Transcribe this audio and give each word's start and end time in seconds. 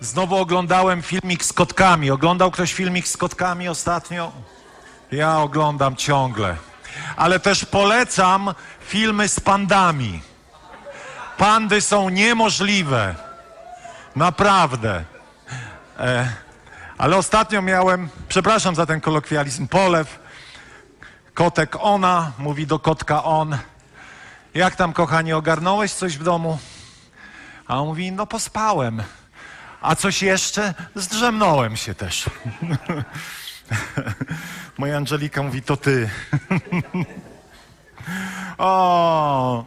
Znowu 0.00 0.36
oglądałem 0.36 1.02
filmik 1.02 1.44
z 1.44 1.52
kotkami. 1.52 2.10
Oglądał 2.10 2.50
ktoś 2.50 2.72
filmik 2.72 3.08
z 3.08 3.16
kotkami 3.16 3.68
ostatnio? 3.68 4.32
Ja 5.12 5.38
oglądam 5.38 5.96
ciągle. 5.96 6.56
Ale 7.16 7.40
też 7.40 7.64
polecam 7.64 8.54
filmy 8.80 9.28
z 9.28 9.40
pandami. 9.40 10.20
Pandy 11.38 11.80
są 11.80 12.08
niemożliwe. 12.08 13.14
Naprawdę. 14.16 15.04
E, 15.98 16.32
ale 16.98 17.16
ostatnio 17.16 17.62
miałem, 17.62 18.08
przepraszam 18.28 18.74
za 18.74 18.86
ten 18.86 19.00
kolokwializm, 19.00 19.68
polew. 19.68 20.18
Kotek 21.34 21.76
ona, 21.80 22.32
mówi 22.38 22.66
do 22.66 22.78
kotka 22.78 23.24
on. 23.24 23.58
Jak 24.54 24.76
tam, 24.76 24.92
kochanie, 24.92 25.36
ogarnąłeś 25.36 25.92
coś 25.92 26.18
w 26.18 26.22
domu? 26.22 26.58
A 27.66 27.80
on 27.80 27.86
mówi, 27.86 28.12
no 28.12 28.26
pospałem. 28.26 29.02
A 29.80 29.96
coś 29.96 30.22
jeszcze? 30.22 30.74
Zdrzemnąłem 30.94 31.76
się 31.76 31.94
też. 31.94 32.30
Moja 34.78 34.96
Angelika 34.96 35.42
mówi, 35.42 35.62
to 35.62 35.76
ty. 35.76 36.10
o, 38.58 39.64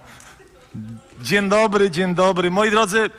dzień 1.22 1.50
dobry, 1.50 1.92
dzień 1.92 2.16
dobry. 2.16 2.52
Moi 2.52 2.72
drodzy, 2.72 3.10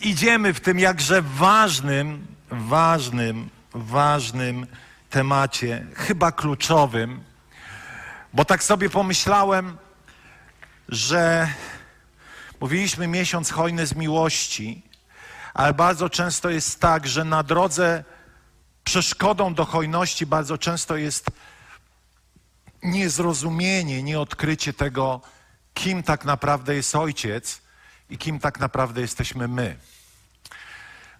idziemy 0.00 0.54
w 0.54 0.60
tym 0.60 0.78
jakże 0.78 1.22
ważnym, 1.22 2.26
ważnym, 2.50 3.48
ważnym 3.74 4.66
temacie, 5.10 5.86
chyba 5.94 6.32
kluczowym, 6.32 7.20
bo 8.32 8.44
tak 8.44 8.64
sobie 8.64 8.90
pomyślałem, 8.90 9.76
że 10.88 11.48
mówiliśmy 12.60 13.06
miesiąc 13.06 13.50
hojny 13.50 13.86
z 13.86 13.94
miłości, 13.94 14.82
ale 15.56 15.74
bardzo 15.74 16.10
często 16.10 16.50
jest 16.50 16.80
tak, 16.80 17.06
że 17.06 17.24
na 17.24 17.42
drodze 17.42 18.04
przeszkodą 18.84 19.54
do 19.54 19.64
hojności 19.64 20.26
bardzo 20.26 20.58
często 20.58 20.96
jest 20.96 21.30
niezrozumienie, 22.82 24.02
nieodkrycie 24.02 24.72
tego, 24.72 25.20
kim 25.74 26.02
tak 26.02 26.24
naprawdę 26.24 26.74
jest 26.74 26.94
Ojciec 26.94 27.60
i 28.10 28.18
kim 28.18 28.38
tak 28.38 28.60
naprawdę 28.60 29.00
jesteśmy 29.00 29.48
my. 29.48 29.76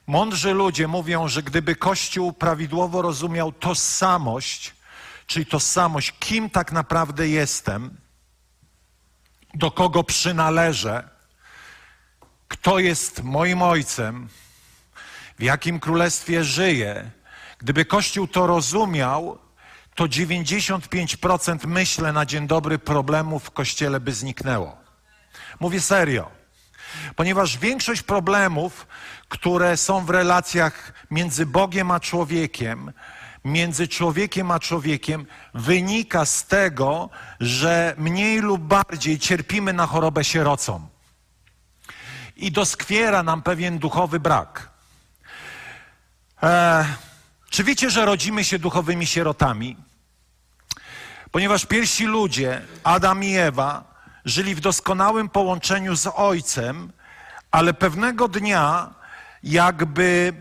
Mądrzy 0.06 0.52
ludzie 0.52 0.88
mówią, 0.88 1.28
że 1.28 1.42
gdyby 1.42 1.76
Kościół 1.76 2.32
prawidłowo 2.32 3.02
rozumiał 3.02 3.52
tożsamość, 3.52 4.74
czyli 5.26 5.46
tożsamość, 5.46 6.14
kim 6.18 6.50
tak 6.50 6.72
naprawdę 6.72 7.28
jestem, 7.28 7.96
do 9.54 9.70
kogo 9.70 10.04
przynależę, 10.04 11.15
kto 12.48 12.78
jest 12.78 13.22
moim 13.22 13.62
ojcem, 13.62 14.28
w 15.38 15.42
jakim 15.42 15.80
królestwie 15.80 16.44
żyję, 16.44 17.10
gdyby 17.58 17.84
Kościół 17.84 18.26
to 18.26 18.46
rozumiał, 18.46 19.38
to 19.94 20.04
95% 20.04 21.66
myślę 21.66 22.12
na 22.12 22.26
dzień 22.26 22.46
dobry 22.46 22.78
problemów 22.78 23.44
w 23.44 23.50
Kościele 23.50 24.00
by 24.00 24.12
zniknęło. 24.12 24.76
Mówię 25.60 25.80
serio. 25.80 26.30
Ponieważ 27.16 27.58
większość 27.58 28.02
problemów, 28.02 28.86
które 29.28 29.76
są 29.76 30.04
w 30.04 30.10
relacjach 30.10 30.92
między 31.10 31.46
Bogiem 31.46 31.90
a 31.90 32.00
człowiekiem, 32.00 32.92
między 33.44 33.88
człowiekiem 33.88 34.50
a 34.50 34.60
człowiekiem, 34.60 35.26
wynika 35.54 36.24
z 36.24 36.46
tego, 36.46 37.10
że 37.40 37.94
mniej 37.98 38.40
lub 38.40 38.62
bardziej 38.62 39.18
cierpimy 39.18 39.72
na 39.72 39.86
chorobę 39.86 40.24
sierocą 40.24 40.88
i 42.36 42.52
doskwiera 42.52 43.22
nam 43.22 43.42
pewien 43.42 43.78
duchowy 43.78 44.20
brak. 44.20 44.70
E, 46.42 46.86
czy 47.50 47.64
wiecie, 47.64 47.90
że 47.90 48.04
rodzimy 48.04 48.44
się 48.44 48.58
duchowymi 48.58 49.06
sierotami? 49.06 49.76
Ponieważ 51.30 51.66
pierwsi 51.66 52.04
ludzie, 52.04 52.62
Adam 52.84 53.24
i 53.24 53.36
Ewa, 53.36 53.84
żyli 54.24 54.54
w 54.54 54.60
doskonałym 54.60 55.28
połączeniu 55.28 55.96
z 55.96 56.06
Ojcem, 56.14 56.92
ale 57.50 57.74
pewnego 57.74 58.28
dnia 58.28 58.94
jakby 59.42 60.32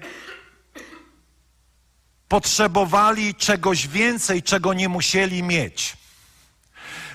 potrzebowali 2.27 3.35
czegoś 3.35 3.87
więcej, 3.87 4.43
czego 4.43 4.73
nie 4.73 4.89
musieli 4.89 5.43
mieć. 5.43 5.97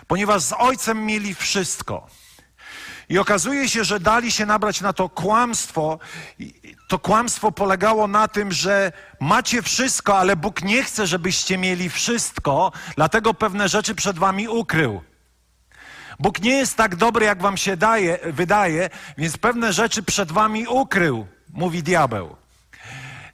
Ponieważ 0.07 0.43
z 0.43 0.53
Ojcem 0.53 1.07
mieli 1.07 1.35
wszystko. 1.35 2.20
I 3.10 3.19
okazuje 3.19 3.69
się, 3.69 3.84
że 3.84 4.00
dali 4.00 4.32
się 4.32 4.47
nabrać 4.47 4.81
na 4.81 4.93
to 4.93 5.09
kłamstwo. 5.09 5.98
To 6.88 6.98
kłamstwo 6.98 7.53
polegało 7.53 8.06
na 8.06 8.28
tym, 8.28 8.53
że 8.53 8.93
macie 9.21 9.62
wszystko, 9.62 10.19
ale 10.19 10.37
Bóg 10.37 10.62
nie 10.62 10.82
chce, 10.82 11.06
żebyście 11.06 11.59
mieli 11.59 11.88
wszystko, 11.88 12.72
dlatego 12.97 13.34
pewne 13.34 13.69
rzeczy 13.69 13.94
przed 13.94 14.19
wami 14.19 14.48
ukrył. 14.48 15.03
Bóg 16.19 16.43
nie 16.43 16.56
jest 16.56 16.76
tak 16.76 16.97
dobry, 16.97 17.26
jak 17.26 17.43
wam 17.43 17.56
się 17.56 17.76
daje, 17.76 18.19
wydaje, 18.25 18.91
więc 19.19 19.37
pewne 19.37 19.72
rzeczy 19.72 20.03
przed 20.03 20.32
wami 20.32 20.66
ukrył, 20.66 21.27
mówi 21.53 21.82
diabeł. 21.82 22.37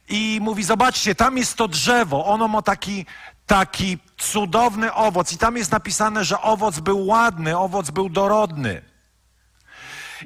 I 0.09 0.39
mówi, 0.41 0.63
zobaczcie, 0.63 1.15
tam 1.15 1.37
jest 1.37 1.55
to 1.55 1.67
drzewo, 1.67 2.25
ono 2.25 2.47
ma 2.47 2.61
taki, 2.61 3.05
taki 3.45 3.97
cudowny 4.17 4.93
owoc 4.93 5.33
i 5.33 5.37
tam 5.37 5.57
jest 5.57 5.71
napisane, 5.71 6.25
że 6.25 6.41
owoc 6.41 6.79
był 6.79 7.05
ładny, 7.05 7.57
owoc 7.57 7.91
był 7.91 8.09
dorodny. 8.09 8.86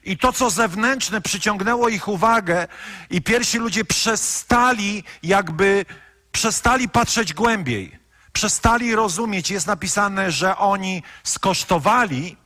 I 0.03 0.17
to, 0.17 0.33
co 0.33 0.49
zewnętrzne, 0.49 1.21
przyciągnęło 1.21 1.89
ich 1.89 2.07
uwagę, 2.07 2.67
i 3.09 3.21
pierwsi 3.21 3.57
ludzie 3.57 3.85
przestali, 3.85 5.03
jakby 5.23 5.85
przestali 6.31 6.89
patrzeć 6.89 7.33
głębiej, 7.33 7.99
przestali 8.33 8.95
rozumieć. 8.95 9.49
Jest 9.49 9.67
napisane, 9.67 10.31
że 10.31 10.57
oni 10.57 11.03
skosztowali. 11.23 12.37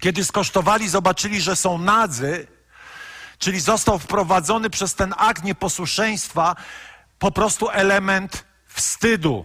Kiedy 0.00 0.24
skosztowali, 0.24 0.88
zobaczyli, 0.88 1.40
że 1.40 1.56
są 1.56 1.78
nadzy, 1.78 2.46
czyli 3.38 3.60
został 3.60 3.98
wprowadzony 3.98 4.70
przez 4.70 4.94
ten 4.94 5.14
akt 5.16 5.44
nieposłuszeństwa 5.44 6.56
po 7.18 7.30
prostu 7.30 7.70
element 7.70 8.44
wstydu. 8.66 9.44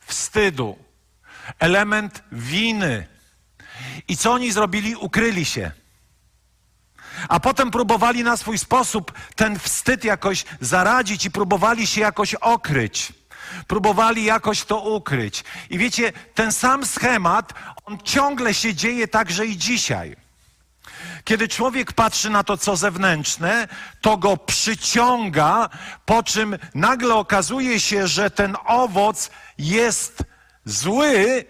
Wstydu. 0.00 0.78
Element 1.58 2.22
winy 2.32 3.15
i 4.08 4.16
co 4.16 4.32
oni 4.32 4.52
zrobili? 4.52 4.96
Ukryli 4.96 5.44
się. 5.44 5.70
A 7.28 7.40
potem 7.40 7.70
próbowali 7.70 8.24
na 8.24 8.36
swój 8.36 8.58
sposób 8.58 9.12
ten 9.36 9.58
wstyd 9.58 10.04
jakoś 10.04 10.44
zaradzić 10.60 11.24
i 11.24 11.30
próbowali 11.30 11.86
się 11.86 12.00
jakoś 12.00 12.34
okryć. 12.34 13.12
Próbowali 13.66 14.24
jakoś 14.24 14.64
to 14.64 14.80
ukryć. 14.80 15.44
I 15.70 15.78
wiecie, 15.78 16.12
ten 16.34 16.52
sam 16.52 16.86
schemat, 16.86 17.52
on 17.84 17.98
ciągle 18.04 18.54
się 18.54 18.74
dzieje 18.74 19.08
także 19.08 19.46
i 19.46 19.56
dzisiaj. 19.56 20.16
Kiedy 21.24 21.48
człowiek 21.48 21.92
patrzy 21.92 22.30
na 22.30 22.44
to, 22.44 22.56
co 22.56 22.76
zewnętrzne, 22.76 23.68
to 24.00 24.16
go 24.16 24.36
przyciąga, 24.36 25.68
po 26.04 26.22
czym 26.22 26.58
nagle 26.74 27.14
okazuje 27.14 27.80
się, 27.80 28.08
że 28.08 28.30
ten 28.30 28.56
owoc 28.64 29.30
jest 29.58 30.22
zły 30.64 31.44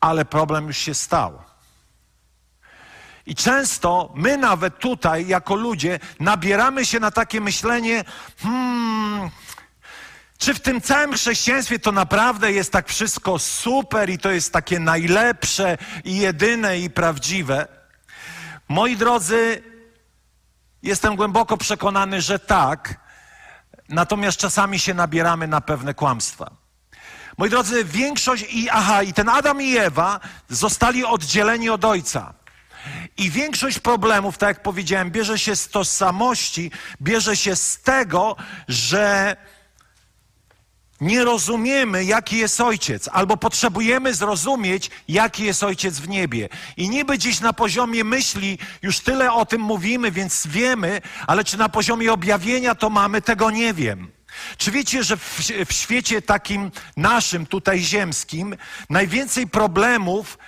ale 0.00 0.24
problem 0.24 0.66
już 0.66 0.76
się 0.76 0.94
stał. 0.94 1.38
I 3.26 3.34
często 3.34 4.12
my 4.14 4.36
nawet 4.38 4.78
tutaj, 4.78 5.26
jako 5.26 5.54
ludzie, 5.54 6.00
nabieramy 6.20 6.86
się 6.86 7.00
na 7.00 7.10
takie 7.10 7.40
myślenie, 7.40 8.04
hmm, 8.38 9.30
czy 10.38 10.54
w 10.54 10.60
tym 10.60 10.80
całym 10.80 11.12
chrześcijaństwie 11.12 11.78
to 11.78 11.92
naprawdę 11.92 12.52
jest 12.52 12.72
tak 12.72 12.88
wszystko 12.88 13.38
super 13.38 14.10
i 14.10 14.18
to 14.18 14.30
jest 14.30 14.52
takie 14.52 14.78
najlepsze 14.78 15.78
i 16.04 16.16
jedyne 16.16 16.78
i 16.78 16.90
prawdziwe? 16.90 17.68
Moi 18.68 18.96
drodzy, 18.96 19.62
jestem 20.82 21.16
głęboko 21.16 21.56
przekonany, 21.56 22.22
że 22.22 22.38
tak, 22.38 23.00
natomiast 23.88 24.38
czasami 24.38 24.78
się 24.78 24.94
nabieramy 24.94 25.48
na 25.48 25.60
pewne 25.60 25.94
kłamstwa. 25.94 26.67
Moi 27.38 27.50
drodzy, 27.50 27.84
większość 27.84 28.46
i 28.50 28.68
aha, 28.70 29.02
i 29.02 29.12
ten 29.12 29.28
Adam 29.28 29.62
i 29.62 29.76
Ewa 29.76 30.20
zostali 30.48 31.04
oddzieleni 31.04 31.70
od 31.70 31.84
Ojca. 31.84 32.34
I 33.16 33.30
większość 33.30 33.78
problemów, 33.78 34.38
tak 34.38 34.48
jak 34.48 34.62
powiedziałem, 34.62 35.10
bierze 35.10 35.38
się 35.38 35.56
z 35.56 35.68
tożsamości, 35.68 36.70
bierze 37.02 37.36
się 37.36 37.56
z 37.56 37.78
tego, 37.82 38.36
że 38.68 39.36
nie 41.00 41.24
rozumiemy, 41.24 42.04
jaki 42.04 42.38
jest 42.38 42.60
ojciec, 42.60 43.08
albo 43.12 43.36
potrzebujemy 43.36 44.14
zrozumieć, 44.14 44.90
jaki 45.08 45.44
jest 45.44 45.62
ojciec 45.62 45.98
w 45.98 46.08
niebie. 46.08 46.48
I 46.76 46.88
niby 46.88 47.18
dziś 47.18 47.40
na 47.40 47.52
poziomie 47.52 48.04
myśli 48.04 48.58
już 48.82 49.00
tyle 49.00 49.32
o 49.32 49.46
tym 49.46 49.60
mówimy, 49.60 50.10
więc 50.10 50.46
wiemy, 50.46 51.00
ale 51.26 51.44
czy 51.44 51.58
na 51.58 51.68
poziomie 51.68 52.12
objawienia 52.12 52.74
to 52.74 52.90
mamy, 52.90 53.22
tego 53.22 53.50
nie 53.50 53.74
wiem. 53.74 54.17
Czy 54.56 54.70
wiecie, 54.70 55.04
że 55.04 55.16
w, 55.16 55.38
w 55.68 55.72
świecie 55.72 56.22
takim 56.22 56.70
naszym, 56.96 57.46
tutaj 57.46 57.80
ziemskim, 57.80 58.56
najwięcej 58.90 59.46
problemów 59.46 60.38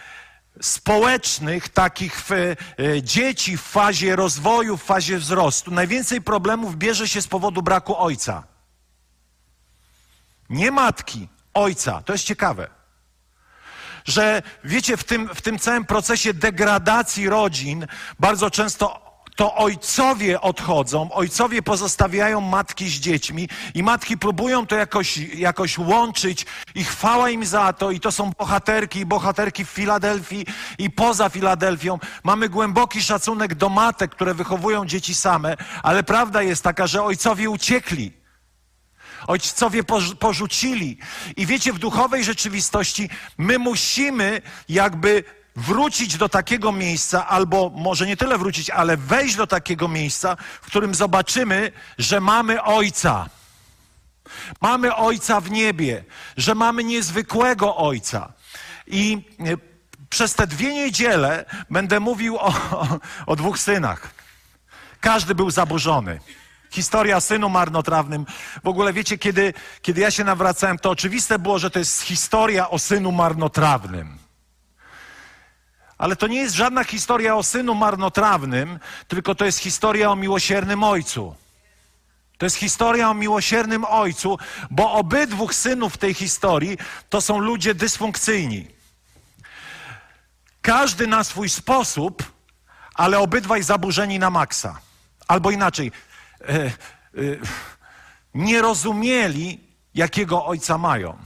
społecznych, 0.62 1.68
takich 1.68 2.20
w, 2.20 2.32
e, 2.32 2.56
dzieci 3.02 3.56
w 3.56 3.62
fazie 3.62 4.16
rozwoju, 4.16 4.76
w 4.76 4.82
fazie 4.82 5.18
wzrostu, 5.18 5.70
najwięcej 5.70 6.22
problemów 6.22 6.76
bierze 6.76 7.08
się 7.08 7.22
z 7.22 7.26
powodu 7.26 7.62
braku 7.62 7.96
ojca. 7.96 8.42
Nie 10.50 10.70
matki, 10.70 11.28
ojca. 11.54 12.02
To 12.02 12.12
jest 12.12 12.24
ciekawe. 12.24 12.68
Że 14.04 14.42
wiecie, 14.64 14.96
w 14.96 15.04
tym, 15.04 15.28
w 15.34 15.42
tym 15.42 15.58
całym 15.58 15.84
procesie 15.84 16.34
degradacji 16.34 17.28
rodzin 17.28 17.86
bardzo 18.18 18.50
często 18.50 19.09
to 19.36 19.54
ojcowie 19.54 20.40
odchodzą, 20.40 21.12
ojcowie 21.12 21.62
pozostawiają 21.62 22.40
matki 22.40 22.88
z 22.88 22.92
dziećmi 22.92 23.48
i 23.74 23.82
matki 23.82 24.18
próbują 24.18 24.66
to 24.66 24.76
jakoś, 24.76 25.16
jakoś 25.16 25.78
łączyć 25.78 26.46
i 26.74 26.84
chwała 26.84 27.30
im 27.30 27.46
za 27.46 27.72
to 27.72 27.90
i 27.90 28.00
to 28.00 28.12
są 28.12 28.30
bohaterki 28.38 28.98
i 28.98 29.06
bohaterki 29.06 29.64
w 29.64 29.68
Filadelfii 29.68 30.46
i 30.78 30.90
poza 30.90 31.28
Filadelfią. 31.28 31.98
Mamy 32.24 32.48
głęboki 32.48 33.02
szacunek 33.02 33.54
do 33.54 33.68
matek, 33.68 34.10
które 34.10 34.34
wychowują 34.34 34.86
dzieci 34.86 35.14
same, 35.14 35.56
ale 35.82 36.02
prawda 36.02 36.42
jest 36.42 36.62
taka, 36.62 36.86
że 36.86 37.02
ojcowie 37.02 37.50
uciekli. 37.50 38.20
Ojcowie 39.26 39.82
porzucili. 40.18 40.98
I 41.36 41.46
wiecie, 41.46 41.72
w 41.72 41.78
duchowej 41.78 42.24
rzeczywistości 42.24 43.10
my 43.38 43.58
musimy 43.58 44.42
jakby 44.68 45.24
wrócić 45.60 46.16
do 46.16 46.28
takiego 46.28 46.72
miejsca, 46.72 47.28
albo 47.28 47.70
może 47.74 48.06
nie 48.06 48.16
tyle 48.16 48.38
wrócić, 48.38 48.70
ale 48.70 48.96
wejść 48.96 49.36
do 49.36 49.46
takiego 49.46 49.88
miejsca, 49.88 50.36
w 50.62 50.66
którym 50.66 50.94
zobaczymy, 50.94 51.72
że 51.98 52.20
mamy 52.20 52.62
Ojca. 52.62 53.28
Mamy 54.60 54.96
Ojca 54.96 55.40
w 55.40 55.50
niebie, 55.50 56.04
że 56.36 56.54
mamy 56.54 56.84
niezwykłego 56.84 57.76
Ojca. 57.76 58.32
I 58.86 59.24
e, 59.40 59.56
przez 60.10 60.34
te 60.34 60.46
dwie 60.46 60.74
niedziele 60.74 61.44
będę 61.70 62.00
mówił 62.00 62.36
o, 62.38 62.54
o, 63.26 63.36
dwóch 63.36 63.58
synach. 63.58 64.10
Każdy 65.00 65.34
był 65.34 65.50
zaburzony. 65.50 66.20
Historia 66.70 67.20
synu 67.20 67.48
marnotrawnym. 67.48 68.26
W 68.64 68.68
ogóle 68.68 68.92
wiecie, 68.92 69.18
kiedy, 69.18 69.54
kiedy 69.82 70.00
ja 70.00 70.10
się 70.10 70.24
nawracałem, 70.24 70.78
to 70.78 70.90
oczywiste 70.90 71.38
było, 71.38 71.58
że 71.58 71.70
to 71.70 71.78
jest 71.78 72.02
historia 72.02 72.70
o 72.70 72.78
synu 72.78 73.12
marnotrawnym. 73.12 74.18
Ale 76.00 76.16
to 76.16 76.26
nie 76.26 76.38
jest 76.38 76.54
żadna 76.54 76.84
historia 76.84 77.36
o 77.36 77.42
synu 77.42 77.74
marnotrawnym, 77.74 78.78
tylko 79.08 79.34
to 79.34 79.44
jest 79.44 79.58
historia 79.58 80.10
o 80.10 80.16
miłosiernym 80.16 80.82
ojcu. 80.82 81.34
To 82.38 82.46
jest 82.46 82.56
historia 82.56 83.10
o 83.10 83.14
miłosiernym 83.14 83.84
ojcu, 83.84 84.38
bo 84.70 84.92
obydwóch 84.92 85.54
synów 85.54 85.98
tej 85.98 86.14
historii 86.14 86.78
to 87.08 87.20
są 87.20 87.38
ludzie 87.38 87.74
dysfunkcyjni. 87.74 88.66
Każdy 90.62 91.06
na 91.06 91.24
swój 91.24 91.48
sposób, 91.48 92.32
ale 92.94 93.18
obydwaj 93.18 93.62
zaburzeni 93.62 94.18
na 94.18 94.30
maksa. 94.30 94.80
Albo 95.28 95.50
inaczej, 95.50 95.92
e, 96.40 96.46
e, 96.46 96.72
nie 98.34 98.62
rozumieli, 98.62 99.60
jakiego 99.94 100.46
ojca 100.46 100.78
mają. 100.78 101.18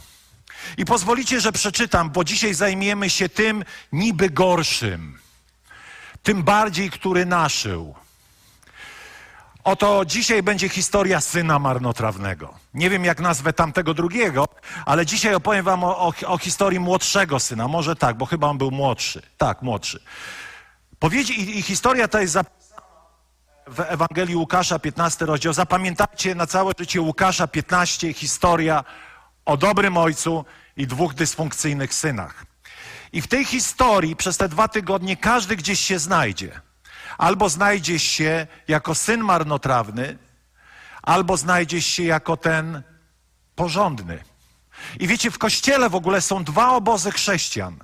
I 0.76 0.84
pozwolicie, 0.84 1.40
że 1.40 1.52
przeczytam, 1.52 2.10
bo 2.10 2.24
dzisiaj 2.24 2.54
zajmiemy 2.54 3.10
się 3.10 3.28
tym 3.28 3.64
niby 3.92 4.30
gorszym, 4.30 5.18
tym 6.22 6.42
bardziej, 6.42 6.90
który 6.90 7.26
naszył. 7.26 7.94
Oto 9.64 10.04
dzisiaj 10.04 10.42
będzie 10.42 10.68
historia 10.68 11.20
syna 11.20 11.58
marnotrawnego. 11.58 12.54
Nie 12.74 12.90
wiem, 12.90 13.04
jak 13.04 13.20
nazwę 13.20 13.52
tamtego 13.52 13.94
drugiego, 13.94 14.44
ale 14.86 15.06
dzisiaj 15.06 15.34
opowiem 15.34 15.64
wam 15.64 15.84
o, 15.84 15.98
o, 15.98 16.12
o 16.26 16.38
historii 16.38 16.80
młodszego 16.80 17.40
syna. 17.40 17.68
Może 17.68 17.96
tak, 17.96 18.16
bo 18.16 18.26
chyba 18.26 18.48
on 18.48 18.58
był 18.58 18.70
młodszy. 18.70 19.22
Tak, 19.38 19.62
młodszy. 19.62 20.00
Powiedzi, 20.98 21.30
i, 21.30 21.58
i 21.58 21.62
historia 21.62 22.08
ta 22.08 22.20
jest 22.20 22.32
zapisana 22.32 22.64
w 23.66 23.80
Ewangelii 23.80 24.36
Łukasza, 24.36 24.78
15 24.78 25.26
rozdział. 25.26 25.52
Zapamiętajcie 25.52 26.34
na 26.34 26.46
całe 26.46 26.72
życie 26.78 27.00
Łukasza 27.00 27.46
15, 27.46 28.12
historia 28.12 28.84
o 29.44 29.56
dobrym 29.56 29.96
ojcu 29.96 30.44
i 30.76 30.86
dwóch 30.86 31.14
dysfunkcyjnych 31.14 31.94
synach. 31.94 32.46
I 33.12 33.22
w 33.22 33.26
tej 33.26 33.44
historii 33.44 34.16
przez 34.16 34.36
te 34.36 34.48
dwa 34.48 34.68
tygodnie 34.68 35.16
każdy 35.16 35.56
gdzieś 35.56 35.80
się 35.80 35.98
znajdzie. 35.98 36.60
Albo 37.18 37.48
znajdziesz 37.48 38.02
się 38.02 38.46
jako 38.68 38.94
syn 38.94 39.20
marnotrawny, 39.20 40.18
albo 41.02 41.36
znajdziesz 41.36 41.86
się 41.86 42.02
jako 42.02 42.36
ten 42.36 42.82
porządny. 43.54 44.24
I 45.00 45.06
wiecie, 45.06 45.30
w 45.30 45.38
kościele 45.38 45.90
w 45.90 45.94
ogóle 45.94 46.20
są 46.20 46.44
dwa 46.44 46.70
obozy 46.70 47.10
chrześcijan. 47.10 47.78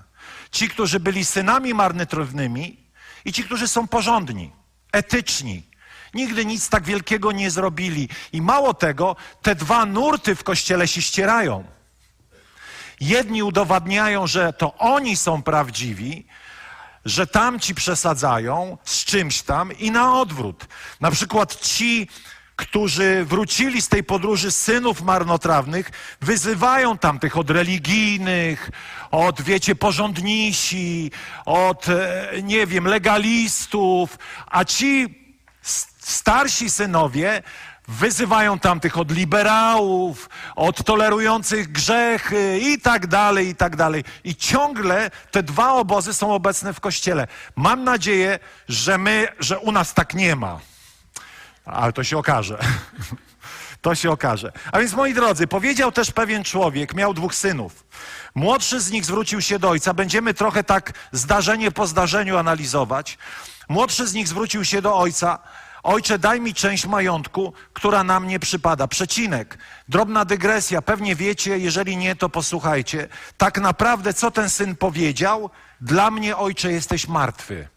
Ci, 0.50 0.68
którzy 0.68 1.00
byli 1.00 1.24
synami 1.24 1.74
marnotrawnymi 1.74 2.76
i 3.24 3.32
ci, 3.32 3.44
którzy 3.44 3.68
są 3.68 3.88
porządni, 3.88 4.52
etyczni. 4.92 5.69
Nigdy 6.14 6.46
nic 6.46 6.68
tak 6.68 6.84
wielkiego 6.84 7.32
nie 7.32 7.50
zrobili. 7.50 8.08
I 8.32 8.42
mało 8.42 8.74
tego, 8.74 9.16
te 9.42 9.54
dwa 9.54 9.86
nurty 9.86 10.34
w 10.34 10.44
kościele 10.44 10.88
się 10.88 11.02
ścierają. 11.02 11.64
Jedni 13.00 13.42
udowadniają, 13.42 14.26
że 14.26 14.52
to 14.52 14.78
oni 14.78 15.16
są 15.16 15.42
prawdziwi, 15.42 16.26
że 17.04 17.26
tamci 17.26 17.74
przesadzają 17.74 18.78
z 18.84 19.04
czymś 19.04 19.42
tam 19.42 19.72
i 19.78 19.90
na 19.90 20.20
odwrót. 20.20 20.66
Na 21.00 21.10
przykład 21.10 21.60
ci, 21.60 22.08
którzy 22.56 23.24
wrócili 23.24 23.82
z 23.82 23.88
tej 23.88 24.04
podróży 24.04 24.50
synów 24.50 25.02
marnotrawnych, 25.02 25.90
wyzywają 26.20 26.98
tamtych 26.98 27.36
od 27.36 27.50
religijnych, 27.50 28.70
od, 29.10 29.42
wiecie, 29.42 29.74
porządnisi, 29.74 31.10
od, 31.46 31.88
e, 31.88 32.28
nie 32.42 32.66
wiem, 32.66 32.84
legalistów, 32.84 34.18
a 34.46 34.64
ci 34.64 35.20
starsi 36.00 36.70
synowie 36.70 37.42
Wyzywają 37.90 38.58
tamtych 38.58 38.98
od 38.98 39.10
liberałów, 39.10 40.28
od 40.56 40.84
tolerujących 40.84 41.72
grzechy 41.72 42.60
i 42.62 42.80
tak 42.80 43.06
dalej, 43.06 43.48
i 43.48 43.54
tak 43.54 43.76
dalej. 43.76 44.04
I 44.24 44.36
ciągle 44.36 45.10
te 45.30 45.42
dwa 45.42 45.72
obozy 45.72 46.14
są 46.14 46.34
obecne 46.34 46.72
w 46.72 46.80
kościele. 46.80 47.26
Mam 47.56 47.84
nadzieję, 47.84 48.38
że 48.68 48.98
my, 48.98 49.28
że 49.40 49.58
u 49.58 49.72
nas 49.72 49.94
tak 49.94 50.14
nie 50.14 50.36
ma. 50.36 50.60
Ale 51.64 51.92
to 51.92 52.04
się 52.04 52.18
okaże. 52.18 52.58
To 53.80 53.94
się 53.94 54.10
okaże. 54.10 54.52
A 54.72 54.78
więc, 54.78 54.92
moi 54.92 55.14
drodzy, 55.14 55.46
powiedział 55.46 55.92
też 55.92 56.10
pewien 56.10 56.44
człowiek, 56.44 56.94
miał 56.94 57.14
dwóch 57.14 57.34
synów. 57.34 57.84
Młodszy 58.34 58.80
z 58.80 58.90
nich 58.90 59.04
zwrócił 59.04 59.40
się 59.40 59.58
do 59.58 59.70
ojca. 59.70 59.94
Będziemy 59.94 60.34
trochę 60.34 60.64
tak 60.64 60.92
zdarzenie 61.12 61.70
po 61.70 61.86
zdarzeniu 61.86 62.38
analizować. 62.38 63.18
Młodszy 63.68 64.06
z 64.06 64.14
nich 64.14 64.28
zwrócił 64.28 64.64
się 64.64 64.82
do 64.82 64.96
ojca 64.96 65.38
Ojcze, 65.82 66.18
daj 66.18 66.40
mi 66.40 66.54
część 66.54 66.86
majątku, 66.86 67.52
która 67.72 68.04
nam 68.04 68.28
nie 68.28 68.38
przypada. 68.38 68.88
Przecinek. 68.88 69.58
Drobna 69.88 70.24
dygresja. 70.24 70.82
Pewnie 70.82 71.16
wiecie, 71.16 71.58
jeżeli 71.58 71.96
nie, 71.96 72.16
to 72.16 72.28
posłuchajcie. 72.28 73.08
Tak 73.36 73.58
naprawdę, 73.60 74.14
co 74.14 74.30
ten 74.30 74.50
syn 74.50 74.76
powiedział? 74.76 75.50
Dla 75.80 76.10
mnie, 76.10 76.36
ojcze, 76.36 76.72
jesteś 76.72 77.08
martwy. 77.08 77.68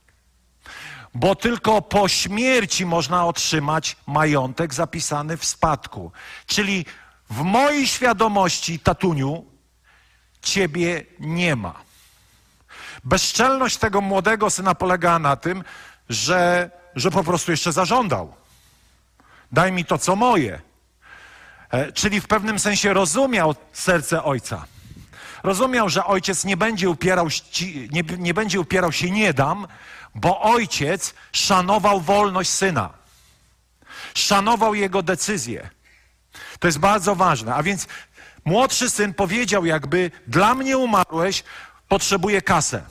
Bo 1.13 1.35
tylko 1.35 1.81
po 1.81 2.07
śmierci 2.07 2.85
można 2.85 3.25
otrzymać 3.25 3.97
majątek 4.07 4.73
zapisany 4.73 5.37
w 5.37 5.45
spadku. 5.45 6.11
Czyli 6.45 6.85
w 7.29 7.41
mojej 7.41 7.87
świadomości, 7.87 8.79
tatuniu, 8.79 9.45
ciebie 10.41 11.05
nie 11.19 11.55
ma. 11.55 11.73
Bezczelność 13.03 13.77
tego 13.77 14.01
młodego 14.01 14.49
syna 14.49 14.75
polegała 14.75 15.19
na 15.19 15.35
tym, 15.35 15.63
że 16.09 16.69
że 16.95 17.11
po 17.11 17.23
prostu 17.23 17.51
jeszcze 17.51 17.71
zażądał. 17.71 18.33
Daj 19.51 19.71
mi 19.71 19.85
to, 19.85 19.97
co 19.97 20.15
moje. 20.15 20.61
E, 21.69 21.91
czyli 21.91 22.21
w 22.21 22.27
pewnym 22.27 22.59
sensie 22.59 22.93
rozumiał 22.93 23.55
serce 23.73 24.23
ojca. 24.23 24.65
Rozumiał, 25.43 25.89
że 25.89 26.05
ojciec 26.05 26.45
nie 26.45 26.57
będzie 26.57 26.89
upierał, 26.89 27.27
nie, 27.91 28.03
nie 28.17 28.33
będzie 28.33 28.59
upierał 28.59 28.91
się 28.91 29.11
nie 29.11 29.33
dam, 29.33 29.67
bo 30.15 30.41
ojciec 30.41 31.13
szanował 31.31 32.01
wolność 32.01 32.49
syna. 32.49 32.89
Szanował 34.13 34.75
jego 34.75 35.03
decyzję. 35.03 35.69
To 36.59 36.67
jest 36.67 36.79
bardzo 36.79 37.15
ważne. 37.15 37.55
A 37.55 37.63
więc 37.63 37.87
młodszy 38.45 38.89
syn 38.89 39.13
powiedział 39.13 39.65
jakby, 39.65 40.11
dla 40.27 40.55
mnie 40.55 40.77
umarłeś, 40.77 41.43
potrzebuję 41.87 42.41
kasę. 42.41 42.83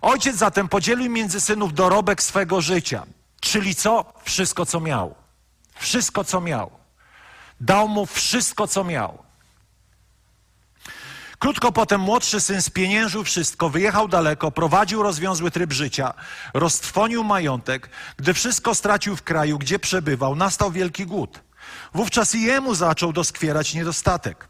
Ojciec 0.00 0.36
zatem 0.36 0.68
podzielił 0.68 1.10
między 1.10 1.40
synów 1.40 1.74
dorobek 1.74 2.22
swego 2.22 2.60
życia. 2.60 3.06
Czyli 3.40 3.74
co? 3.74 4.12
Wszystko, 4.24 4.66
co 4.66 4.80
miał. 4.80 5.14
Wszystko, 5.78 6.24
co 6.24 6.40
miał. 6.40 6.70
Dał 7.60 7.88
mu 7.88 8.06
wszystko, 8.06 8.66
co 8.66 8.84
miał. 8.84 9.30
Krótko 11.38 11.72
potem 11.72 12.00
młodszy 12.00 12.40
syn 12.40 12.62
spieniężył 12.62 13.24
wszystko, 13.24 13.70
wyjechał 13.70 14.08
daleko, 14.08 14.50
prowadził 14.50 15.02
rozwiązły 15.02 15.50
tryb 15.50 15.72
życia, 15.72 16.14
roztrwonił 16.54 17.24
majątek. 17.24 17.90
Gdy 18.16 18.34
wszystko 18.34 18.74
stracił 18.74 19.16
w 19.16 19.22
kraju, 19.22 19.58
gdzie 19.58 19.78
przebywał, 19.78 20.36
nastał 20.36 20.70
wielki 20.72 21.06
głód. 21.06 21.40
Wówczas 21.94 22.34
i 22.34 22.42
jemu 22.42 22.74
zaczął 22.74 23.12
doskwierać 23.12 23.74
niedostatek. 23.74 24.48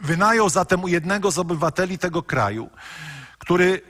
Wynajął 0.00 0.48
zatem 0.50 0.84
u 0.84 0.88
jednego 0.88 1.30
z 1.30 1.38
obywateli 1.38 1.98
tego 1.98 2.22
kraju, 2.22 2.70
który 3.38 3.82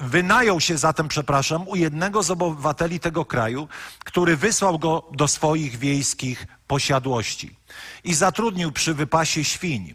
wynajął 0.00 0.60
się 0.60 0.78
zatem, 0.78 1.08
przepraszam, 1.08 1.68
u 1.68 1.76
jednego 1.76 2.22
z 2.22 2.30
obywateli 2.30 3.00
tego 3.00 3.24
kraju, 3.24 3.68
który 3.98 4.36
wysłał 4.36 4.78
go 4.78 5.08
do 5.12 5.28
swoich 5.28 5.78
wiejskich 5.78 6.46
posiadłości 6.66 7.56
i 8.04 8.14
zatrudnił 8.14 8.72
przy 8.72 8.94
wypasie 8.94 9.44
świń. 9.44 9.94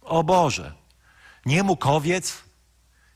O 0.00 0.24
Boże, 0.24 0.74
nie 1.46 1.62
mógł 1.62 1.88
owiec, 1.88 2.42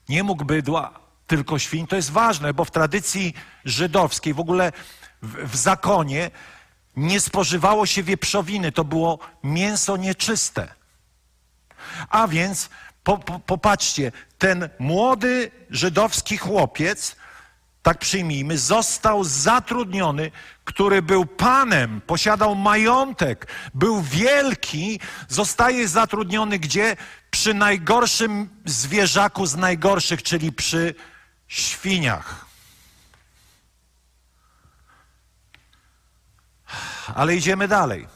nie 0.09 0.23
mógł 0.23 0.45
bydła, 0.45 1.01
tylko 1.27 1.59
świń. 1.59 1.87
To 1.87 1.97
jest 1.97 2.11
ważne, 2.11 2.55
bo 2.55 2.65
w 2.65 2.71
tradycji 2.71 3.35
żydowskiej, 3.65 4.35
w 4.35 4.41
ogóle 4.41 4.73
w, 5.23 5.53
w 5.53 5.57
zakonie, 5.57 6.31
nie 6.97 7.21
spożywało 7.21 7.87
się 7.87 8.03
wieprzowiny, 8.03 8.73
to 8.73 8.85
było 8.85 9.19
mięso 9.43 9.97
nieczyste. 9.97 10.75
A 12.09 12.29
więc 12.29 12.71
po, 13.07 13.19
po, 13.19 13.39
popatrzcie, 13.39 14.13
ten 14.39 14.69
młody 14.79 15.51
żydowski 15.71 16.37
chłopiec, 16.37 17.17
tak 17.83 17.99
przyjmijmy, 17.99 18.59
został 18.59 19.25
zatrudniony, 19.25 20.31
który 20.65 21.03
był 21.03 21.27
panem, 21.27 22.01
posiadał 22.01 22.55
majątek, 22.55 23.47
był 23.75 24.03
wielki, 24.03 25.01
zostaje 25.29 25.89
zatrudniony 25.89 26.59
gdzie? 26.59 26.97
Przy 27.31 27.55
najgorszym 27.55 28.49
zwierzaku 28.65 29.47
z 29.47 29.57
najgorszych, 29.57 30.23
czyli 30.23 30.53
przy 30.53 30.95
świniach. 31.49 32.47
Ale 37.15 37.37
idziemy 37.37 37.69
dalej. 37.69 38.16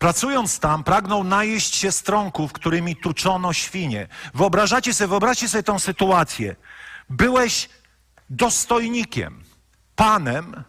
Pracując 0.00 0.58
tam, 0.58 0.84
pragnął 0.84 1.24
najeść 1.24 1.74
się 1.74 1.92
strąków, 1.92 2.52
którymi 2.52 2.96
tuczono 2.96 3.52
świnie. 3.52 4.08
Wyobrażacie 4.34 4.94
sobie, 4.94 5.08
wyobraźcie 5.08 5.48
sobie 5.48 5.62
tą 5.62 5.78
sytuację. 5.78 6.56
Byłeś 7.10 7.68
dostojnikiem, 8.30 9.44
panem 9.96 10.64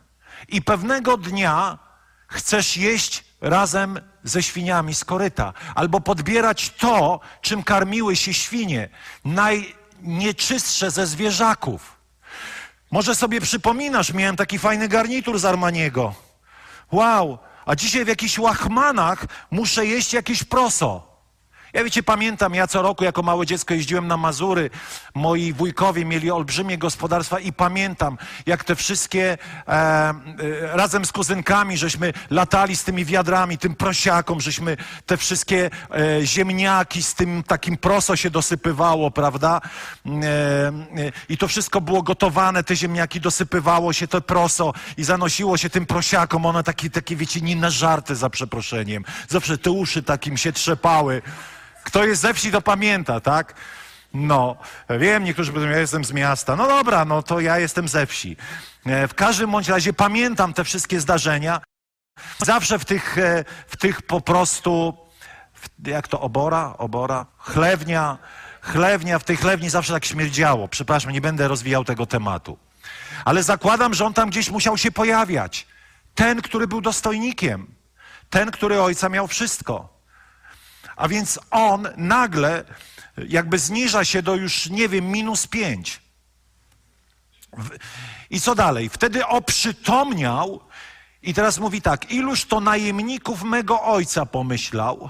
i 0.47 0.61
pewnego 0.61 1.17
dnia 1.17 1.79
chcesz 2.27 2.77
jeść 2.77 3.23
razem 3.41 4.00
ze 4.23 4.43
świniami 4.43 4.95
z 4.95 5.05
koryta, 5.05 5.53
albo 5.75 6.01
podbierać 6.01 6.69
to, 6.69 7.19
czym 7.41 7.63
karmiły 7.63 8.15
się 8.15 8.33
świnie, 8.33 8.89
najnieczystsze 9.25 10.91
ze 10.91 11.07
zwierzaków. 11.07 11.97
Może 12.91 13.15
sobie 13.15 13.41
przypominasz, 13.41 14.13
miałem 14.13 14.35
taki 14.35 14.59
fajny 14.59 14.88
garnitur 14.88 15.39
z 15.39 15.45
Armaniego. 15.45 16.15
Wow, 16.91 17.39
a 17.65 17.75
dzisiaj 17.75 18.06
w 18.06 18.08
jakichś 18.08 18.39
łachmanach 18.39 19.25
muszę 19.51 19.86
jeść 19.86 20.13
jakieś 20.13 20.44
proso. 20.44 21.11
Ja 21.74 21.84
wiecie, 21.84 22.04
pamiętam, 22.04 22.56
ja 22.56 22.68
co 22.68 22.82
roku 22.82 23.04
jako 23.04 23.24
małe 23.24 23.46
dziecko 23.46 23.74
jeździłem 23.74 24.08
na 24.08 24.18
Mazury. 24.18 24.70
Moi 25.16 25.54
wujkowie 25.54 26.06
mieli 26.06 26.32
olbrzymie 26.32 26.78
gospodarstwa 26.78 27.40
i 27.40 27.54
pamiętam, 27.54 28.18
jak 28.46 28.63
te 28.63 28.75
wszystkie 28.75 29.38
e, 29.68 29.72
e, 29.72 30.13
razem 30.62 31.06
z 31.06 31.12
kuzynkami, 31.12 31.78
żeśmy 31.78 32.13
latali 32.30 32.75
z 32.75 32.84
tymi 32.84 33.06
wiadrami, 33.06 33.58
tym 33.58 33.75
prosiakom, 33.75 34.42
żeśmy 34.42 34.78
te 35.06 35.18
wszystkie 35.18 35.70
e, 35.92 36.25
ziemniaki 36.25 37.04
z 37.04 37.13
tym 37.16 37.44
takim 37.44 37.78
proso 37.78 38.16
się 38.16 38.30
dosypywało, 38.30 39.12
prawda? 39.12 39.62
E, 40.06 40.10
e, 40.10 40.72
I 41.30 41.38
to 41.38 41.48
wszystko 41.48 41.82
było 41.82 42.04
gotowane, 42.04 42.63
te 42.63 42.75
ziemniaki 42.75 43.22
dosypywało 43.22 43.94
się 43.94 44.08
to 44.08 44.22
proso 44.22 44.74
i 44.98 45.04
zanosiło 45.04 45.58
się 45.58 45.70
tym 45.70 45.86
prosiakom. 45.86 46.46
One 46.46 46.63
takie, 46.63 46.90
takie 46.90 47.16
wiecie, 47.16 47.42
nie 47.42 47.56
na 47.56 47.70
żarty 47.70 48.16
za 48.16 48.30
przeproszeniem. 48.30 49.06
Zawsze 49.30 49.58
te 49.58 49.72
uszy 49.72 50.04
takim 50.04 50.38
się 50.38 50.51
trzepały. 50.51 51.22
Kto 51.83 52.05
jest 52.05 52.21
ze 52.21 52.33
wsi, 52.33 52.51
to 52.51 52.61
pamięta, 52.61 53.19
tak? 53.19 53.53
No, 54.13 54.57
wiem, 54.89 55.23
niektórzy 55.23 55.53
powiedzą, 55.53 55.71
ja 55.71 55.79
jestem 55.79 56.05
z 56.05 56.11
miasta. 56.11 56.55
No 56.55 56.67
dobra, 56.67 57.05
no 57.05 57.23
to 57.23 57.39
ja 57.39 57.59
jestem 57.59 57.88
ze 57.88 58.05
wsi. 58.05 58.38
E, 58.85 59.07
w 59.07 59.13
każdym 59.13 59.51
bądź 59.51 59.67
razie 59.67 59.93
pamiętam 59.93 60.53
te 60.53 60.63
wszystkie 60.63 61.00
zdarzenia. 61.00 61.61
Zawsze 62.38 62.79
w 62.79 62.85
tych, 62.85 63.17
e, 63.17 63.45
w 63.67 63.77
tych 63.77 64.01
po 64.01 64.21
prostu, 64.21 64.97
jak 65.85 66.07
to, 66.07 66.21
obora, 66.21 66.73
obora, 66.77 67.25
chlewnia, 67.38 68.17
chlewnia, 68.61 69.19
w 69.19 69.23
tej 69.23 69.38
chlewni 69.38 69.69
zawsze 69.69 69.93
tak 69.93 70.05
śmierdziało. 70.05 70.67
Przepraszam, 70.67 71.11
nie 71.11 71.21
będę 71.21 71.47
rozwijał 71.47 71.85
tego 71.85 72.05
tematu. 72.05 72.57
Ale 73.25 73.43
zakładam, 73.43 73.93
że 73.93 74.05
on 74.05 74.13
tam 74.13 74.29
gdzieś 74.29 74.50
musiał 74.50 74.77
się 74.77 74.91
pojawiać. 74.91 75.67
Ten, 76.15 76.41
który 76.41 76.67
był 76.67 76.81
dostojnikiem. 76.81 77.67
Ten, 78.29 78.51
który 78.51 78.81
ojca 78.81 79.09
miał 79.09 79.27
wszystko. 79.27 80.00
A 81.01 81.08
więc 81.08 81.39
on 81.51 81.88
nagle 81.98 82.63
jakby 83.27 83.60
zniża 83.60 84.05
się 84.05 84.22
do 84.22 84.36
już, 84.36 84.70
nie 84.70 84.89
wiem, 84.89 85.05
minus 85.05 85.48
pięć. 85.48 86.01
I 88.29 88.41
co 88.41 88.55
dalej? 88.55 88.89
Wtedy 88.89 89.25
oprzytomniał 89.25 90.62
i 91.22 91.34
teraz 91.34 91.60
mówi 91.60 91.81
tak, 91.81 92.12
iluż 92.12 92.46
to 92.46 92.60
najemników 92.60 93.43
mego 93.43 93.81
ojca 93.84 94.25
pomyślał, 94.25 95.10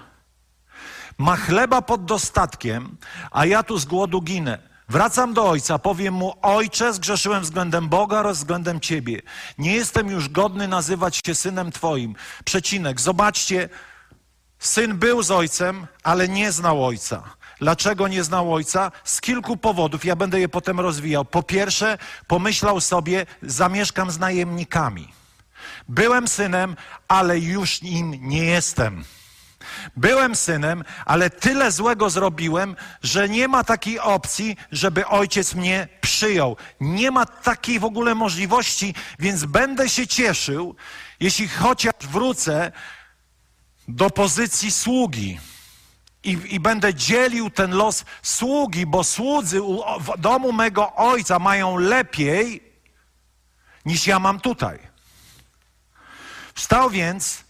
ma 1.18 1.36
chleba 1.36 1.82
pod 1.82 2.06
dostatkiem, 2.06 2.98
a 3.32 3.46
ja 3.46 3.64
tu 3.64 3.78
z 3.78 3.86
głodu 3.86 4.22
ginę. 4.22 4.72
Wracam 4.90 5.34
do 5.34 5.50
ojca, 5.50 5.80
powiem 5.80 6.14
mu: 6.14 6.34
Ojcze, 6.42 6.94
zgrzeszyłem 6.94 7.44
względem 7.44 7.90
Boga 7.90 8.20
oraz 8.20 8.38
względem 8.38 8.80
ciebie. 8.80 9.22
Nie 9.58 9.74
jestem 9.74 10.10
już 10.10 10.30
godny 10.30 10.68
nazywać 10.68 11.20
się 11.26 11.36
synem 11.36 11.72
twoim. 11.72 12.16
Przecinek. 12.46 13.02
Zobaczcie, 13.02 13.70
Syn 14.62 14.98
był 14.98 15.24
z 15.24 15.32
ojcem, 15.32 15.88
ale 16.04 16.28
nie 16.28 16.52
znał 16.52 16.86
ojca. 16.86 17.24
Dlaczego 17.60 18.08
nie 18.08 18.24
znał 18.24 18.54
ojca? 18.54 18.92
Z 19.04 19.22
kilku 19.22 19.58
powodów, 19.58 20.06
ja 20.06 20.16
będę 20.16 20.40
je 20.40 20.50
potem 20.50 20.80
rozwijał. 20.80 21.26
Po 21.26 21.44
pierwsze, 21.44 21.98
pomyślał 22.28 22.82
sobie, 22.82 23.26
zamieszkam 23.42 24.12
z 24.12 24.20
najemnikami. 24.20 25.14
Byłem 25.90 26.28
synem, 26.28 26.76
ale 27.08 27.40
już 27.40 27.82
nim 27.82 28.18
nie 28.22 28.46
jestem. 28.46 29.04
Byłem 29.96 30.36
synem, 30.36 30.84
ale 31.06 31.30
tyle 31.30 31.72
złego 31.72 32.10
zrobiłem, 32.10 32.76
że 33.04 33.30
nie 33.30 33.48
ma 33.48 33.64
takiej 33.64 34.00
opcji, 34.00 34.58
żeby 34.72 35.08
ojciec 35.08 35.54
mnie 35.54 35.88
przyjął. 36.02 36.58
Nie 36.80 37.12
ma 37.12 37.26
takiej 37.26 37.80
w 37.80 37.86
ogóle 37.86 38.16
możliwości, 38.16 38.96
więc 39.20 39.46
będę 39.46 39.90
się 39.90 40.08
cieszył, 40.08 40.76
jeśli 41.20 41.48
chociaż 41.48 41.94
wrócę 42.02 42.72
do 43.88 44.10
pozycji 44.10 44.72
sługi. 44.72 45.40
I, 46.24 46.38
I, 46.50 46.60
będę 46.60 46.94
dzielił 46.94 47.50
ten 47.50 47.72
los 47.72 48.06
sługi, 48.22 48.86
bo 48.86 49.04
słudzy 49.04 49.62
u, 49.62 49.84
w 50.00 50.18
domu 50.18 50.52
mego 50.52 50.96
ojca 50.96 51.40
mają 51.40 51.78
lepiej 51.78 52.64
niż 53.86 54.08
ja 54.08 54.20
mam 54.20 54.40
tutaj. 54.40 54.80
Wstał 56.54 56.90
więc 56.90 57.44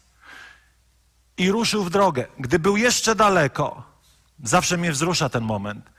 i 1.38 1.52
ruszył 1.52 1.84
w 1.84 1.90
drogę. 1.90 2.28
Gdy 2.40 2.60
był 2.60 2.78
jeszcze 2.78 3.16
daleko, 3.16 3.84
zawsze 4.44 4.78
mnie 4.78 4.92
wzrusza 4.92 5.30
ten 5.30 5.44
moment. 5.44 5.90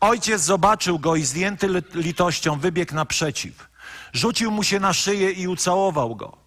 Ojciec 0.00 0.42
zobaczył 0.42 0.98
go 0.98 1.16
i 1.16 1.24
zdjęty 1.24 1.82
litością 1.94 2.58
wybiegł 2.58 2.94
naprzeciw. 2.94 3.68
Rzucił 4.12 4.50
mu 4.50 4.62
się 4.62 4.80
na 4.80 4.92
szyję 4.92 5.30
i 5.30 5.48
ucałował 5.48 6.16
go. 6.16 6.41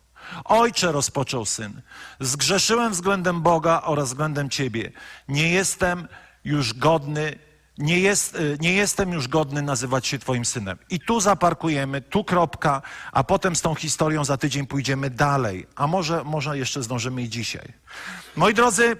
Ojcze, 0.45 0.91
rozpoczął 0.91 1.45
syn, 1.45 1.81
zgrzeszyłem 2.19 2.91
względem 2.91 3.41
Boga 3.41 3.81
oraz 3.83 4.07
względem 4.07 4.49
Ciebie. 4.49 4.91
Nie 5.27 5.49
jestem 5.49 6.07
już 6.43 6.73
godny, 6.73 7.39
nie, 7.77 7.99
jest, 7.99 8.35
y, 8.35 8.57
nie 8.59 8.73
jestem 8.73 9.11
już 9.11 9.27
godny 9.27 9.61
nazywać 9.61 10.07
się 10.07 10.19
Twoim 10.19 10.45
synem. 10.45 10.77
I 10.89 10.99
tu 10.99 11.21
zaparkujemy, 11.21 12.01
tu 12.01 12.23
kropka, 12.23 12.81
a 13.11 13.23
potem 13.23 13.55
z 13.55 13.61
tą 13.61 13.75
historią 13.75 14.25
za 14.25 14.37
tydzień 14.37 14.67
pójdziemy 14.67 15.09
dalej. 15.09 15.67
A 15.75 15.87
może, 15.87 16.23
może 16.23 16.57
jeszcze 16.57 16.83
zdążymy 16.83 17.21
i 17.21 17.29
dzisiaj. 17.29 17.73
Moi 18.35 18.53
drodzy, 18.53 18.97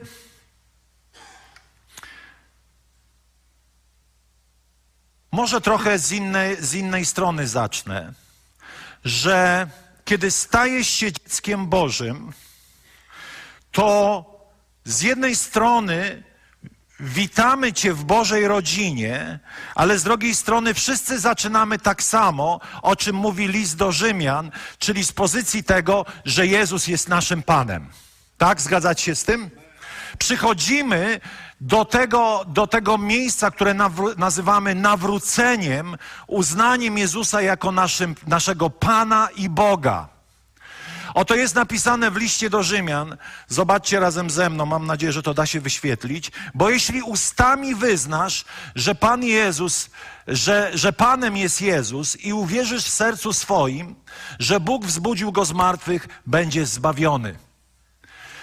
może 5.32 5.62
trochę 5.62 6.00
z 6.00 6.12
innej, 6.12 6.64
z 6.64 6.74
innej 6.74 7.06
strony 7.06 7.48
zacznę, 7.48 8.14
że 9.06 9.68
kiedy 10.06 10.32
stajesz 10.32 10.88
się 10.88 11.12
dzieckiem 11.12 11.68
Bożym, 11.68 12.34
to 13.72 14.26
z 14.84 15.02
jednej 15.02 15.36
strony 15.36 16.24
witamy 17.00 17.74
Cię 17.74 17.94
w 17.94 18.04
Bożej 18.04 18.48
rodzinie, 18.48 19.40
ale 19.76 20.00
z 20.00 20.04
drugiej 20.04 20.36
strony 20.36 20.74
wszyscy 20.74 21.20
zaczynamy 21.20 21.80
tak 21.80 22.04
samo, 22.04 22.60
o 22.82 22.96
czym 22.96 23.16
mówi 23.16 23.48
list 23.48 23.78
do 23.78 23.92
Rzymian, 23.92 24.52
czyli 24.80 25.04
z 25.04 25.12
pozycji 25.12 25.64
tego, 25.64 26.06
że 26.26 26.48
Jezus 26.48 26.88
jest 26.88 27.10
naszym 27.10 27.44
Panem. 27.44 27.90
Tak? 28.38 28.62
Zgadzać 28.62 29.02
się 29.02 29.16
z 29.16 29.24
tym? 29.24 29.50
Przychodzimy 30.18 31.22
do 31.62 31.86
tego, 31.86 32.46
do 32.48 32.68
tego 32.68 32.98
miejsca, 32.98 33.52
które 33.52 33.76
nazywamy 34.18 34.76
nawróceniem, 34.76 35.98
uznaniem 36.28 36.98
Jezusa 36.98 37.42
jako 37.42 37.72
naszym, 37.72 38.16
naszego 38.28 38.70
Pana 38.70 39.30
i 39.36 39.50
Boga. 39.50 40.16
Oto 41.16 41.36
jest 41.36 41.56
napisane 41.56 42.12
w 42.12 42.16
liście 42.16 42.50
do 42.50 42.64
Rzymian. 42.64 43.18
Zobaczcie 43.48 44.00
razem 44.00 44.30
ze 44.30 44.50
mną, 44.50 44.66
mam 44.66 44.86
nadzieję, 44.86 45.12
że 45.12 45.24
to 45.24 45.34
da 45.34 45.46
się 45.46 45.62
wyświetlić. 45.62 46.32
Bo 46.54 46.70
jeśli 46.70 47.02
ustami 47.02 47.76
wyznasz, 47.76 48.46
że 48.76 48.96
Pan 48.96 49.24
Jezus, 49.24 49.90
że, 50.28 50.72
że 50.74 50.94
Panem 50.94 51.38
jest 51.38 51.62
Jezus 51.62 52.16
i 52.16 52.34
uwierzysz 52.34 52.84
w 52.84 52.90
sercu 52.90 53.34
swoim, 53.34 53.96
że 54.40 54.60
Bóg 54.60 54.86
wzbudził 54.86 55.32
go 55.32 55.46
z 55.46 55.52
martwych, 55.52 56.08
będziesz 56.26 56.68
zbawiony. 56.68 57.36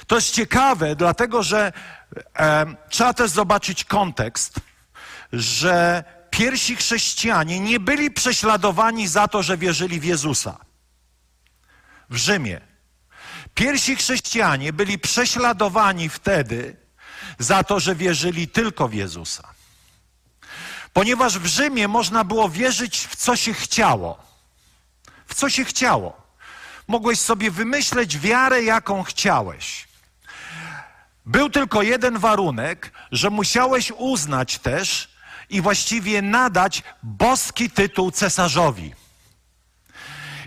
To 0.07 0.14
jest 0.14 0.31
ciekawe, 0.31 0.97
dlatego 0.97 1.42
że 1.42 1.73
trzeba 2.88 3.14
też 3.14 3.31
zobaczyć 3.31 3.85
kontekst, 3.85 4.61
że 5.33 6.04
pierwsi 6.31 6.76
chrześcijanie 6.76 7.61
nie 7.61 7.81
byli 7.81 8.11
prześladowani 8.11 9.09
za 9.09 9.28
to, 9.28 9.42
że 9.42 9.59
wierzyli 9.59 10.00
w 10.00 10.04
Jezusa 10.04 10.59
w 12.12 12.16
Rzymie. 12.16 12.61
Pierwsi 13.54 13.97
chrześcijanie 13.97 14.73
byli 14.73 14.99
prześladowani 14.99 16.09
wtedy 16.09 16.76
za 17.38 17.64
to, 17.64 17.81
że 17.81 17.95
wierzyli 17.95 18.49
tylko 18.49 18.88
w 18.88 18.95
Jezusa. 18.95 19.49
Ponieważ 20.92 21.38
w 21.38 21.47
Rzymie 21.47 21.88
można 21.88 22.25
było 22.25 22.49
wierzyć 22.49 22.99
w 22.99 23.16
co 23.16 23.37
się 23.37 23.54
chciało. 23.54 24.19
W 25.26 25.35
co 25.35 25.50
się 25.50 25.64
chciało. 25.64 26.23
Mogłeś 26.88 27.21
sobie 27.21 27.50
wymyśleć 27.50 28.19
wiarę, 28.19 28.62
jaką 28.62 29.02
chciałeś. 29.02 29.88
Był 31.26 31.50
tylko 31.50 31.83
jeden 31.83 32.19
warunek, 32.19 32.93
że 33.12 33.31
musiałeś 33.31 33.93
uznać 33.97 34.59
też 34.59 35.09
i 35.50 35.61
właściwie 35.61 36.23
nadać 36.23 36.83
boski 37.02 37.71
tytuł 37.71 38.11
cesarzowi. 38.11 38.95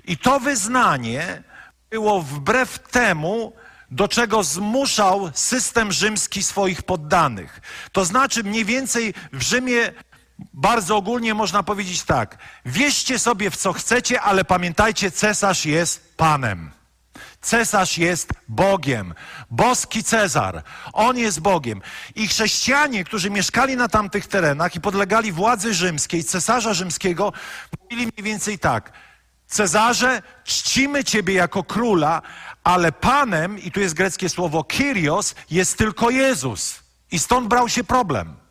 I 0.06 0.18
to 0.18 0.40
wyznanie 0.40 1.44
było 1.90 2.22
wbrew 2.22 2.80
temu, 2.80 3.54
do 3.92 4.08
czego 4.08 4.44
zmuszał 4.44 5.32
system 5.34 5.92
rzymski 5.92 6.44
swoich 6.44 6.84
poddanych. 6.84 7.62
To 7.92 8.06
znaczy, 8.06 8.44
mniej 8.44 8.66
więcej 8.66 9.14
w 9.34 9.42
Rzymie 9.42 9.92
bardzo 10.54 10.98
ogólnie 10.98 11.34
można 11.34 11.64
powiedzieć 11.64 12.04
tak: 12.04 12.38
wierzcie 12.66 13.20
sobie 13.20 13.52
w 13.52 13.58
co 13.58 13.74
chcecie, 13.74 14.22
ale 14.22 14.46
pamiętajcie, 14.46 15.12
cesarz 15.12 15.66
jest 15.66 16.18
panem. 16.18 16.72
Cesarz 17.46 17.98
jest 17.98 18.34
Bogiem. 18.48 19.14
Boski 19.52 20.04
Cezar. 20.04 20.64
On 20.94 21.18
jest 21.18 21.40
Bogiem. 21.40 21.82
I 22.16 22.28
chrześcijanie, 22.28 23.04
którzy 23.04 23.30
mieszkali 23.30 23.76
na 23.76 23.88
tamtych 23.88 24.28
terenach 24.28 24.76
i 24.76 24.82
podlegali 24.82 25.32
władzy 25.32 25.74
rzymskiej, 25.74 26.24
cesarza 26.24 26.74
rzymskiego, 26.74 27.34
mówili 27.82 28.02
mniej 28.06 28.24
więcej 28.24 28.60
tak. 28.60 28.92
Cezarze, 29.48 30.22
czcimy 30.44 31.04
Ciebie 31.04 31.34
jako 31.34 31.64
króla, 31.64 32.22
ale 32.64 32.92
Panem, 32.92 33.60
i 33.60 33.72
tu 33.72 33.80
jest 33.80 33.94
greckie 33.94 34.30
słowo 34.30 34.64
Kyrios, 34.64 35.36
jest 35.52 35.78
tylko 35.78 36.10
Jezus. 36.10 36.80
I 37.12 37.20
stąd 37.20 37.48
brał 37.48 37.70
się 37.70 37.84
problem. 37.84 38.45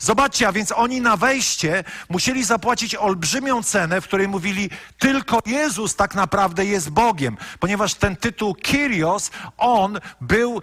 Zobaczcie, 0.00 0.48
a 0.48 0.52
więc 0.52 0.72
oni 0.72 1.00
na 1.00 1.16
wejście 1.16 1.84
musieli 2.08 2.44
zapłacić 2.44 2.94
olbrzymią 2.94 3.62
cenę, 3.62 4.00
w 4.00 4.04
której 4.04 4.28
mówili, 4.28 4.70
tylko 4.98 5.38
Jezus 5.46 5.96
tak 5.96 6.14
naprawdę 6.14 6.64
jest 6.64 6.90
Bogiem, 6.90 7.36
ponieważ 7.60 7.94
ten 7.94 8.16
tytuł 8.16 8.56
Kyrios, 8.62 9.30
on 9.58 10.00
był, 10.20 10.62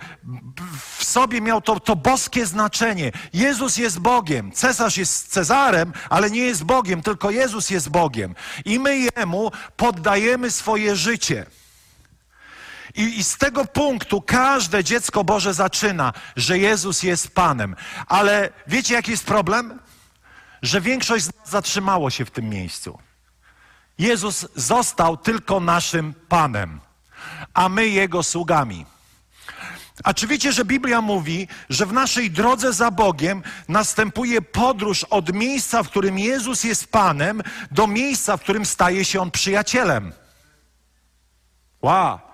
w 0.98 1.04
sobie 1.04 1.42
miał 1.42 1.62
to, 1.62 1.80
to 1.80 1.96
boskie 1.96 2.46
znaczenie. 2.46 3.12
Jezus 3.34 3.78
jest 3.78 4.00
Bogiem, 4.00 4.52
cesarz 4.52 4.98
jest 4.98 5.28
Cezarem, 5.28 5.94
ale 6.10 6.32
nie 6.32 6.42
jest 6.42 6.64
Bogiem, 6.64 7.02
tylko 7.02 7.32
Jezus 7.32 7.70
jest 7.70 7.90
Bogiem. 7.90 8.36
I 8.66 8.80
my 8.80 8.98
Jemu 9.00 9.52
poddajemy 9.78 10.52
swoje 10.52 10.96
życie. 10.96 11.46
I, 12.96 13.20
I, 13.20 13.24
z 13.24 13.38
tego 13.38 13.66
punktu 13.66 14.22
każde 14.22 14.84
dziecko 14.84 15.24
Boże 15.24 15.54
zaczyna, 15.54 16.14
że 16.36 16.58
Jezus 16.60 17.04
jest 17.04 17.36
Panem. 17.36 17.76
Ale 18.08 18.50
wiecie, 18.68 18.94
jaki 18.94 19.12
jest 19.12 19.26
problem? 19.26 19.80
Że 20.62 20.82
większość 20.82 21.26
z 21.26 21.36
nas 21.36 21.50
zatrzymało 21.50 22.10
się 22.10 22.26
w 22.26 22.32
tym 22.32 22.50
miejscu. 22.50 23.00
Jezus 23.98 24.48
został 24.56 25.18
tylko 25.18 25.60
naszym 25.60 26.14
Panem, 26.28 26.80
a 27.54 27.70
my 27.70 27.88
Jego 27.88 28.24
sługami. 28.24 28.86
A 30.04 30.14
czy 30.14 30.28
wiecie, 30.28 30.52
że 30.52 30.66
Biblia 30.66 31.02
mówi, 31.02 31.48
że 31.70 31.86
w 31.86 31.94
naszej 31.94 32.32
drodze 32.32 32.74
za 32.74 32.92
Bogiem 32.92 33.44
następuje 33.68 34.42
podróż 34.42 35.04
od 35.04 35.34
miejsca, 35.34 35.84
w 35.84 35.90
którym 35.90 36.20
Jezus 36.20 36.64
jest 36.64 36.92
Panem, 36.92 37.44
do 37.72 37.88
miejsca, 37.88 38.38
w 38.38 38.42
którym 38.42 38.66
staje 38.66 39.06
się 39.06 39.22
On 39.22 39.32
przyjacielem? 39.32 40.14
Wow! 41.82 42.29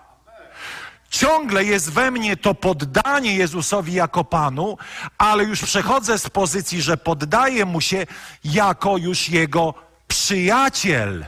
Ciągle 1.16 1.64
jest 1.64 1.92
we 1.92 2.10
mnie 2.10 2.36
to 2.36 2.54
poddanie 2.54 3.36
Jezusowi 3.36 3.92
jako 3.92 4.24
Panu, 4.24 4.78
ale 5.18 5.44
już 5.44 5.62
przechodzę 5.62 6.18
z 6.18 6.30
pozycji, 6.30 6.82
że 6.82 6.96
poddaję 6.96 7.64
Mu 7.64 7.80
się 7.80 8.06
jako 8.44 8.96
już 8.96 9.28
Jego 9.28 9.74
przyjaciel. 10.08 11.24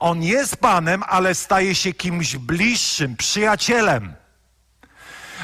On 0.00 0.22
jest 0.22 0.56
Panem, 0.56 1.02
ale 1.08 1.34
staje 1.34 1.74
się 1.74 1.92
kimś 1.92 2.36
bliższym, 2.36 3.16
przyjacielem. 3.16 4.14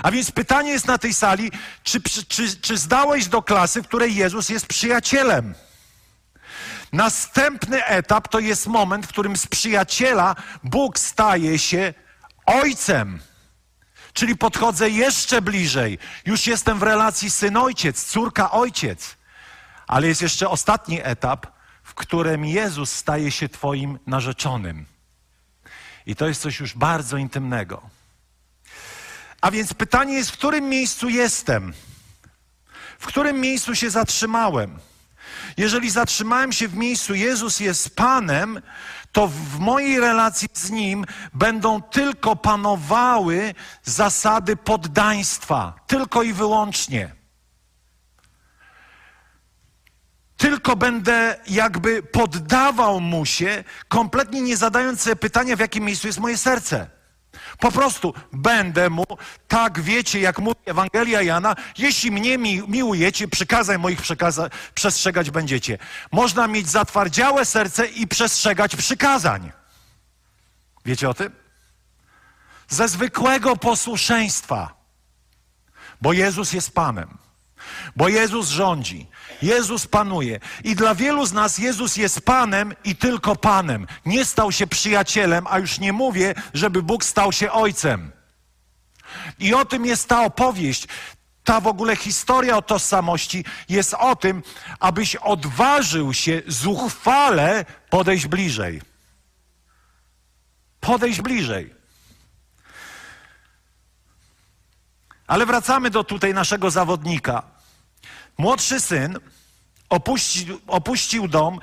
A 0.03 0.11
więc 0.11 0.31
pytanie 0.31 0.71
jest 0.71 0.87
na 0.87 0.99
tej 0.99 1.15
sali, 1.15 1.51
czy, 1.83 2.03
czy, 2.29 2.57
czy 2.57 2.79
zdałeś 2.79 3.27
do 3.27 3.43
klasy, 3.43 3.83
w 3.83 3.89
której 3.89 4.15
Jezus 4.15 4.49
jest 4.49 4.67
przyjacielem? 4.67 5.55
Następny 6.93 7.85
etap 7.85 8.29
to 8.29 8.39
jest 8.39 8.67
moment, 8.67 9.07
w 9.07 9.09
którym 9.09 9.37
z 9.37 9.47
przyjaciela 9.47 10.37
Bóg 10.65 10.99
staje 10.99 11.59
się 11.59 11.95
ojcem. 12.49 13.19
Czyli 14.13 14.37
podchodzę 14.37 14.91
jeszcze 14.91 15.43
bliżej. 15.43 15.99
Już 16.27 16.47
jestem 16.47 16.79
w 16.79 16.83
relacji 16.83 17.31
syn-ojciec, 17.31 18.05
córka-ojciec. 18.05 19.17
Ale 19.87 20.07
jest 20.07 20.23
jeszcze 20.23 20.49
ostatni 20.49 21.01
etap, 21.03 21.47
w 21.83 21.95
którym 21.95 22.45
Jezus 22.45 22.93
staje 22.93 23.31
się 23.31 23.49
Twoim 23.49 23.99
narzeczonym. 24.07 24.87
I 26.07 26.17
to 26.17 26.29
jest 26.29 26.43
coś 26.43 26.61
już 26.61 26.75
bardzo 26.75 27.17
intymnego. 27.17 27.83
A 29.41 29.51
więc 29.51 29.75
pytanie 29.75 30.15
jest, 30.15 30.31
w 30.31 30.39
którym 30.39 30.69
miejscu 30.69 31.09
jestem? 31.09 31.75
W 32.99 33.07
którym 33.07 33.41
miejscu 33.41 33.75
się 33.75 33.91
zatrzymałem? 33.91 34.79
Jeżeli 35.57 35.91
zatrzymałem 35.91 36.53
się 36.53 36.69
w 36.69 36.77
miejscu 36.77 37.15
Jezus 37.15 37.61
jest 37.61 37.97
Panem, 37.97 38.63
to 39.13 39.29
w 39.29 39.59
mojej 39.59 40.01
relacji 40.01 40.49
z 40.53 40.71
Nim 40.71 41.05
będą 41.35 41.83
tylko 41.83 42.37
panowały 42.37 43.55
zasady 43.85 44.57
poddaństwa, 44.57 45.75
tylko 45.87 46.23
i 46.23 46.33
wyłącznie. 46.33 47.19
Tylko 50.37 50.77
będę 50.77 51.37
jakby 51.47 52.03
poddawał 52.03 53.01
Mu 53.01 53.27
się, 53.27 53.65
kompletnie 53.89 54.43
nie 54.43 54.57
zadając 54.57 55.01
sobie 55.01 55.17
pytania, 55.17 55.57
w 55.57 55.61
jakim 55.61 55.85
miejscu 55.85 56.07
jest 56.07 56.19
moje 56.19 56.39
serce. 56.39 56.98
Po 57.59 57.73
prostu 57.73 58.15
będę 58.33 58.91
mu, 58.91 59.05
tak 59.49 59.81
wiecie, 59.81 60.21
jak 60.21 60.39
mówi 60.39 60.61
Ewangelia 60.65 61.23
Jana, 61.23 61.57
jeśli 61.79 62.11
mnie 62.11 62.39
mi, 62.39 62.63
miłujecie, 62.69 63.29
przykazań 63.29 63.79
moich 63.79 64.03
przekaza, 64.03 64.51
przestrzegać 64.75 65.31
będziecie. 65.31 65.79
Można 66.13 66.49
mieć 66.49 66.69
zatwardziałe 66.69 67.45
serce 67.45 67.87
i 67.87 68.07
przestrzegać 68.07 68.77
przykazań. 68.77 69.53
Wiecie 70.85 71.09
o 71.09 71.15
tym? 71.15 71.33
Ze 72.69 72.89
zwykłego 72.89 73.57
posłuszeństwa, 73.57 74.75
bo 76.01 76.13
Jezus 76.13 76.53
jest 76.53 76.75
Panem, 76.75 77.19
bo 77.97 78.09
Jezus 78.09 78.49
rządzi, 78.49 79.07
Jezus 79.43 79.87
panuje. 79.87 80.41
I 80.65 80.75
dla 80.75 80.95
wielu 80.95 81.27
z 81.27 81.33
nas 81.33 81.59
Jezus 81.59 81.97
jest 81.97 82.21
Panem 82.21 82.75
i 82.85 82.97
tylko 82.97 83.37
Panem. 83.37 83.87
Nie 84.07 84.25
stał 84.25 84.53
się 84.53 84.67
przyjacielem, 84.67 85.47
a 85.51 85.59
już 85.59 85.79
nie 85.79 85.93
mówię, 85.93 86.35
żeby 86.55 86.83
Bóg 86.83 87.05
stał 87.05 87.33
się 87.33 87.53
Ojcem. 87.53 88.13
I 89.39 89.55
o 89.55 89.65
tym 89.65 89.87
jest 89.87 90.09
ta 90.09 90.25
opowieść. 90.25 90.89
Ta 91.45 91.61
w 91.61 91.67
ogóle 91.67 91.97
historia 91.97 92.57
o 92.57 92.63
tożsamości 92.63 93.45
jest 93.69 93.95
o 93.95 94.17
tym, 94.17 94.43
abyś 94.81 95.17
odważył 95.17 96.15
się 96.15 96.43
zuchwale 96.47 97.65
podejść 97.91 98.27
bliżej. 98.27 98.83
Podejść 100.81 101.21
bliżej. 101.21 101.75
Ale 105.27 105.47
wracamy 105.47 105.91
do 105.91 106.05
tutaj 106.05 106.35
naszego 106.35 106.71
zawodnika. 106.71 107.58
Młodszy 108.39 108.81
syn 108.81 109.19
opuścił, 109.89 110.61
opuścił 110.67 111.29
dom. 111.29 111.61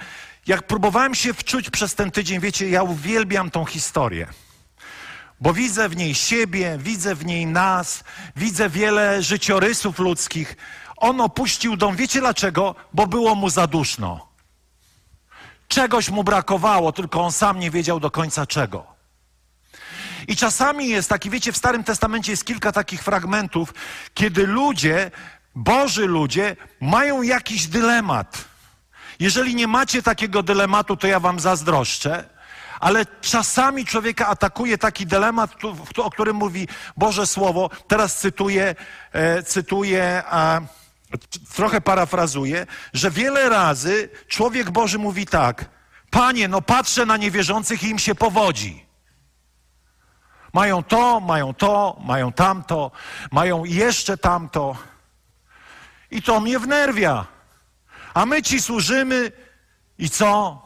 Jak 0.47 0.67
próbowałem 0.67 1.15
się 1.15 1.33
wczuć 1.33 1.69
przez 1.69 1.95
ten 1.95 2.11
tydzień, 2.11 2.39
wiecie, 2.39 2.69
ja 2.69 2.83
uwielbiam 2.83 3.51
tą 3.51 3.65
historię. 3.65 4.27
Bo 5.41 5.53
widzę 5.53 5.89
w 5.89 5.95
niej 5.95 6.15
siebie, 6.15 6.77
widzę 6.79 7.15
w 7.15 7.25
niej 7.25 7.45
nas, 7.45 8.03
widzę 8.35 8.69
wiele 8.69 9.23
życiorysów 9.23 9.99
ludzkich. 9.99 10.55
On 10.97 11.21
opuścił 11.21 11.77
dom, 11.77 11.95
wiecie 11.95 12.19
dlaczego? 12.19 12.75
Bo 12.93 13.07
było 13.07 13.35
mu 13.35 13.49
za 13.49 13.67
duszno. 13.67 14.27
Czegoś 15.67 16.09
mu 16.09 16.23
brakowało, 16.23 16.91
tylko 16.91 17.21
on 17.21 17.31
sam 17.31 17.59
nie 17.59 17.71
wiedział 17.71 17.99
do 17.99 18.11
końca 18.11 18.45
czego. 18.45 18.95
I 20.27 20.35
czasami 20.35 20.89
jest 20.89 21.09
taki, 21.09 21.29
wiecie, 21.29 21.51
w 21.51 21.57
Starym 21.57 21.83
Testamencie 21.83 22.31
jest 22.31 22.45
kilka 22.45 22.71
takich 22.71 23.03
fragmentów, 23.03 23.73
kiedy 24.13 24.47
ludzie, 24.47 25.11
Boży 25.55 26.07
ludzie, 26.07 26.55
mają 26.81 27.21
jakiś 27.21 27.67
dylemat. 27.67 28.45
Jeżeli 29.19 29.55
nie 29.55 29.67
macie 29.67 30.03
takiego 30.03 30.43
dylematu, 30.43 30.97
to 30.97 31.07
ja 31.07 31.19
wam 31.19 31.39
zazdroszczę, 31.39 32.29
ale 32.79 33.05
czasami 33.21 33.85
człowieka 33.85 34.27
atakuje 34.27 34.77
taki 34.77 35.05
dylemat, 35.05 35.51
o 35.97 36.11
którym 36.11 36.35
mówi 36.35 36.67
Boże 36.97 37.27
Słowo. 37.27 37.69
Teraz 37.87 38.19
cytuję, 38.19 38.75
e, 39.11 39.43
cytuję, 39.43 40.23
a, 40.29 40.61
trochę 41.55 41.81
parafrazuję, 41.81 42.67
że 42.93 43.11
wiele 43.11 43.49
razy 43.49 44.09
człowiek 44.27 44.71
Boży 44.71 44.99
mówi 44.99 45.25
tak: 45.25 45.65
Panie, 46.09 46.47
no 46.47 46.61
patrzę 46.61 47.05
na 47.05 47.17
niewierzących 47.17 47.83
i 47.83 47.89
im 47.89 47.99
się 47.99 48.15
powodzi. 48.15 48.85
Mają 50.53 50.83
to, 50.83 51.19
mają 51.19 51.53
to, 51.53 52.01
mają 52.05 52.31
tamto, 52.31 52.91
mają 53.31 53.65
jeszcze 53.65 54.17
tamto. 54.17 54.75
I 56.11 56.21
to 56.21 56.39
mnie 56.39 56.59
wnerwia. 56.59 57.25
A 58.13 58.25
my 58.25 58.41
ci 58.41 58.61
służymy 58.61 59.31
i 59.97 60.09
co? 60.09 60.61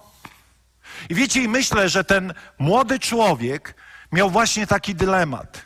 I 1.09 1.15
wiecie, 1.15 1.43
i 1.43 1.47
myślę, 1.47 1.89
że 1.89 2.03
ten 2.03 2.33
młody 2.59 2.99
człowiek 2.99 3.75
miał 4.11 4.29
właśnie 4.29 4.67
taki 4.67 4.95
dylemat. 4.95 5.61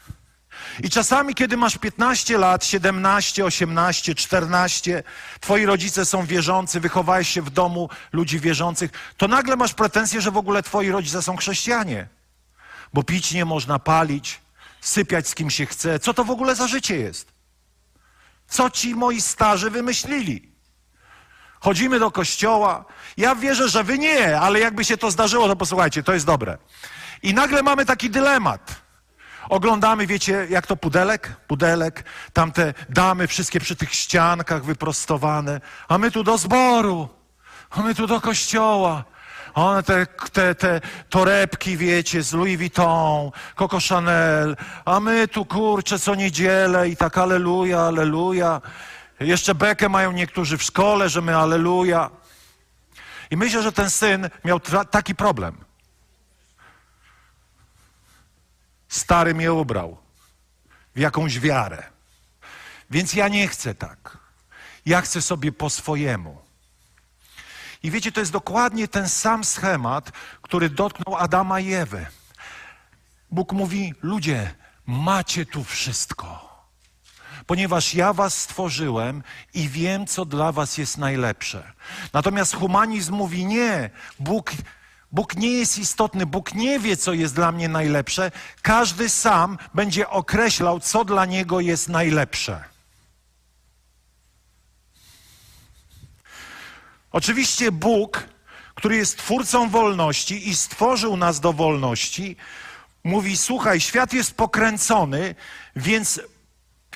I 0.79 0.89
czasami, 0.89 1.35
kiedy 1.35 1.57
masz 1.57 1.77
15 1.77 2.37
lat, 2.37 2.65
17, 2.65 3.45
18, 3.45 4.15
14, 4.15 5.03
twoi 5.39 5.65
rodzice 5.65 6.05
są 6.05 6.25
wierzący, 6.25 6.79
wychowałeś 6.79 7.29
się 7.29 7.41
w 7.41 7.49
domu 7.49 7.89
ludzi 8.11 8.39
wierzących, 8.39 8.91
to 9.17 9.27
nagle 9.27 9.55
masz 9.55 9.73
pretensje, 9.73 10.21
że 10.21 10.31
w 10.31 10.37
ogóle 10.37 10.63
twoi 10.63 10.89
rodzice 10.89 11.21
są 11.21 11.37
chrześcijanie. 11.37 12.07
Bo 12.93 13.03
pić 13.03 13.31
nie 13.31 13.45
można, 13.45 13.79
palić, 13.79 14.41
sypiać 14.81 15.27
z 15.27 15.35
kim 15.35 15.49
się 15.49 15.65
chce. 15.65 15.99
Co 15.99 16.13
to 16.13 16.23
w 16.23 16.31
ogóle 16.31 16.55
za 16.55 16.67
życie 16.67 16.95
jest? 16.95 17.32
Co 18.53 18.69
ci 18.69 18.95
moi 18.95 19.21
starzy 19.21 19.69
wymyślili? 19.69 20.51
Chodzimy 21.59 21.99
do 21.99 22.11
kościoła. 22.11 22.85
Ja 23.17 23.35
wierzę, 23.35 23.69
że 23.69 23.83
wy 23.83 23.99
nie, 23.99 24.39
ale 24.39 24.59
jakby 24.59 24.85
się 24.85 24.97
to 24.97 25.11
zdarzyło, 25.11 25.47
to 25.47 25.55
posłuchajcie, 25.55 26.03
to 26.03 26.13
jest 26.13 26.25
dobre. 26.25 26.57
I 27.23 27.33
nagle 27.33 27.63
mamy 27.63 27.85
taki 27.85 28.09
dylemat. 28.09 28.81
Oglądamy, 29.49 30.07
wiecie, 30.07 30.47
jak 30.49 30.67
to 30.67 30.75
pudelek? 30.75 31.35
Pudelek, 31.47 32.03
tamte 32.33 32.73
damy 32.89 33.27
wszystkie 33.27 33.59
przy 33.59 33.75
tych 33.75 33.93
ściankach 33.93 34.63
wyprostowane, 34.63 35.61
a 35.87 35.97
my 35.97 36.11
tu 36.11 36.23
do 36.23 36.37
zboru, 36.37 37.09
a 37.69 37.81
my 37.81 37.95
tu 37.95 38.07
do 38.07 38.21
kościoła. 38.21 39.03
One 39.53 39.83
te, 39.83 40.05
te, 40.31 40.55
te 40.55 40.81
torebki, 41.09 41.77
wiecie, 41.77 42.23
z 42.23 42.33
Louis 42.33 42.57
Vuitton, 42.57 43.31
Coco 43.55 43.79
Chanel, 43.89 44.55
a 44.85 44.99
my 44.99 45.27
tu, 45.27 45.45
kurczę, 45.45 45.99
co 45.99 46.15
niedzielę 46.15 46.89
i 46.89 46.97
tak 46.97 47.17
aleluja, 47.17 47.81
aleluja. 47.81 48.61
Jeszcze 49.19 49.55
bekę 49.55 49.89
mają 49.89 50.11
niektórzy 50.11 50.57
w 50.57 50.63
szkole, 50.63 51.09
że 51.09 51.21
my 51.21 51.37
aleluja. 51.37 52.09
I 53.31 53.37
myślę, 53.37 53.63
że 53.63 53.71
ten 53.71 53.89
syn 53.89 54.29
miał 54.45 54.59
taki 54.91 55.15
problem. 55.15 55.57
Stary 58.87 59.33
mnie 59.33 59.53
ubrał 59.53 59.97
w 60.95 60.99
jakąś 60.99 61.39
wiarę. 61.39 61.83
Więc 62.89 63.13
ja 63.13 63.27
nie 63.27 63.47
chcę 63.47 63.75
tak. 63.75 64.17
Ja 64.85 65.01
chcę 65.01 65.21
sobie 65.21 65.51
po 65.51 65.69
swojemu. 65.69 66.42
I 67.83 67.91
wiecie, 67.91 68.11
to 68.11 68.19
jest 68.19 68.31
dokładnie 68.31 68.87
ten 68.87 69.09
sam 69.09 69.43
schemat, 69.43 70.11
który 70.41 70.69
dotknął 70.69 71.15
Adama 71.15 71.59
i 71.59 71.73
Ewy. 71.73 72.05
Bóg 73.31 73.53
mówi: 73.53 73.93
Ludzie, 74.01 74.55
macie 74.85 75.45
tu 75.45 75.63
wszystko, 75.63 76.49
ponieważ 77.45 77.93
ja 77.93 78.13
was 78.13 78.41
stworzyłem 78.41 79.23
i 79.53 79.69
wiem, 79.69 80.07
co 80.07 80.25
dla 80.25 80.51
was 80.51 80.77
jest 80.77 80.97
najlepsze. 80.97 81.73
Natomiast 82.13 82.55
humanizm 82.55 83.13
mówi: 83.13 83.45
Nie, 83.45 83.89
Bóg. 84.19 84.51
Bóg 85.11 85.35
nie 85.35 85.51
jest 85.51 85.77
istotny, 85.77 86.25
Bóg 86.25 86.53
nie 86.55 86.79
wie, 86.79 86.97
co 86.97 87.13
jest 87.13 87.35
dla 87.35 87.51
mnie 87.51 87.69
najlepsze. 87.69 88.31
Każdy 88.61 89.09
sam 89.09 89.57
będzie 89.73 90.09
określał, 90.09 90.79
co 90.79 91.05
dla 91.05 91.25
niego 91.25 91.59
jest 91.59 91.89
najlepsze. 91.89 92.72
Oczywiście 97.13 97.71
Bóg, 97.71 98.23
który 98.75 98.95
jest 98.95 99.17
twórcą 99.17 99.69
wolności 99.69 100.49
i 100.49 100.55
stworzył 100.55 101.17
nas 101.17 101.39
do 101.39 101.53
wolności, 101.53 102.35
mówi: 103.03 103.37
Słuchaj, 103.37 103.79
świat 103.79 104.13
jest 104.13 104.37
pokręcony, 104.37 105.35
więc 105.75 106.21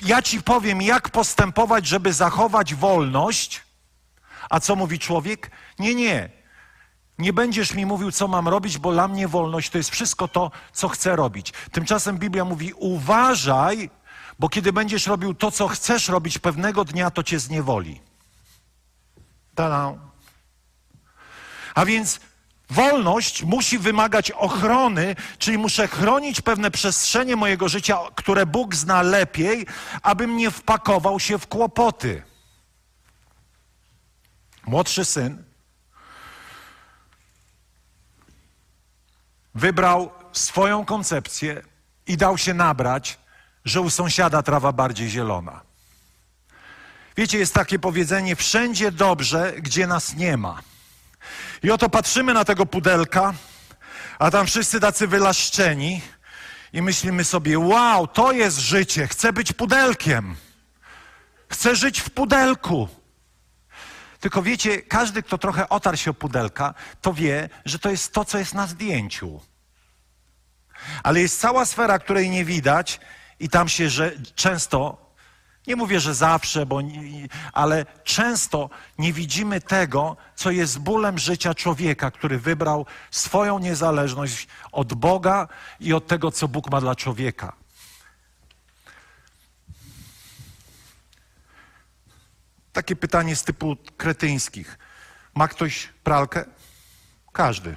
ja 0.02 0.22
ci 0.22 0.42
powiem, 0.42 0.82
jak 0.82 1.10
postępować, 1.10 1.86
żeby 1.86 2.12
zachować 2.12 2.74
wolność. 2.74 3.62
A 4.50 4.60
co 4.60 4.76
mówi 4.76 4.98
człowiek? 4.98 5.50
Nie, 5.78 5.94
nie. 5.94 6.28
Nie 7.18 7.32
będziesz 7.32 7.74
mi 7.74 7.86
mówił, 7.86 8.12
co 8.12 8.28
mam 8.28 8.48
robić, 8.48 8.78
bo 8.78 8.92
dla 8.92 9.08
mnie 9.08 9.28
wolność 9.28 9.70
to 9.70 9.78
jest 9.78 9.90
wszystko 9.90 10.28
to, 10.28 10.50
co 10.72 10.88
chcę 10.88 11.16
robić. 11.16 11.52
Tymczasem 11.72 12.18
Biblia 12.18 12.44
mówi: 12.44 12.72
uważaj, 12.76 13.90
bo 14.38 14.48
kiedy 14.48 14.72
będziesz 14.72 15.06
robił 15.06 15.34
to, 15.34 15.50
co 15.50 15.68
chcesz 15.68 16.08
robić, 16.08 16.38
pewnego 16.38 16.84
dnia 16.84 17.10
to 17.10 17.22
cię 17.22 17.38
zniewoli. 17.38 18.00
Ta-da. 19.54 20.07
A 21.74 21.84
więc 21.84 22.20
wolność 22.70 23.42
musi 23.42 23.78
wymagać 23.78 24.30
ochrony, 24.30 25.16
czyli 25.38 25.58
muszę 25.58 25.88
chronić 25.88 26.40
pewne 26.40 26.70
przestrzenie 26.70 27.36
mojego 27.36 27.68
życia, 27.68 27.98
które 28.14 28.46
Bóg 28.46 28.74
zna 28.74 29.02
lepiej, 29.02 29.66
abym 30.02 30.36
nie 30.36 30.50
wpakował 30.50 31.20
się 31.20 31.38
w 31.38 31.46
kłopoty. 31.46 32.22
Młodszy 34.66 35.04
syn 35.04 35.44
wybrał 39.54 40.10
swoją 40.32 40.84
koncepcję 40.84 41.62
i 42.06 42.16
dał 42.16 42.38
się 42.38 42.54
nabrać, 42.54 43.18
że 43.64 43.80
u 43.80 43.90
sąsiada 43.90 44.42
trawa 44.42 44.72
bardziej 44.72 45.10
zielona. 45.10 45.60
Wiecie, 47.16 47.38
jest 47.38 47.54
takie 47.54 47.78
powiedzenie: 47.78 48.36
wszędzie 48.36 48.92
dobrze, 48.92 49.52
gdzie 49.58 49.86
nas 49.86 50.14
nie 50.14 50.36
ma. 50.36 50.62
I 51.62 51.70
oto 51.70 51.88
patrzymy 51.88 52.34
na 52.34 52.44
tego 52.44 52.66
pudelka, 52.66 53.34
a 54.18 54.30
tam 54.30 54.46
wszyscy 54.46 54.80
tacy 54.80 55.06
wylaszczeni 55.06 56.02
i 56.72 56.82
myślimy 56.82 57.24
sobie, 57.24 57.58
wow, 57.58 58.06
to 58.06 58.32
jest 58.32 58.58
życie, 58.58 59.06
chcę 59.06 59.32
być 59.32 59.52
pudelkiem. 59.52 60.36
Chcę 61.48 61.76
żyć 61.76 62.00
w 62.00 62.10
pudelku. 62.10 62.88
Tylko 64.20 64.42
wiecie, 64.42 64.82
każdy, 64.82 65.22
kto 65.22 65.38
trochę 65.38 65.68
otarł 65.68 65.96
się 65.96 66.10
o 66.10 66.14
pudelka, 66.14 66.74
to 67.00 67.14
wie, 67.14 67.48
że 67.64 67.78
to 67.78 67.90
jest 67.90 68.12
to, 68.12 68.24
co 68.24 68.38
jest 68.38 68.54
na 68.54 68.66
zdjęciu. 68.66 69.40
Ale 71.02 71.20
jest 71.20 71.40
cała 71.40 71.64
sfera, 71.64 71.98
której 71.98 72.30
nie 72.30 72.44
widać 72.44 73.00
i 73.40 73.48
tam 73.48 73.68
się 73.68 73.90
że 73.90 74.12
często 74.34 75.07
nie 75.68 75.76
mówię, 75.76 76.00
że 76.00 76.14
zawsze, 76.14 76.66
bo, 76.66 76.80
ale 77.52 77.86
często 78.04 78.70
nie 78.98 79.12
widzimy 79.12 79.60
tego, 79.60 80.16
co 80.34 80.50
jest 80.50 80.78
bólem 80.78 81.18
życia 81.18 81.54
człowieka, 81.54 82.10
który 82.10 82.38
wybrał 82.38 82.86
swoją 83.10 83.58
niezależność 83.58 84.48
od 84.72 84.94
Boga 84.94 85.48
i 85.80 85.92
od 85.92 86.06
tego, 86.06 86.30
co 86.32 86.48
Bóg 86.48 86.70
ma 86.70 86.80
dla 86.80 86.96
człowieka. 86.96 87.52
Takie 92.72 92.96
pytanie 92.96 93.36
z 93.36 93.44
typu 93.44 93.76
kretyńskich. 93.96 94.78
Ma 95.34 95.48
ktoś 95.48 95.88
pralkę? 96.04 96.44
Każdy. 97.32 97.76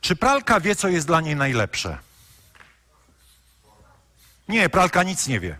Czy 0.00 0.16
pralka 0.16 0.60
wie, 0.60 0.76
co 0.76 0.88
jest 0.88 1.06
dla 1.06 1.20
niej 1.20 1.36
najlepsze? 1.36 2.05
Nie, 4.48 4.68
pralka 4.68 5.02
nic 5.02 5.26
nie 5.26 5.40
wie. 5.40 5.58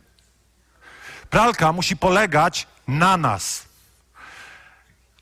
Pralka 1.30 1.72
musi 1.72 1.96
polegać 1.96 2.66
na 2.88 3.16
nas. 3.16 3.66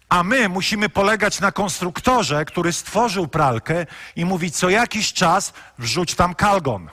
A 0.09 0.23
my 0.23 0.49
musimy 0.49 0.89
polegać 0.89 1.41
na 1.41 1.53
konstruktorze, 1.53 2.45
który 2.45 2.73
stworzył 2.73 3.29
pralkę 3.29 3.87
i 4.17 4.25
mówi 4.25 4.51
co 4.51 4.69
jakiś 4.71 5.13
czas 5.13 5.53
wrzuć 5.79 6.15
tam 6.15 6.35
kalgon. 6.35 6.91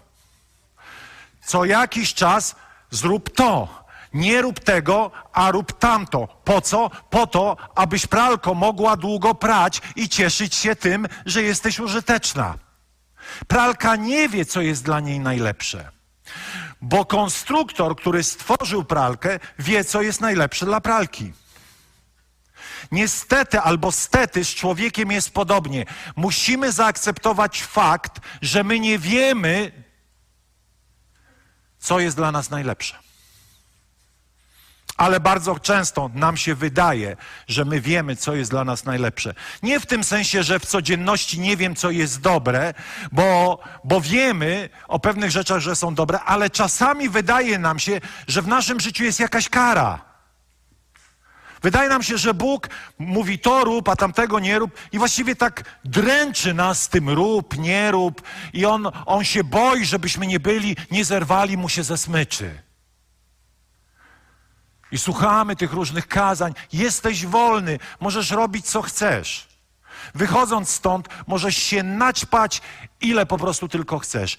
Co 1.46 1.66
jakiś 1.66 2.14
czas 2.14 2.56
zrób 2.90 3.36
to. 3.36 3.82
Nie 4.14 4.42
rób 4.42 4.60
tego, 4.60 5.12
a 5.34 5.52
rób 5.52 5.80
tamto. 5.80 6.28
Po 6.44 6.62
co? 6.62 6.90
Po 7.10 7.28
to, 7.28 7.58
abyś 7.76 8.08
pralko 8.08 8.54
mogła 8.54 8.98
długo 8.98 9.36
prać 9.36 9.82
i 9.96 10.10
cieszyć 10.10 10.56
się 10.56 10.76
tym, 10.76 11.08
że 11.26 11.44
jesteś 11.44 11.80
użyteczna. 11.80 12.58
Pralka 13.48 13.96
nie 13.96 14.30
wie, 14.30 14.46
co 14.46 14.62
jest 14.62 14.84
dla 14.84 15.00
niej 15.00 15.20
najlepsze. 15.20 15.92
Bo 16.82 17.06
konstruktor, 17.06 17.96
który 17.96 18.24
stworzył 18.24 18.84
pralkę, 18.86 19.40
wie, 19.60 19.84
co 19.84 20.02
jest 20.02 20.22
najlepsze 20.22 20.66
dla 20.66 20.82
pralki. 20.82 21.34
Niestety 22.92 23.60
albo 23.60 23.92
stety 23.92 24.46
z 24.46 24.50
człowiekiem 24.50 25.12
jest 25.12 25.34
podobnie. 25.34 25.86
Musimy 26.16 26.72
zaakceptować 26.72 27.64
fakt, 27.64 28.20
że 28.42 28.64
my 28.64 28.80
nie 28.80 29.00
wiemy, 29.00 29.84
co 31.80 32.00
jest 32.00 32.18
dla 32.18 32.32
nas 32.32 32.50
najlepsze. 32.50 33.11
Ale 35.02 35.20
bardzo 35.20 35.60
często 35.60 36.10
nam 36.14 36.38
się 36.38 36.56
wydaje, 36.56 37.18
że 37.48 37.66
my 37.66 37.82
wiemy, 37.82 38.16
co 38.16 38.36
jest 38.36 38.52
dla 38.52 38.64
nas 38.64 38.86
najlepsze. 38.86 39.34
Nie 39.64 39.80
w 39.80 39.86
tym 39.86 40.04
sensie, 40.04 40.44
że 40.44 40.60
w 40.60 40.66
codzienności 40.66 41.40
nie 41.40 41.58
wiem, 41.58 41.76
co 41.76 41.92
jest 41.92 42.22
dobre, 42.22 42.74
bo, 43.12 43.60
bo 43.84 44.02
wiemy 44.02 44.70
o 44.88 45.00
pewnych 45.00 45.32
rzeczach, 45.32 45.60
że 45.60 45.76
są 45.76 45.96
dobre, 45.96 46.20
ale 46.20 46.50
czasami 46.50 47.10
wydaje 47.10 47.60
nam 47.60 47.80
się, 47.80 48.02
że 48.28 48.42
w 48.42 48.48
naszym 48.48 48.80
życiu 48.80 49.04
jest 49.04 49.20
jakaś 49.20 49.50
kara. 49.50 50.02
Wydaje 51.62 51.90
nam 51.90 52.04
się, 52.04 52.18
że 52.18 52.34
Bóg 52.34 52.70
mówi 53.00 53.40
to 53.40 53.64
rób, 53.64 53.90
a 53.90 53.96
tamtego 53.96 54.40
nie 54.40 54.60
rób 54.60 54.72
i 54.92 54.98
właściwie 54.98 55.36
tak 55.36 55.64
dręczy 55.86 56.54
nas 56.54 56.90
tym 56.90 57.10
rób, 57.10 57.58
nie 57.58 57.92
rób 57.92 58.22
i 58.54 58.66
on, 58.66 58.92
on 59.06 59.24
się 59.24 59.44
boi, 59.44 59.86
żebyśmy 59.86 60.28
nie 60.28 60.40
byli, 60.40 60.76
nie 60.92 61.06
zerwali 61.06 61.58
mu 61.58 61.70
się 61.70 61.84
ze 61.84 61.98
smyczy. 61.98 62.71
I 64.92 64.98
słuchamy 64.98 65.56
tych 65.56 65.74
różnych 65.74 66.08
kazań. 66.08 66.54
Jesteś 66.74 67.26
wolny, 67.26 67.80
możesz 68.00 68.32
robić 68.32 68.66
co 68.66 68.82
chcesz. 68.82 69.48
Wychodząc 70.16 70.70
stąd, 70.70 71.10
możesz 71.28 71.58
się 71.58 71.84
naćpać, 71.84 72.62
ile 73.02 73.26
po 73.26 73.38
prostu 73.38 73.68
tylko 73.68 74.00
chcesz. 74.00 74.38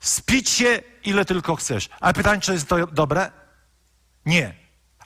Spić 0.00 0.50
się, 0.50 0.82
ile 1.04 1.24
tylko 1.24 1.56
chcesz. 1.56 1.88
Ale 2.00 2.14
pytanie, 2.14 2.40
czy 2.40 2.52
jest 2.52 2.68
to 2.68 2.86
dobre? 2.86 3.30
Nie. 4.26 4.54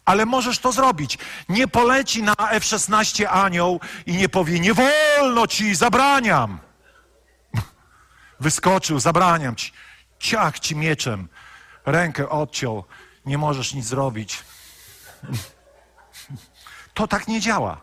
Ale 0.04 0.26
możesz 0.26 0.58
to 0.58 0.72
zrobić. 0.72 1.18
Nie 1.48 1.68
poleci 1.68 2.22
na 2.22 2.34
F-16 2.50 3.26
anioł 3.30 3.80
i 4.06 4.12
nie 4.12 4.28
powie, 4.28 4.60
nie 4.60 4.74
wolno 4.74 5.46
ci, 5.46 5.74
zabraniam. 5.74 6.58
Wyskoczył, 8.40 9.00
zabraniam 9.00 9.56
ci. 9.56 9.72
Ciach 10.18 10.60
ci 10.60 10.76
mieczem. 10.76 11.28
Rękę 11.86 12.28
odciął. 12.28 12.84
Nie 13.26 13.38
możesz 13.38 13.74
nic 13.74 13.86
zrobić. 13.86 14.42
To 16.94 17.06
tak 17.06 17.28
nie 17.28 17.40
działa, 17.40 17.80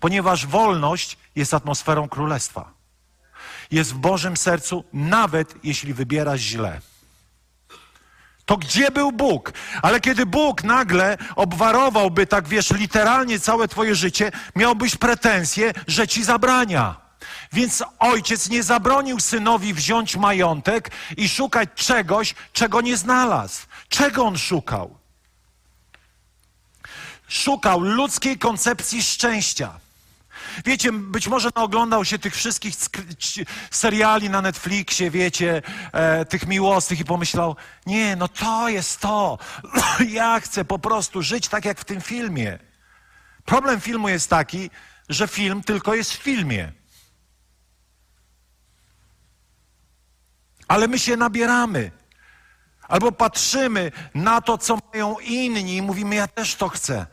ponieważ 0.00 0.46
wolność 0.46 1.18
jest 1.36 1.54
atmosferą 1.54 2.08
królestwa. 2.08 2.72
Jest 3.70 3.94
w 3.94 3.98
Bożym 3.98 4.36
sercu, 4.36 4.84
nawet 4.92 5.54
jeśli 5.64 5.94
wybierasz 5.94 6.40
źle. 6.40 6.80
To 8.44 8.56
gdzie 8.56 8.90
był 8.90 9.12
Bóg? 9.12 9.52
Ale 9.82 10.00
kiedy 10.00 10.26
Bóg 10.26 10.64
nagle 10.64 11.18
obwarowałby, 11.36 12.26
tak 12.26 12.48
wiesz, 12.48 12.70
literalnie 12.70 13.40
całe 13.40 13.68
Twoje 13.68 13.94
życie, 13.94 14.32
miałbyś 14.56 14.96
pretensje, 14.96 15.72
że 15.86 16.08
ci 16.08 16.24
zabrania. 16.24 17.00
Więc 17.52 17.84
ojciec 17.98 18.48
nie 18.48 18.62
zabronił 18.62 19.20
synowi 19.20 19.74
wziąć 19.74 20.16
majątek 20.16 20.90
i 21.16 21.28
szukać 21.28 21.68
czegoś, 21.74 22.34
czego 22.52 22.80
nie 22.80 22.96
znalazł. 22.96 23.66
Czego 23.88 24.24
on 24.24 24.38
szukał? 24.38 25.01
Szukał 27.32 27.80
ludzkiej 27.80 28.38
koncepcji 28.38 29.02
szczęścia. 29.02 29.80
Wiecie, 30.64 30.92
być 30.92 31.28
może 31.28 31.48
oglądał 31.54 32.04
się 32.04 32.18
tych 32.18 32.34
wszystkich 32.36 32.74
seriali 33.70 34.30
na 34.30 34.42
Netflixie, 34.42 35.10
wiecie, 35.10 35.62
e, 35.92 36.24
tych 36.24 36.46
miłosnych 36.46 37.00
i 37.00 37.04
pomyślał, 37.04 37.56
nie, 37.86 38.16
no 38.16 38.28
to 38.28 38.68
jest 38.68 39.00
to. 39.00 39.38
ja 40.08 40.40
chcę 40.40 40.64
po 40.64 40.78
prostu 40.78 41.22
żyć 41.22 41.48
tak 41.48 41.64
jak 41.64 41.80
w 41.80 41.84
tym 41.84 42.00
filmie. 42.00 42.58
Problem 43.44 43.80
filmu 43.80 44.08
jest 44.08 44.30
taki, 44.30 44.70
że 45.08 45.28
film 45.28 45.62
tylko 45.62 45.94
jest 45.94 46.12
w 46.12 46.22
filmie. 46.22 46.72
Ale 50.68 50.88
my 50.88 50.98
się 50.98 51.16
nabieramy. 51.16 51.90
Albo 52.88 53.12
patrzymy 53.12 53.92
na 54.14 54.40
to, 54.40 54.58
co 54.58 54.78
mają 54.92 55.18
inni 55.18 55.76
i 55.76 55.82
mówimy, 55.82 56.14
ja 56.14 56.26
też 56.26 56.54
to 56.54 56.68
chcę. 56.68 57.06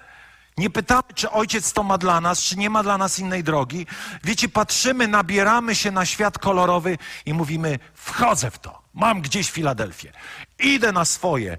Nie 0.60 0.70
pytamy, 0.70 1.04
czy 1.16 1.32
ojciec 1.32 1.74
to 1.74 1.84
ma 1.84 1.98
dla 1.98 2.22
nas, 2.22 2.40
czy 2.40 2.58
nie 2.58 2.70
ma 2.70 2.84
dla 2.84 2.98
nas 2.98 3.20
innej 3.20 3.44
drogi. 3.44 3.86
Wiecie, 4.24 4.50
patrzymy, 4.50 5.08
nabieramy 5.08 5.76
się 5.76 5.92
na 5.92 6.06
świat 6.06 6.40
kolorowy 6.40 6.98
i 7.26 7.34
mówimy: 7.34 7.80
wchodzę 7.94 8.52
w 8.52 8.60
to. 8.60 8.82
Mam 8.94 9.22
gdzieś 9.22 9.52
Filadelfię. 9.52 10.12
Idę 10.60 10.92
na 10.92 11.06
swoje. 11.06 11.58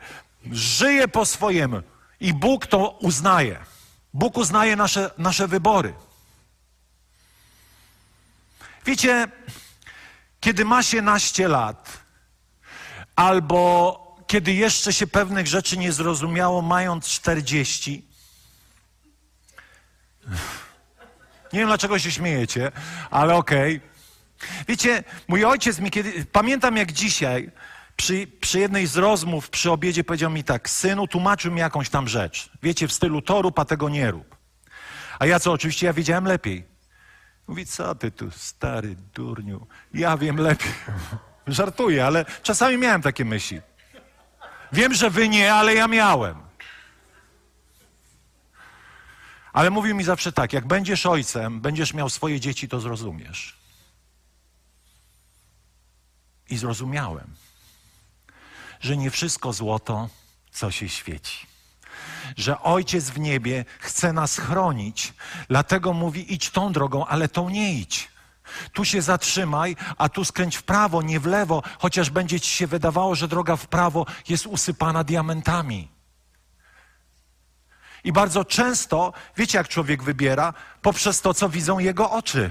Żyję 0.53 1.09
po 1.09 1.27
swojemu. 1.27 1.83
I 2.21 2.35
Bóg 2.35 2.67
to 2.67 2.91
uznaje. 2.91 3.59
Bóg 4.15 4.37
uznaje 4.37 4.77
nasze, 4.77 5.11
nasze 5.19 5.49
wybory. 5.49 5.95
Wiecie, 8.87 9.29
kiedy 10.41 10.65
ma 10.65 10.83
się 10.83 11.03
naście 11.03 11.49
lat, 11.49 11.99
albo 13.17 13.57
kiedy 14.27 14.53
jeszcze 14.53 14.93
się 14.93 15.07
pewnych 15.07 15.47
rzeczy 15.47 15.77
nie 15.77 15.93
zrozumiało, 15.93 16.63
mając 16.63 17.07
40, 17.09 18.10
nie 21.53 21.59
wiem, 21.59 21.69
dlaczego 21.69 21.99
się 21.99 22.11
śmiejecie, 22.11 22.73
ale 23.11 23.35
okej. 23.35 23.77
Okay. 23.77 23.91
Wiecie, 24.69 25.05
mój 25.29 25.45
ojciec 25.45 25.79
mi 25.79 25.91
kiedy... 25.91 26.25
Pamiętam 26.33 26.77
jak 26.77 26.93
dzisiaj 26.93 27.51
przy, 27.97 28.27
przy, 28.41 28.61
jednej 28.61 28.87
z 28.87 28.97
rozmów 28.97 29.51
przy 29.51 29.71
obiedzie 29.71 30.05
powiedział 30.05 30.31
mi 30.31 30.45
tak, 30.45 30.71
synu, 30.71 31.07
tłumaczył 31.07 31.53
mi 31.53 31.61
jakąś 31.61 31.89
tam 31.89 32.09
rzecz. 32.09 32.51
Wiecie, 32.63 32.89
w 32.89 32.93
stylu 32.93 33.23
to 33.23 33.43
rób, 33.43 33.59
a 33.59 33.65
tego 33.65 33.89
nie 33.89 34.11
rób. 34.11 34.37
A 35.19 35.27
ja 35.27 35.41
co, 35.41 35.53
oczywiście 35.53 35.87
ja 35.87 35.93
wiedziałem 35.93 36.25
lepiej. 36.25 36.65
Mówi, 37.49 37.67
co 37.67 37.95
ty 37.95 38.11
tu, 38.11 38.31
stary 38.31 38.97
durniu, 39.15 39.67
ja 39.95 40.17
wiem 40.17 40.37
lepiej. 40.37 40.73
Żartuję, 41.47 42.07
ale 42.07 42.25
czasami 42.43 42.77
miałem 42.77 43.03
takie 43.03 43.25
myśli. 43.25 43.61
Wiem, 44.73 44.95
że 44.95 45.11
wy 45.11 45.29
nie, 45.29 45.55
ale 45.55 45.75
ja 45.75 45.89
miałem. 45.89 46.50
Ale 49.53 49.71
mówił 49.71 49.97
mi 49.97 50.05
zawsze 50.05 50.33
tak: 50.33 50.53
jak 50.53 50.67
będziesz 50.67 51.07
ojcem, 51.07 51.61
będziesz 51.61 51.95
miał 51.95 52.11
swoje 52.11 52.41
dzieci, 52.41 52.69
to 52.69 52.81
zrozumiesz. 52.81 53.57
I 56.51 56.57
zrozumiałem, 56.57 57.35
że 58.81 58.97
nie 58.97 59.11
wszystko 59.11 59.53
złoto, 59.53 60.09
co 60.51 60.71
się 60.71 60.89
świeci. 60.89 61.47
Że 62.37 62.61
ojciec 62.61 63.11
w 63.11 63.19
niebie 63.19 63.65
chce 63.79 64.13
nas 64.13 64.39
chronić, 64.39 65.13
dlatego 65.49 65.93
mówi: 65.93 66.35
idź 66.35 66.51
tą 66.51 66.73
drogą, 66.73 67.07
ale 67.07 67.29
tą 67.29 67.49
nie 67.49 67.75
idź. 67.75 68.09
Tu 68.73 68.85
się 68.85 69.03
zatrzymaj, 69.03 69.77
a 69.99 70.09
tu 70.09 70.25
skręć 70.25 70.57
w 70.57 70.63
prawo, 70.63 71.03
nie 71.03 71.21
w 71.21 71.27
lewo, 71.27 71.63
chociaż 71.79 72.11
będzie 72.11 72.41
ci 72.41 72.51
się 72.51 72.67
wydawało, 72.67 73.15
że 73.15 73.29
droga 73.29 73.57
w 73.57 73.67
prawo 73.67 74.07
jest 74.29 74.47
usypana 74.47 75.05
diamentami. 75.05 75.89
I 78.05 78.13
bardzo 78.13 78.45
często, 78.45 79.13
wiecie 79.37 79.59
jak 79.59 79.69
człowiek 79.69 80.03
wybiera? 80.03 80.55
Poprzez 80.83 81.21
to, 81.21 81.35
co 81.35 81.49
widzą 81.49 81.79
jego 81.79 82.11
oczy. 82.11 82.51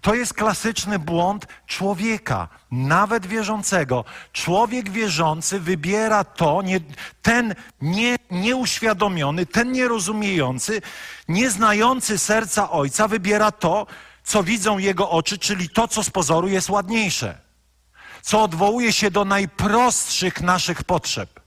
To 0.00 0.14
jest 0.14 0.34
klasyczny 0.34 0.98
błąd 0.98 1.46
człowieka, 1.66 2.48
nawet 2.70 3.26
wierzącego. 3.26 4.04
Człowiek 4.32 4.90
wierzący 4.90 5.60
wybiera 5.60 6.24
to, 6.24 6.62
nie, 6.62 6.80
ten 7.22 7.54
nie, 7.80 8.16
nieuświadomiony, 8.30 9.46
ten 9.46 9.72
nierozumiejący, 9.72 10.82
nieznający 11.28 12.18
serca 12.18 12.70
Ojca, 12.70 13.08
wybiera 13.08 13.52
to, 13.52 13.86
co 14.24 14.42
widzą 14.42 14.78
jego 14.78 15.10
oczy, 15.10 15.38
czyli 15.38 15.68
to, 15.68 15.88
co 15.88 16.04
z 16.04 16.10
pozoru 16.10 16.48
jest 16.48 16.70
ładniejsze, 16.70 17.38
co 18.22 18.42
odwołuje 18.42 18.92
się 18.92 19.10
do 19.10 19.24
najprostszych 19.24 20.40
naszych 20.40 20.84
potrzeb. 20.84 21.43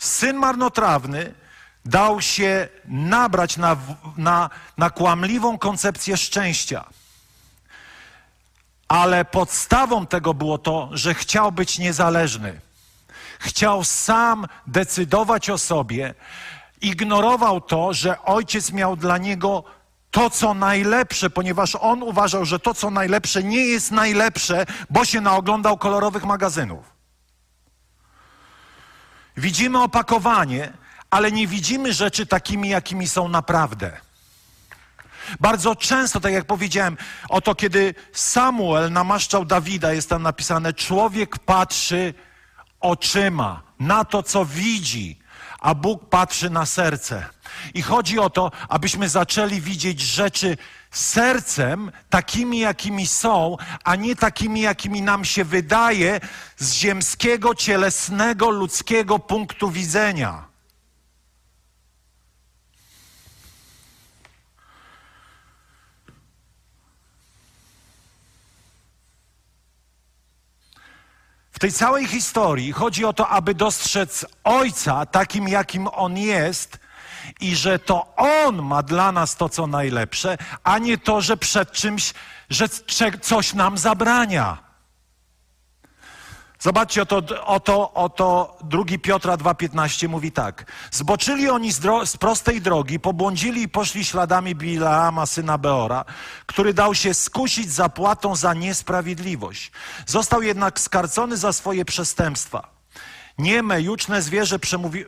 Syn 0.00 0.36
marnotrawny 0.36 1.34
dał 1.84 2.20
się 2.20 2.68
nabrać 2.84 3.56
na, 3.56 3.76
na, 4.16 4.50
na 4.78 4.90
kłamliwą 4.90 5.58
koncepcję 5.58 6.16
szczęścia. 6.16 6.84
Ale 8.88 9.24
podstawą 9.24 10.06
tego 10.06 10.34
było 10.34 10.58
to, 10.58 10.88
że 10.92 11.14
chciał 11.14 11.52
być 11.52 11.78
niezależny. 11.78 12.60
Chciał 13.38 13.84
sam 13.84 14.46
decydować 14.66 15.50
o 15.50 15.58
sobie. 15.58 16.14
Ignorował 16.80 17.60
to, 17.60 17.92
że 17.92 18.22
ojciec 18.22 18.72
miał 18.72 18.96
dla 18.96 19.18
niego 19.18 19.64
to, 20.10 20.30
co 20.30 20.54
najlepsze, 20.54 21.30
ponieważ 21.30 21.76
on 21.80 22.02
uważał, 22.02 22.44
że 22.44 22.58
to, 22.58 22.74
co 22.74 22.90
najlepsze, 22.90 23.42
nie 23.42 23.66
jest 23.66 23.90
najlepsze, 23.90 24.66
bo 24.90 25.04
się 25.04 25.20
naoglądał 25.20 25.78
kolorowych 25.78 26.24
magazynów. 26.24 26.99
Widzimy 29.36 29.82
opakowanie, 29.82 30.72
ale 31.10 31.32
nie 31.32 31.46
widzimy 31.46 31.92
rzeczy 31.92 32.26
takimi, 32.26 32.68
jakimi 32.68 33.08
są 33.08 33.28
naprawdę. 33.28 34.00
Bardzo 35.40 35.76
często, 35.76 36.20
tak 36.20 36.32
jak 36.32 36.44
powiedziałem, 36.44 36.96
oto 37.28 37.54
kiedy 37.54 37.94
Samuel 38.12 38.92
namaszczał 38.92 39.44
Dawida, 39.44 39.92
jest 39.92 40.08
tam 40.08 40.22
napisane: 40.22 40.72
Człowiek 40.72 41.38
patrzy 41.38 42.14
oczyma 42.80 43.62
na 43.80 44.04
to, 44.04 44.22
co 44.22 44.44
widzi, 44.44 45.18
a 45.60 45.74
Bóg 45.74 46.08
patrzy 46.08 46.50
na 46.50 46.66
serce. 46.66 47.26
I 47.74 47.82
chodzi 47.82 48.18
o 48.18 48.30
to, 48.30 48.50
abyśmy 48.68 49.08
zaczęli 49.08 49.60
widzieć 49.60 50.00
rzeczy 50.00 50.56
sercem, 50.90 51.92
takimi, 52.10 52.58
jakimi 52.58 53.06
są, 53.06 53.56
a 53.84 53.96
nie 53.96 54.16
takimi, 54.16 54.60
jakimi 54.60 55.02
nam 55.02 55.24
się 55.24 55.44
wydaje 55.44 56.20
z 56.56 56.72
ziemskiego, 56.72 57.54
cielesnego, 57.54 58.50
ludzkiego 58.50 59.18
punktu 59.18 59.70
widzenia. 59.70 60.50
W 71.52 71.58
tej 71.58 71.72
całej 71.72 72.06
historii 72.06 72.72
chodzi 72.72 73.04
o 73.04 73.12
to, 73.12 73.28
aby 73.28 73.54
dostrzec 73.54 74.26
Ojca 74.44 75.06
takim, 75.06 75.48
jakim 75.48 75.88
On 75.92 76.18
jest 76.18 76.78
i 77.40 77.56
że 77.56 77.78
to 77.78 78.16
On 78.16 78.62
ma 78.62 78.82
dla 78.82 79.12
nas 79.12 79.36
to, 79.36 79.48
co 79.48 79.66
najlepsze, 79.66 80.38
a 80.64 80.78
nie 80.78 80.98
to, 80.98 81.20
że 81.20 81.36
przed 81.36 81.72
czymś, 81.72 82.14
że 82.50 82.68
coś 83.20 83.54
nam 83.54 83.78
zabrania. 83.78 84.70
Zobaczcie, 86.60 87.02
oto, 87.02 87.46
oto, 87.46 87.92
oto 87.92 88.58
2 88.64 88.84
Piotra 89.02 89.36
2,15 89.36 90.08
mówi 90.08 90.32
tak. 90.32 90.64
Zboczyli 90.90 91.48
oni 91.48 91.72
z, 91.72 91.80
z, 92.04 92.16
prostej 92.16 92.60
drogi, 92.60 93.00
pobłądzili 93.00 93.62
i 93.62 93.68
poszli 93.68 94.04
śladami 94.04 94.54
Bilaama, 94.54 95.26
syna 95.26 95.58
Beora, 95.58 96.04
który 96.46 96.74
dał 96.74 96.94
się 96.94 97.14
skusić 97.14 97.72
zapłatą 97.72 98.36
za 98.36 98.54
niesprawiedliwość. 98.54 99.72
Został 100.06 100.42
jednak 100.42 100.80
skarcony 100.80 101.36
za 101.36 101.52
swoje 101.52 101.84
przestępstwa. 101.84 102.68
Nieme, 103.38 103.82
juczne 103.82 104.22
zwierzę 104.22 104.58
przemówi... 104.58 105.04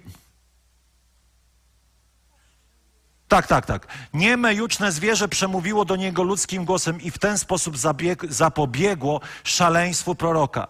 Tak, 3.33 3.47
tak, 3.47 3.67
tak. 3.67 3.87
Nieme, 4.15 4.55
juczne 4.55 4.93
zwierzę 4.93 5.29
przemówiło 5.29 5.85
do 5.85 5.97
niego 5.97 6.23
ludzkim 6.23 6.65
głosem 6.65 7.01
i 7.01 7.11
w 7.11 7.19
ten 7.19 7.39
sposób 7.39 7.79
zabieg, 7.79 8.33
zapobiegło 8.33 9.21
szaleństwu 9.45 10.15
proroka 10.15 10.69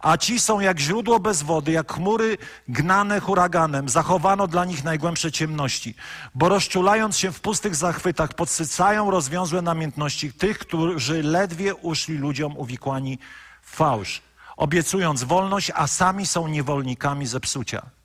a 0.00 0.16
ci 0.16 0.40
są 0.40 0.60
jak 0.60 0.80
źródło 0.80 1.20
bez 1.20 1.42
wody, 1.42 1.72
jak 1.72 1.92
chmury 1.92 2.38
gnane 2.68 3.20
huraganem. 3.20 3.88
Zachowano 3.88 4.46
dla 4.46 4.64
nich 4.64 4.84
najgłębsze 4.84 5.32
ciemności, 5.32 5.94
bo 6.34 6.48
rozczulając 6.48 7.18
się 7.18 7.32
w 7.32 7.40
pustych 7.40 7.76
zachwytach, 7.76 8.34
podsycają 8.34 9.10
rozwiązłe 9.10 9.62
namiętności 9.62 10.32
tych, 10.32 10.58
którzy 10.58 11.22
ledwie 11.22 11.74
uszli 11.74 12.18
ludziom 12.18 12.56
uwikłani 12.56 13.18
w 13.62 13.76
fałsz, 13.76 14.22
obiecując 14.56 15.24
wolność, 15.24 15.72
a 15.74 15.86
sami 15.86 16.26
są 16.26 16.48
niewolnikami 16.48 17.26
zepsucia. 17.26 18.01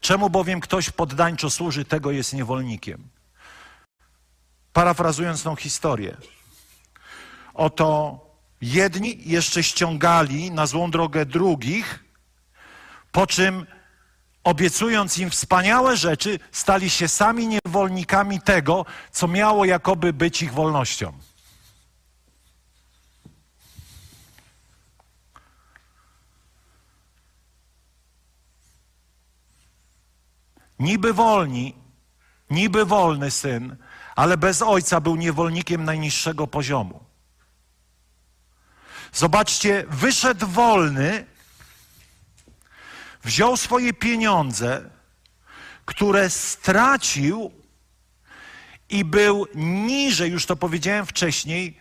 Czemu 0.00 0.30
bowiem 0.30 0.60
ktoś 0.60 0.90
poddańczo 0.90 1.50
służy, 1.50 1.84
tego 1.84 2.10
jest 2.10 2.34
niewolnikiem. 2.34 3.08
Parafrazując 4.72 5.42
tą 5.42 5.56
historię, 5.56 6.16
oto 7.54 8.30
Jedni 8.60 9.18
jeszcze 9.26 9.62
ściągali 9.62 10.50
na 10.50 10.66
złą 10.66 10.90
drogę 10.90 11.26
drugich, 11.26 12.04
po 13.12 13.26
czym 13.26 13.66
obiecując 14.44 15.18
im 15.18 15.30
wspaniałe 15.30 15.96
rzeczy, 15.96 16.38
stali 16.52 16.90
się 16.90 17.08
sami 17.08 17.46
niewolnikami 17.46 18.40
tego, 18.40 18.86
co 19.10 19.28
miało 19.28 19.64
jakoby 19.64 20.12
być 20.12 20.42
ich 20.42 20.52
wolnością. 20.52 21.12
Niby 30.80 31.12
wolni, 31.12 31.74
niby 32.50 32.84
wolny 32.84 33.30
syn, 33.30 33.76
ale 34.16 34.36
bez 34.36 34.62
ojca 34.62 35.00
był 35.00 35.16
niewolnikiem 35.16 35.84
najniższego 35.84 36.46
poziomu. 36.46 37.04
Zobaczcie, 39.12 39.84
wyszedł 39.88 40.46
wolny, 40.46 41.26
wziął 43.24 43.56
swoje 43.56 43.92
pieniądze, 43.92 44.90
które 45.84 46.30
stracił 46.30 47.52
i 48.88 49.04
był 49.04 49.46
niżej, 49.54 50.30
już 50.30 50.46
to 50.46 50.56
powiedziałem 50.56 51.06
wcześniej, 51.06 51.80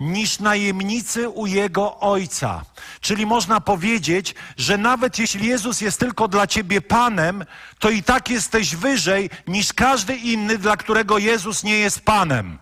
niż 0.00 0.38
najemnicy 0.38 1.28
u 1.28 1.46
jego 1.46 2.00
ojca. 2.00 2.64
Czyli 3.00 3.26
można 3.26 3.60
powiedzieć, 3.60 4.34
że 4.56 4.78
nawet 4.78 5.18
jeśli 5.18 5.48
Jezus 5.48 5.80
jest 5.80 6.00
tylko 6.00 6.28
dla 6.28 6.46
ciebie 6.46 6.80
Panem, 6.80 7.44
to 7.78 7.90
i 7.90 8.02
tak 8.02 8.30
jesteś 8.30 8.76
wyżej 8.76 9.30
niż 9.46 9.72
każdy 9.72 10.16
inny, 10.16 10.58
dla 10.58 10.76
którego 10.76 11.18
Jezus 11.18 11.64
nie 11.64 11.78
jest 11.78 12.00
Panem. 12.00 12.58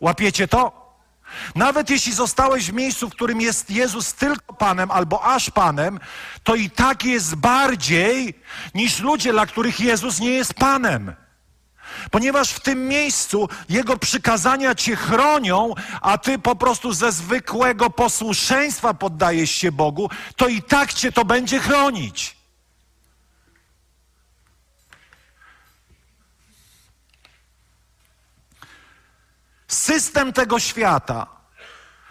Łapiecie 0.00 0.48
to? 0.48 0.86
Nawet 1.54 1.90
jeśli 1.90 2.12
zostałeś 2.12 2.70
w 2.70 2.74
miejscu, 2.74 3.08
w 3.08 3.12
którym 3.12 3.40
jest 3.40 3.70
Jezus 3.70 4.14
tylko 4.14 4.54
Panem 4.54 4.90
albo 4.90 5.24
aż 5.24 5.50
Panem, 5.50 6.00
to 6.42 6.54
i 6.54 6.70
tak 6.70 7.04
jest 7.04 7.34
bardziej 7.34 8.34
niż 8.74 9.00
ludzie, 9.00 9.32
dla 9.32 9.46
których 9.46 9.80
Jezus 9.80 10.20
nie 10.20 10.30
jest 10.30 10.54
Panem. 10.54 11.14
Ponieważ 12.16 12.50
w 12.50 12.60
tym 12.60 12.88
miejscu 12.88 13.48
Jego 13.68 13.96
przykazania 13.96 14.74
Cię 14.74 14.96
chronią, 14.96 15.74
a 16.00 16.18
Ty 16.18 16.38
po 16.38 16.56
prostu 16.56 16.92
ze 16.92 17.12
zwykłego 17.12 17.90
posłuszeństwa 17.90 18.94
poddajesz 18.94 19.50
się 19.50 19.72
Bogu, 19.72 20.10
to 20.36 20.48
i 20.48 20.62
tak 20.62 20.94
Cię 20.94 21.12
to 21.12 21.24
będzie 21.24 21.60
chronić. 21.60 22.36
System 29.68 30.32
tego 30.32 30.58
świata, 30.58 31.26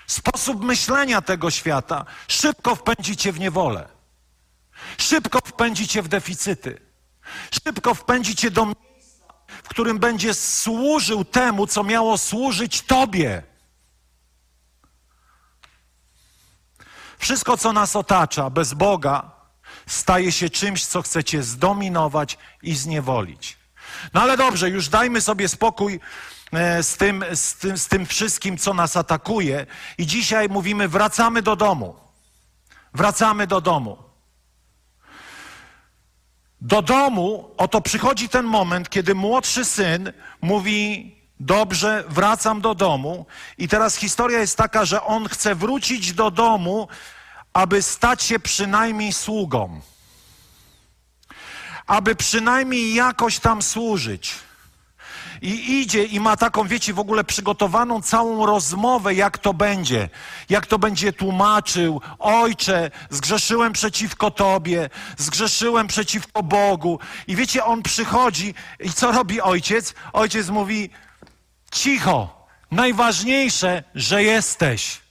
sposób 0.07 0.63
myślenia 0.63 1.21
tego 1.21 1.51
świata 1.51 2.05
szybko 2.27 2.75
wpędzi 2.75 3.17
cię 3.17 3.31
w 3.31 3.39
niewolę. 3.39 3.87
Szybko 4.97 5.39
wpędzi 5.45 5.87
cię 5.87 6.01
w 6.01 6.07
deficyty. 6.07 6.81
Szybko 7.51 7.93
wpędzi 7.93 8.35
cię 8.35 8.51
do 8.51 8.65
w 9.65 9.67
którym 9.67 9.99
będzie 9.99 10.33
służył 10.33 11.25
temu, 11.25 11.67
co 11.67 11.83
miało 11.83 12.17
służyć 12.17 12.81
tobie. 12.81 13.43
Wszystko, 17.17 17.57
co 17.57 17.73
nas 17.73 17.95
otacza 17.95 18.49
bez 18.49 18.73
Boga, 18.73 19.31
staje 19.87 20.31
się 20.31 20.49
czymś, 20.49 20.85
co 20.85 21.01
chcecie 21.01 21.43
zdominować 21.43 22.37
i 22.61 22.75
zniewolić. 22.75 23.57
No 24.13 24.21
ale 24.21 24.37
dobrze, 24.37 24.69
już 24.69 24.89
dajmy 24.89 25.21
sobie 25.21 25.47
spokój 25.47 25.99
E, 26.55 26.83
z 26.83 26.97
tym, 26.97 27.25
z, 27.33 27.55
tym, 27.55 27.77
z 27.77 27.87
tym 27.87 28.05
wszystkim, 28.05 28.57
co 28.57 28.73
nas 28.73 28.97
atakuje. 28.97 29.65
I 29.97 30.05
dzisiaj 30.05 30.49
mówimy: 30.49 30.87
wracamy 30.87 31.41
do 31.41 31.55
domu. 31.55 31.95
Wracamy 32.93 33.47
do 33.47 33.61
domu. 33.61 33.97
Do 36.61 36.81
domu, 36.81 37.51
oto 37.57 37.81
przychodzi 37.81 38.29
ten 38.29 38.45
moment, 38.45 38.89
kiedy 38.89 39.15
młodszy 39.15 39.65
syn 39.65 40.13
mówi: 40.41 41.15
Dobrze, 41.39 42.03
wracam 42.09 42.61
do 42.61 42.75
domu. 42.75 43.25
I 43.57 43.67
teraz 43.67 43.95
historia 43.95 44.39
jest 44.39 44.57
taka, 44.57 44.85
że 44.85 45.03
on 45.03 45.27
chce 45.27 45.55
wrócić 45.55 46.13
do 46.13 46.31
domu, 46.31 46.87
aby 47.53 47.81
stać 47.81 48.23
się 48.23 48.39
przynajmniej 48.39 49.13
sługą. 49.13 49.81
Aby 51.87 52.15
przynajmniej 52.15 52.93
jakoś 52.93 53.39
tam 53.39 53.61
służyć 53.61 54.35
i 55.45 55.81
idzie 55.81 56.03
i 56.03 56.19
ma 56.19 56.37
taką, 56.37 56.67
wiecie, 56.67 56.93
w 56.93 56.99
ogóle 56.99 57.23
przygotowaną 57.23 58.01
całą 58.01 58.45
rozmowę, 58.45 59.13
jak 59.13 59.37
to 59.37 59.53
będzie. 59.53 60.09
Jak 60.49 60.65
to 60.65 60.79
będzie 60.79 61.13
tłumaczył. 61.13 62.01
Ojcze, 62.19 62.91
zgrzeszyłem 63.09 63.73
przeciwko 63.73 64.31
Tobie, 64.31 64.89
zgrzeszyłem 65.17 65.87
przeciwko 65.87 66.43
Bogu. 66.43 66.99
I 67.27 67.35
wiecie, 67.35 67.65
on 67.65 67.83
przychodzi 67.83 68.53
i 68.79 68.93
co 68.93 69.11
robi 69.11 69.41
ojciec? 69.41 69.93
Ojciec 70.13 70.49
mówi, 70.49 70.89
cicho, 71.71 72.47
najważniejsze, 72.71 73.83
że 73.95 74.23
jesteś. 74.23 75.01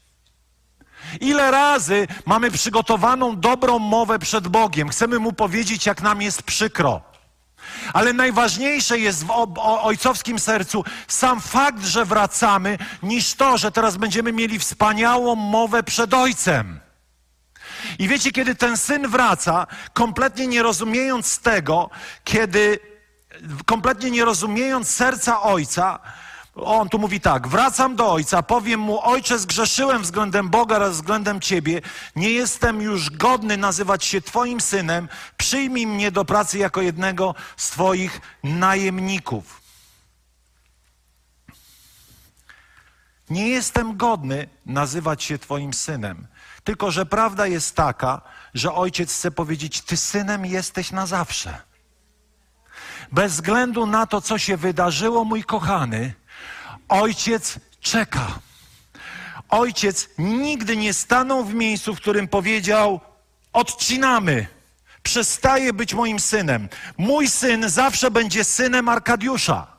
Ile 1.21 1.51
razy 1.51 2.07
mamy 2.27 2.51
przygotowaną 2.51 3.41
dobrą 3.41 3.79
mowę 3.79 4.19
przed 4.19 4.49
Bogiem, 4.49 4.89
chcemy 4.89 5.19
mu 5.19 5.33
powiedzieć, 5.33 5.87
jak 5.87 6.03
nam 6.03 6.23
jest 6.23 6.43
przykro. 6.43 7.14
Ale 7.93 8.13
najważniejsze 8.13 8.99
jest 8.99 9.25
w 9.25 9.31
ojcowskim 9.83 10.39
sercu 10.39 10.85
sam 11.09 11.41
fakt, 11.41 11.85
że 11.85 12.05
wracamy, 12.05 12.79
niż 13.03 13.35
to, 13.35 13.59
że 13.59 13.73
teraz 13.73 13.97
będziemy 13.97 14.33
mieli 14.33 14.59
wspaniałą 14.59 15.35
mowę 15.35 15.83
przed 15.83 16.15
ojcem. 16.15 16.81
I 17.99 18.09
wiecie, 18.09 18.31
kiedy 18.33 18.55
ten 18.55 18.77
syn 18.77 19.09
wraca, 19.09 19.67
kompletnie 19.93 20.47
nie 20.47 20.63
rozumiejąc 20.63 21.39
tego, 21.39 21.91
kiedy 22.25 22.79
kompletnie 23.67 24.11
nie 24.11 24.25
rozumiejąc 24.25 24.89
serca 24.89 25.43
ojca, 25.43 25.99
on 26.55 26.89
tu 26.89 26.99
mówi 26.99 27.21
tak: 27.21 27.49
Wracam 27.49 27.97
do 27.97 28.13
ojca, 28.13 28.43
powiem 28.43 28.81
mu: 28.81 29.01
Ojcze, 29.03 29.39
zgrzeszyłem 29.39 30.03
względem 30.03 30.49
Boga 30.49 30.77
oraz 30.77 30.93
względem 30.93 31.41
ciebie. 31.41 31.81
Nie 32.17 32.31
jestem 32.31 32.81
już 32.81 33.11
godny 33.11 33.57
nazywać 33.57 34.05
się 34.05 34.21
Twoim 34.21 34.61
synem. 34.61 35.09
Przyjmij 35.37 35.87
mnie 35.87 36.11
do 36.11 36.25
pracy 36.25 36.59
jako 36.59 36.83
jednego 36.83 37.35
z 37.57 37.71
Twoich 37.71 38.21
najemników. 38.45 39.61
Nie 43.31 43.49
jestem 43.49 43.97
godny 43.97 44.49
nazywać 44.67 45.23
się 45.23 45.39
Twoim 45.39 45.75
synem. 45.75 46.27
Tylko, 46.65 46.91
że 46.91 47.07
prawda 47.07 47.47
jest 47.47 47.77
taka, 47.77 48.21
że 48.55 48.75
ojciec 48.75 49.13
chce 49.13 49.31
powiedzieć: 49.31 49.81
Ty 49.81 49.97
synem 49.97 50.47
jesteś 50.47 50.91
na 50.91 51.07
zawsze. 51.07 51.61
Bez 53.13 53.33
względu 53.33 53.87
na 53.87 54.07
to, 54.07 54.21
co 54.21 54.39
się 54.39 54.57
wydarzyło, 54.57 55.25
mój 55.25 55.45
kochany, 55.45 56.15
ojciec 56.89 57.59
czeka. 57.81 58.39
Ojciec 59.49 60.09
nigdy 60.19 60.77
nie 60.77 60.95
stanął 60.95 61.45
w 61.45 61.55
miejscu, 61.55 61.95
w 61.95 62.01
którym 62.01 62.29
powiedział: 62.29 63.01
Odcinamy, 63.53 64.47
przestaje 65.03 65.73
być 65.73 65.95
moim 65.95 66.21
synem. 66.21 66.69
Mój 66.99 67.29
syn 67.29 67.71
zawsze 67.71 68.11
będzie 68.11 68.45
synem 68.45 68.89
Arkadiusza 68.89 69.74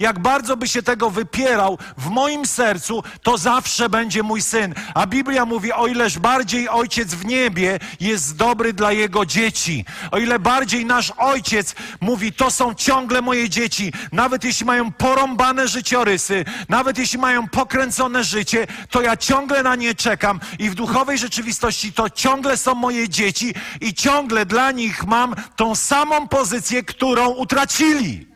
jak 0.00 0.18
bardzo 0.18 0.56
by 0.56 0.68
się 0.68 0.82
tego 0.82 1.10
wypierał 1.10 1.78
w 1.98 2.08
moim 2.10 2.46
sercu, 2.46 3.02
to 3.22 3.38
zawsze 3.38 3.88
będzie 3.88 4.22
mój 4.22 4.42
syn. 4.42 4.74
A 4.94 5.06
Biblia 5.06 5.44
mówi, 5.44 5.72
o 5.72 5.86
ileż 5.86 6.18
bardziej 6.18 6.68
ojciec 6.68 7.14
w 7.14 7.24
niebie 7.24 7.78
jest 8.00 8.36
dobry 8.36 8.72
dla 8.72 8.92
jego 8.92 9.26
dzieci. 9.26 9.84
O 10.10 10.18
ile 10.18 10.38
bardziej 10.38 10.84
nasz 10.86 11.12
ojciec 11.16 11.74
mówi, 12.00 12.32
to 12.32 12.50
są 12.50 12.74
ciągle 12.74 13.22
moje 13.22 13.48
dzieci. 13.48 13.92
Nawet 14.12 14.44
jeśli 14.44 14.66
mają 14.66 14.92
porąbane 14.92 15.68
życiorysy, 15.68 16.44
nawet 16.68 16.98
jeśli 16.98 17.18
mają 17.18 17.48
pokręcone 17.48 18.24
życie, 18.24 18.66
to 18.90 19.02
ja 19.02 19.16
ciągle 19.16 19.62
na 19.62 19.76
nie 19.76 19.94
czekam 19.94 20.40
i 20.58 20.70
w 20.70 20.74
duchowej 20.74 21.18
rzeczywistości 21.18 21.92
to 21.92 22.10
ciągle 22.10 22.56
są 22.56 22.74
moje 22.74 23.08
dzieci 23.08 23.54
i 23.80 23.94
ciągle 23.94 24.46
dla 24.46 24.70
nich 24.70 25.06
mam 25.06 25.34
tą 25.56 25.74
samą 25.74 26.28
pozycję, 26.28 26.82
którą 26.82 27.28
utracili. 27.28 28.27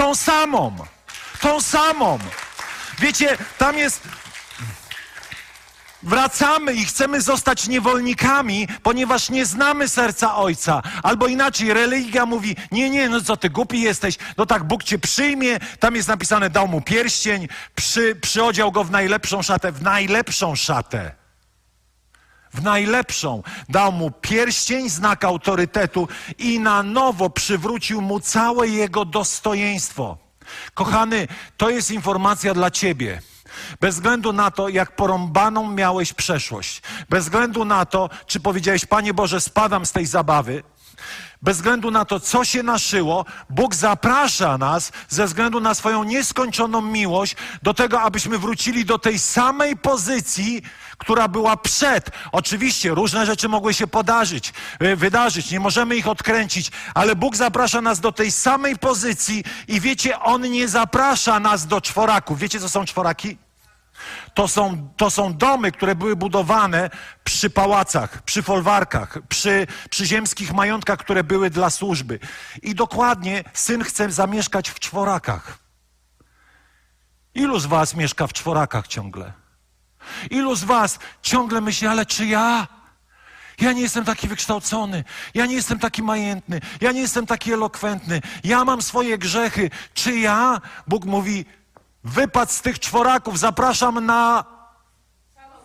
Tą 0.00 0.14
samą. 0.14 0.76
Tą 1.40 1.60
samą. 1.60 2.18
Wiecie, 2.98 3.38
tam 3.58 3.78
jest. 3.78 4.02
Wracamy 6.02 6.72
i 6.74 6.84
chcemy 6.84 7.20
zostać 7.20 7.68
niewolnikami, 7.68 8.68
ponieważ 8.82 9.30
nie 9.30 9.46
znamy 9.46 9.88
serca 9.88 10.36
Ojca. 10.36 10.82
Albo 11.02 11.26
inaczej, 11.26 11.74
religia 11.74 12.26
mówi, 12.26 12.56
nie, 12.72 12.90
nie, 12.90 13.08
no 13.08 13.20
co 13.20 13.36
ty, 13.36 13.50
głupi 13.50 13.80
jesteś, 13.80 14.18
no 14.36 14.46
tak, 14.46 14.64
Bóg 14.64 14.84
cię 14.84 14.98
przyjmie, 14.98 15.58
tam 15.80 15.96
jest 15.96 16.08
napisane, 16.08 16.50
dał 16.50 16.68
mu 16.68 16.80
pierścień, 16.80 17.48
przy, 17.74 18.14
przyodział 18.14 18.72
go 18.72 18.84
w 18.84 18.90
najlepszą 18.90 19.42
szatę, 19.42 19.72
w 19.72 19.82
najlepszą 19.82 20.56
szatę 20.56 21.19
w 22.54 22.62
najlepszą. 22.62 23.42
Dał 23.68 23.92
mu 23.92 24.10
pierścień, 24.10 24.90
znak 24.90 25.24
autorytetu 25.24 26.08
i 26.38 26.60
na 26.60 26.82
nowo 26.82 27.30
przywrócił 27.30 28.00
mu 28.00 28.20
całe 28.20 28.68
jego 28.68 29.04
dostojeństwo. 29.04 30.18
Kochany, 30.74 31.28
to 31.56 31.70
jest 31.70 31.90
informacja 31.90 32.54
dla 32.54 32.70
ciebie. 32.70 33.22
Bez 33.80 33.94
względu 33.94 34.32
na 34.32 34.50
to, 34.50 34.68
jak 34.68 34.96
porąbaną 34.96 35.72
miałeś 35.72 36.12
przeszłość, 36.12 36.82
bez 37.08 37.24
względu 37.24 37.64
na 37.64 37.86
to, 37.86 38.10
czy 38.26 38.40
powiedziałeś, 38.40 38.86
Panie 38.86 39.14
Boże, 39.14 39.40
spadam 39.40 39.86
z 39.86 39.92
tej 39.92 40.06
zabawy, 40.06 40.62
bez 41.42 41.56
względu 41.56 41.90
na 41.90 42.04
to, 42.04 42.20
co 42.20 42.44
się 42.44 42.62
naszyło, 42.62 43.24
Bóg 43.50 43.74
zaprasza 43.74 44.58
nas 44.58 44.92
ze 45.08 45.26
względu 45.26 45.60
na 45.60 45.74
swoją 45.74 46.04
nieskończoną 46.04 46.80
miłość 46.82 47.36
do 47.62 47.74
tego, 47.74 48.00
abyśmy 48.00 48.38
wrócili 48.38 48.84
do 48.84 48.98
tej 48.98 49.18
samej 49.18 49.76
pozycji, 49.76 50.62
która 50.98 51.28
była 51.28 51.56
przed. 51.56 52.10
Oczywiście 52.32 52.90
różne 52.90 53.26
rzeczy 53.26 53.48
mogły 53.48 53.74
się 53.74 53.86
podarzyć, 53.86 54.52
y, 54.82 54.96
wydarzyć, 54.96 55.50
nie 55.50 55.60
możemy 55.60 55.96
ich 55.96 56.08
odkręcić, 56.08 56.70
ale 56.94 57.16
Bóg 57.16 57.36
zaprasza 57.36 57.80
nas 57.80 58.00
do 58.00 58.12
tej 58.12 58.30
samej 58.30 58.78
pozycji 58.78 59.44
i 59.68 59.80
wiecie, 59.80 60.20
On 60.20 60.42
nie 60.42 60.68
zaprasza 60.68 61.40
nas 61.40 61.66
do 61.66 61.80
czworaków. 61.80 62.38
Wiecie, 62.38 62.60
co 62.60 62.68
są 62.68 62.84
czworaki? 62.84 63.49
To 64.34 64.48
są, 64.48 64.92
to 64.96 65.10
są 65.10 65.36
domy, 65.36 65.72
które 65.72 65.94
były 65.94 66.16
budowane 66.16 66.90
przy 67.24 67.50
pałacach, 67.50 68.22
przy 68.22 68.42
folwarkach, 68.42 69.18
przy, 69.28 69.66
przy 69.90 70.06
ziemskich 70.06 70.52
majątkach, 70.52 70.98
które 70.98 71.24
były 71.24 71.50
dla 71.50 71.70
służby. 71.70 72.18
I 72.62 72.74
dokładnie 72.74 73.44
syn 73.52 73.84
chce 73.84 74.10
zamieszkać 74.10 74.70
w 74.70 74.78
czworakach. 74.78 75.58
Ilu 77.34 77.58
z 77.58 77.66
was 77.66 77.94
mieszka 77.94 78.26
w 78.26 78.32
czworakach 78.32 78.88
ciągle? 78.88 79.32
Ilu 80.30 80.54
z 80.54 80.64
was 80.64 80.98
ciągle 81.22 81.60
myśli, 81.60 81.86
ale 81.86 82.06
czy 82.06 82.26
ja? 82.26 82.68
Ja 83.60 83.72
nie 83.72 83.82
jestem 83.82 84.04
taki 84.04 84.28
wykształcony, 84.28 85.04
ja 85.34 85.46
nie 85.46 85.54
jestem 85.54 85.78
taki 85.78 86.02
majętny, 86.02 86.60
ja 86.80 86.92
nie 86.92 87.00
jestem 87.00 87.26
taki 87.26 87.52
elokwentny, 87.52 88.20
ja 88.44 88.64
mam 88.64 88.82
swoje 88.82 89.18
grzechy. 89.18 89.70
Czy 89.94 90.18
ja? 90.18 90.60
Bóg 90.86 91.04
mówi, 91.04 91.44
wypad 92.04 92.52
z 92.52 92.62
tych 92.62 92.78
czworaków, 92.78 93.38
zapraszam 93.38 94.06
na 94.06 94.44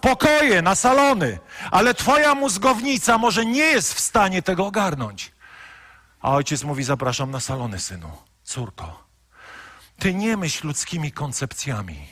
pokoje, 0.02 0.62
na 0.62 0.76
salony, 0.76 1.40
ale 1.72 1.94
twoja 1.94 2.36
mózgownica 2.36 3.18
może 3.18 3.46
nie 3.46 3.64
jest 3.64 3.94
w 3.94 4.00
stanie 4.00 4.42
tego 4.42 4.66
ogarnąć. 4.66 5.32
A 6.22 6.32
ojciec 6.32 6.64
mówi, 6.64 6.84
zapraszam 6.84 7.32
na 7.32 7.40
salony, 7.40 7.80
synu, 7.80 8.12
córko. 8.44 9.04
Ty 10.00 10.14
nie 10.14 10.38
myśl 10.38 10.68
ludzkimi 10.68 11.12
koncepcjami. 11.12 12.08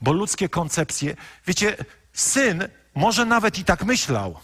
Bo 0.00 0.12
ludzkie 0.12 0.48
koncepcje, 0.48 1.16
wiecie, 1.46 1.76
syn 2.12 2.68
może 2.94 3.24
nawet 3.24 3.58
i 3.58 3.64
tak 3.64 3.84
myślał, 3.84 4.40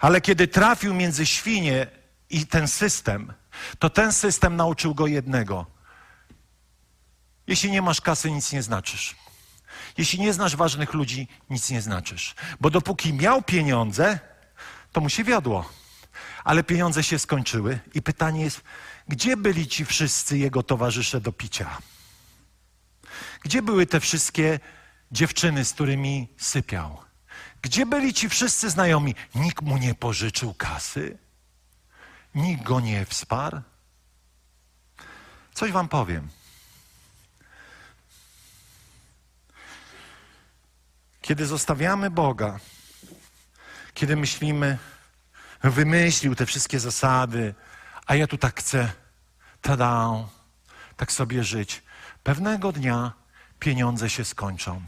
ale 0.00 0.20
kiedy 0.20 0.48
trafił 0.48 0.94
między 0.94 1.26
świnie 1.26 1.86
i 2.30 2.46
ten 2.46 2.68
system, 2.68 3.32
to 3.78 3.90
ten 3.90 4.12
system 4.12 4.56
nauczył 4.56 4.94
go 4.94 5.06
jednego. 5.06 5.66
Jeśli 7.46 7.70
nie 7.70 7.82
masz 7.82 8.00
kasy, 8.00 8.30
nic 8.30 8.52
nie 8.52 8.62
znaczysz. 8.62 9.16
Jeśli 9.98 10.20
nie 10.20 10.32
znasz 10.32 10.56
ważnych 10.56 10.94
ludzi, 10.94 11.28
nic 11.50 11.70
nie 11.70 11.82
znaczysz. 11.82 12.34
Bo 12.60 12.70
dopóki 12.70 13.12
miał 13.12 13.42
pieniądze, 13.42 14.18
to 14.92 15.00
mu 15.00 15.08
się 15.08 15.24
wiodło. 15.24 15.70
Ale 16.44 16.64
pieniądze 16.64 17.02
się 17.02 17.18
skończyły 17.18 17.78
i 17.94 18.02
pytanie 18.02 18.44
jest, 18.44 18.60
gdzie 19.08 19.36
byli 19.36 19.68
ci 19.68 19.84
wszyscy 19.84 20.38
jego 20.38 20.62
towarzysze 20.62 21.20
do 21.20 21.32
picia? 21.32 21.78
Gdzie 23.42 23.62
były 23.62 23.86
te 23.86 24.00
wszystkie 24.00 24.60
dziewczyny, 25.12 25.64
z 25.64 25.72
którymi 25.72 26.28
sypiał? 26.38 26.98
Gdzie 27.62 27.86
byli 27.86 28.14
ci 28.14 28.28
wszyscy 28.28 28.70
znajomi? 28.70 29.14
Nikt 29.34 29.62
mu 29.62 29.78
nie 29.78 29.94
pożyczył 29.94 30.54
kasy? 30.54 31.18
Nikt 32.34 32.62
go 32.62 32.80
nie 32.80 33.06
wsparł? 33.06 33.60
Coś 35.54 35.72
wam 35.72 35.88
powiem. 35.88 36.28
Kiedy 41.26 41.46
zostawiamy 41.46 42.10
Boga, 42.10 42.58
kiedy 43.94 44.16
myślimy, 44.16 44.78
wymyślił 45.62 46.34
te 46.34 46.46
wszystkie 46.46 46.80
zasady, 46.80 47.54
a 48.06 48.14
ja 48.14 48.26
tu 48.26 48.38
tak 48.38 48.60
chcę, 48.60 48.92
tada, 49.62 50.10
tak 50.96 51.12
sobie 51.12 51.44
żyć. 51.44 51.82
Pewnego 52.22 52.72
dnia 52.72 53.12
pieniądze 53.58 54.10
się 54.10 54.24
skończą. 54.24 54.82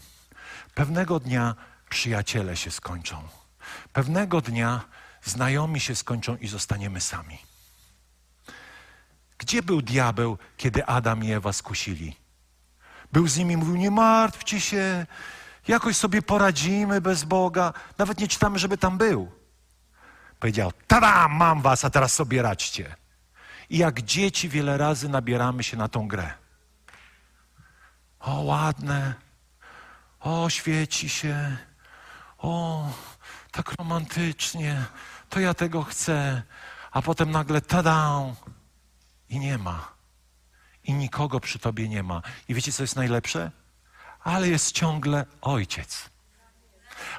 Pewnego 0.74 1.20
dnia 1.20 1.54
przyjaciele 1.88 2.56
się 2.56 2.70
skończą. 2.70 3.28
Pewnego 3.92 4.40
dnia 4.40 4.80
znajomi 5.22 5.80
się 5.80 5.94
skończą 5.94 6.36
i 6.36 6.48
zostaniemy 6.48 7.00
sami. 7.00 7.38
Gdzie 9.38 9.62
był 9.62 9.82
diabeł, 9.82 10.38
kiedy 10.56 10.86
Adam 10.86 11.24
i 11.24 11.32
Ewa 11.32 11.52
skusili? 11.52 12.16
Był 13.12 13.28
z 13.28 13.36
nimi, 13.36 13.56
mówił: 13.56 13.76
Nie 13.76 13.90
martwcie 13.90 14.60
się, 14.60 15.06
jakoś 15.68 15.96
sobie 15.96 16.22
poradzimy 16.22 17.00
bez 17.00 17.24
Boga. 17.24 17.72
Nawet 17.98 18.20
nie 18.20 18.28
czytamy, 18.28 18.58
żeby 18.58 18.78
tam 18.78 18.98
był. 18.98 19.32
Powiedział: 20.40 20.72
Tada, 20.86 21.28
mam 21.28 21.62
was, 21.62 21.84
a 21.84 21.90
teraz 21.90 22.12
sobie 22.12 22.42
radźcie. 22.42 22.96
I 23.70 23.78
jak 23.78 24.02
dzieci 24.02 24.48
wiele 24.48 24.78
razy 24.78 25.08
nabieramy 25.08 25.62
się 25.62 25.76
na 25.76 25.88
tą 25.88 26.08
grę. 26.08 26.32
O, 28.20 28.40
ładne. 28.40 29.14
O, 30.20 30.50
świeci 30.50 31.08
się. 31.08 31.56
O, 32.38 32.84
tak 33.50 33.72
romantycznie. 33.78 34.84
To 35.28 35.40
ja 35.40 35.54
tego 35.54 35.82
chcę. 35.82 36.42
A 36.90 37.02
potem 37.02 37.30
nagle 37.30 37.60
tada. 37.60 38.20
i 39.28 39.38
nie 39.38 39.58
ma. 39.58 39.92
I 40.84 40.94
nikogo 40.94 41.40
przy 41.40 41.58
tobie 41.58 41.88
nie 41.88 42.02
ma. 42.02 42.22
I 42.48 42.54
wiecie, 42.54 42.72
co 42.72 42.82
jest 42.82 42.96
najlepsze? 42.96 43.50
Ale 44.28 44.48
jest 44.48 44.72
ciągle 44.72 45.26
ojciec 45.40 46.08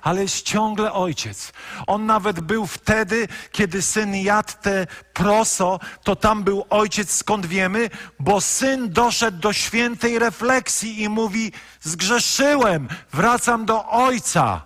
ale 0.02 0.22
jest 0.22 0.42
ciągle 0.42 0.94
ojciec. 0.94 1.54
On 1.88 2.06
nawet 2.06 2.40
był 2.40 2.68
wtedy, 2.68 3.28
kiedy 3.52 3.82
syn 3.82 4.16
jadł 4.16 4.54
te 4.62 4.88
proso, 5.14 5.80
to 6.04 6.16
tam 6.16 6.44
był 6.44 6.66
ojciec, 6.70 7.12
skąd 7.12 7.46
wiemy, 7.46 7.90
bo 8.20 8.42
syn 8.42 8.90
doszedł 8.90 9.38
do 9.38 9.54
świętej 9.54 10.20
refleksji 10.20 11.02
i 11.02 11.10
mówi: 11.10 11.52
Zgrzeszyłem, 11.82 12.88
wracam 13.12 13.66
do 13.66 13.90
ojca. 13.90 14.62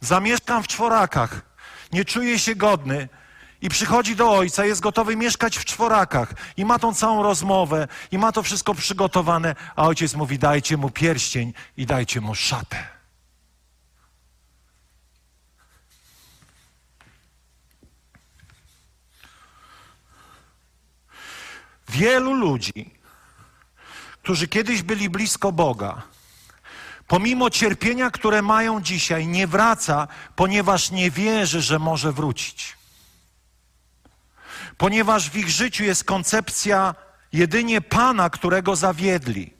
Zamieszkam 0.00 0.62
w 0.62 0.68
czworakach, 0.68 1.42
nie 1.92 2.04
czuję 2.04 2.38
się 2.38 2.54
godny 2.54 3.08
i 3.60 3.68
przychodzi 3.68 4.16
do 4.16 4.32
ojca, 4.32 4.64
jest 4.64 4.80
gotowy 4.80 5.16
mieszkać 5.16 5.58
w 5.58 5.64
czworakach 5.64 6.34
i 6.56 6.64
ma 6.64 6.78
tą 6.78 6.94
całą 6.94 7.22
rozmowę 7.22 7.88
i 8.10 8.18
ma 8.18 8.32
to 8.32 8.42
wszystko 8.42 8.74
przygotowane, 8.74 9.54
a 9.76 9.86
ojciec 9.86 10.14
mówi: 10.14 10.38
dajcie 10.38 10.76
mu 10.76 10.90
pierścień 10.90 11.52
i 11.76 11.86
dajcie 11.86 12.20
mu 12.20 12.34
szatę. 12.34 12.86
Wielu 21.88 22.34
ludzi, 22.34 22.90
którzy 24.22 24.48
kiedyś 24.48 24.82
byli 24.82 25.10
blisko 25.10 25.52
Boga, 25.52 26.02
pomimo 27.06 27.50
cierpienia, 27.50 28.10
które 28.10 28.42
mają 28.42 28.80
dzisiaj, 28.80 29.26
nie 29.26 29.46
wraca, 29.46 30.08
ponieważ 30.36 30.90
nie 30.90 31.10
wierzy, 31.10 31.62
że 31.62 31.78
może 31.78 32.12
wrócić 32.12 32.79
ponieważ 34.80 35.30
w 35.30 35.36
ich 35.36 35.48
życiu 35.48 35.84
jest 35.84 36.04
koncepcja 36.04 36.94
jedynie 37.32 37.80
Pana, 37.80 38.30
którego 38.30 38.76
zawiedli. 38.76 39.54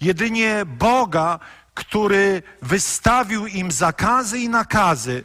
Jedynie 0.00 0.62
Boga, 0.66 1.38
który 1.74 2.42
wystawił 2.62 3.46
im 3.46 3.72
zakazy 3.72 4.38
i 4.38 4.48
nakazy, 4.48 5.24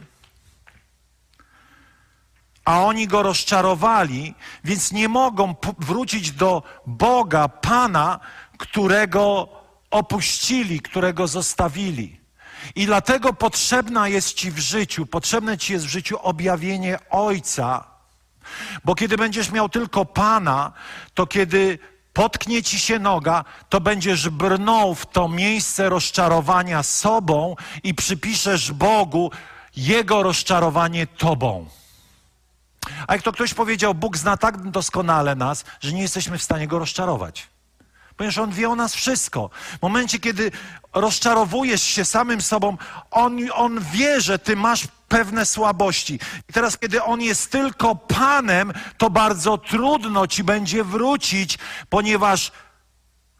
a 2.64 2.82
oni 2.82 3.06
go 3.08 3.22
rozczarowali, 3.22 4.34
więc 4.64 4.92
nie 4.92 5.08
mogą 5.08 5.54
wrócić 5.78 6.32
do 6.32 6.62
Boga, 6.86 7.48
Pana, 7.48 8.20
którego 8.58 9.48
opuścili, 9.90 10.80
którego 10.80 11.28
zostawili. 11.28 12.20
I 12.74 12.86
dlatego 12.86 13.32
potrzebna 13.32 14.08
jest 14.08 14.34
Ci 14.34 14.50
w 14.50 14.58
życiu, 14.58 15.06
potrzebne 15.06 15.58
Ci 15.58 15.72
jest 15.72 15.86
w 15.86 15.90
życiu 15.90 16.18
objawienie 16.22 16.98
Ojca, 17.10 17.95
bo 18.84 18.94
kiedy 18.94 19.16
będziesz 19.16 19.50
miał 19.50 19.68
tylko 19.68 20.04
Pana, 20.04 20.72
to 21.14 21.26
kiedy 21.26 21.78
potknie 22.12 22.62
ci 22.62 22.78
się 22.78 22.98
noga, 22.98 23.44
to 23.68 23.80
będziesz 23.80 24.28
brnął 24.28 24.94
w 24.94 25.06
to 25.06 25.28
miejsce 25.28 25.88
rozczarowania 25.88 26.82
sobą 26.82 27.56
i 27.82 27.94
przypiszesz 27.94 28.72
Bogu 28.72 29.30
Jego 29.76 30.22
rozczarowanie 30.22 31.06
Tobą. 31.06 31.66
A 33.06 33.12
jak 33.12 33.22
to 33.22 33.32
ktoś 33.32 33.54
powiedział, 33.54 33.94
Bóg 33.94 34.16
zna 34.16 34.36
tak 34.36 34.70
doskonale 34.70 35.34
nas, 35.34 35.64
że 35.80 35.92
nie 35.92 36.02
jesteśmy 36.02 36.38
w 36.38 36.42
stanie 36.42 36.66
Go 36.66 36.78
rozczarować. 36.78 37.55
Ponieważ 38.16 38.38
On 38.38 38.50
wie 38.50 38.70
o 38.70 38.76
nas 38.76 38.94
wszystko. 38.94 39.50
W 39.78 39.82
momencie, 39.82 40.18
kiedy 40.18 40.50
rozczarowujesz 40.92 41.82
się 41.82 42.04
samym 42.04 42.42
sobą, 42.42 42.76
On, 43.10 43.38
on 43.54 43.80
wie, 43.80 44.20
że 44.20 44.38
Ty 44.38 44.56
masz 44.56 44.88
pewne 45.08 45.46
słabości. 45.46 46.14
I 46.48 46.52
teraz, 46.52 46.78
kiedy 46.78 47.02
On 47.02 47.20
jest 47.20 47.52
tylko 47.52 47.94
Panem, 47.94 48.72
to 48.98 49.10
bardzo 49.10 49.58
trudno 49.58 50.26
Ci 50.26 50.44
będzie 50.44 50.84
wrócić, 50.84 51.58
ponieważ 51.88 52.52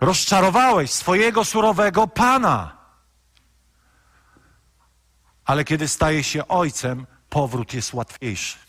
rozczarowałeś 0.01 0.91
swojego 0.91 1.45
surowego 1.45 2.07
Pana. 2.07 2.77
Ale 5.45 5.64
kiedy 5.64 5.89
staje 5.89 6.24
się 6.24 6.49
Ojcem, 6.49 7.07
powrót 7.29 7.74
jest 7.74 7.95
łatwiejszy. 7.95 8.66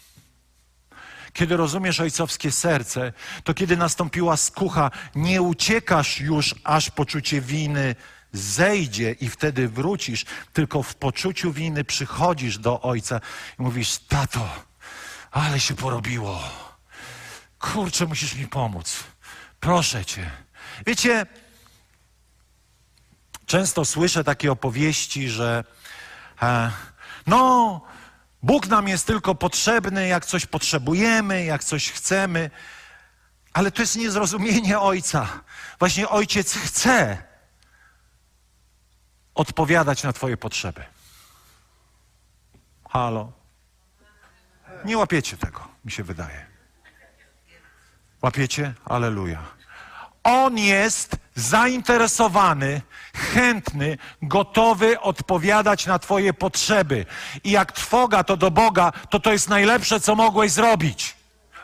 Kiedy 1.38 1.58
rozumiesz 1.58 2.00
ojcowskie 2.00 2.52
serce, 2.52 3.14
to 3.44 3.54
kiedy 3.54 3.78
nastąpiła 3.78 4.38
skucha, 4.38 4.92
nie 5.16 5.42
uciekasz 5.42 6.20
już, 6.20 6.56
aż 6.64 6.90
poczucie 6.90 7.42
winy 7.42 7.96
zejdzie 8.32 9.12
i 9.12 9.30
wtedy 9.30 9.68
wrócisz, 9.68 10.26
tylko 10.54 10.84
w 10.84 10.96
poczuciu 10.96 11.52
winy 11.52 11.84
przychodzisz 11.84 12.58
do 12.58 12.82
ojca 12.82 13.22
i 13.60 13.62
mówisz: 13.62 13.98
Tato, 13.98 14.50
ale 15.32 15.60
się 15.60 15.76
porobiło. 15.76 16.44
Kurczę, 17.60 18.06
musisz 18.06 18.36
mi 18.36 18.48
pomóc. 18.48 19.04
Proszę 19.60 20.06
cię. 20.06 20.32
Wiecie, 20.86 21.26
często 23.46 23.86
słyszę 23.86 24.24
takie 24.24 24.52
opowieści, 24.52 25.30
że 25.30 25.64
e, 26.42 26.72
no, 27.28 27.82
Bóg 28.48 28.68
nam 28.68 28.88
jest 28.88 29.08
tylko 29.08 29.36
potrzebny, 29.36 30.08
jak 30.08 30.26
coś 30.26 30.46
potrzebujemy, 30.46 31.46
jak 31.46 31.64
coś 31.64 31.92
chcemy, 31.92 32.52
ale 33.54 33.72
to 33.72 33.82
jest 33.82 33.96
niezrozumienie 33.96 34.80
Ojca. 34.80 35.44
Właśnie 35.80 36.10
Ojciec 36.10 36.54
chce 36.54 37.24
odpowiadać 39.36 40.04
na 40.04 40.14
Twoje 40.14 40.38
potrzeby. 40.38 40.84
Halo? 42.90 43.32
Nie 44.86 44.98
łapiecie 44.98 45.38
tego, 45.38 45.68
mi 45.86 45.92
się 45.92 46.04
wydaje. 46.04 46.46
Łapiecie? 48.22 48.74
Aleluja. 48.86 49.57
On 50.28 50.58
jest 50.58 51.16
zainteresowany, 51.36 52.82
chętny, 53.14 53.98
gotowy 54.22 55.00
odpowiadać 55.00 55.86
na 55.86 56.00
Twoje 56.00 56.34
potrzeby. 56.34 57.06
I 57.44 57.52
jak 57.52 57.72
trwoga 57.72 58.24
to 58.24 58.38
do 58.38 58.52
Boga, 58.52 58.92
to 59.10 59.20
to 59.20 59.32
jest 59.32 59.50
najlepsze, 59.50 60.00
co 60.00 60.16
mogłeś 60.16 60.52
zrobić. 60.52 61.16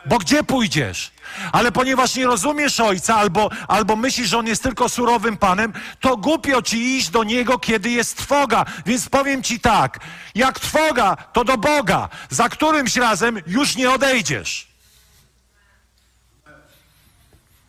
Bo 0.06 0.18
gdzie 0.18 0.44
pójdziesz? 0.44 1.12
Ale 1.52 1.72
ponieważ 1.72 2.16
nie 2.16 2.26
rozumiesz 2.26 2.80
Ojca 2.80 3.16
albo, 3.16 3.50
albo 3.68 3.96
myślisz, 3.96 4.28
że 4.28 4.38
On 4.38 4.46
jest 4.46 4.62
tylko 4.62 4.88
surowym 4.88 5.36
Panem, 5.36 5.72
to 6.00 6.16
głupio 6.16 6.62
Ci 6.62 6.96
iść 6.96 7.10
do 7.10 7.24
Niego, 7.24 7.58
kiedy 7.58 7.90
jest 7.90 8.16
trwoga. 8.16 8.64
Więc 8.86 9.08
powiem 9.08 9.42
Ci 9.42 9.60
tak, 9.60 10.00
jak 10.34 10.60
trwoga, 10.60 11.16
to 11.16 11.44
do 11.44 11.58
Boga, 11.58 12.08
za 12.30 12.48
którymś 12.48 12.96
razem 12.96 13.40
już 13.46 13.76
nie 13.76 13.90
odejdziesz 13.90 14.73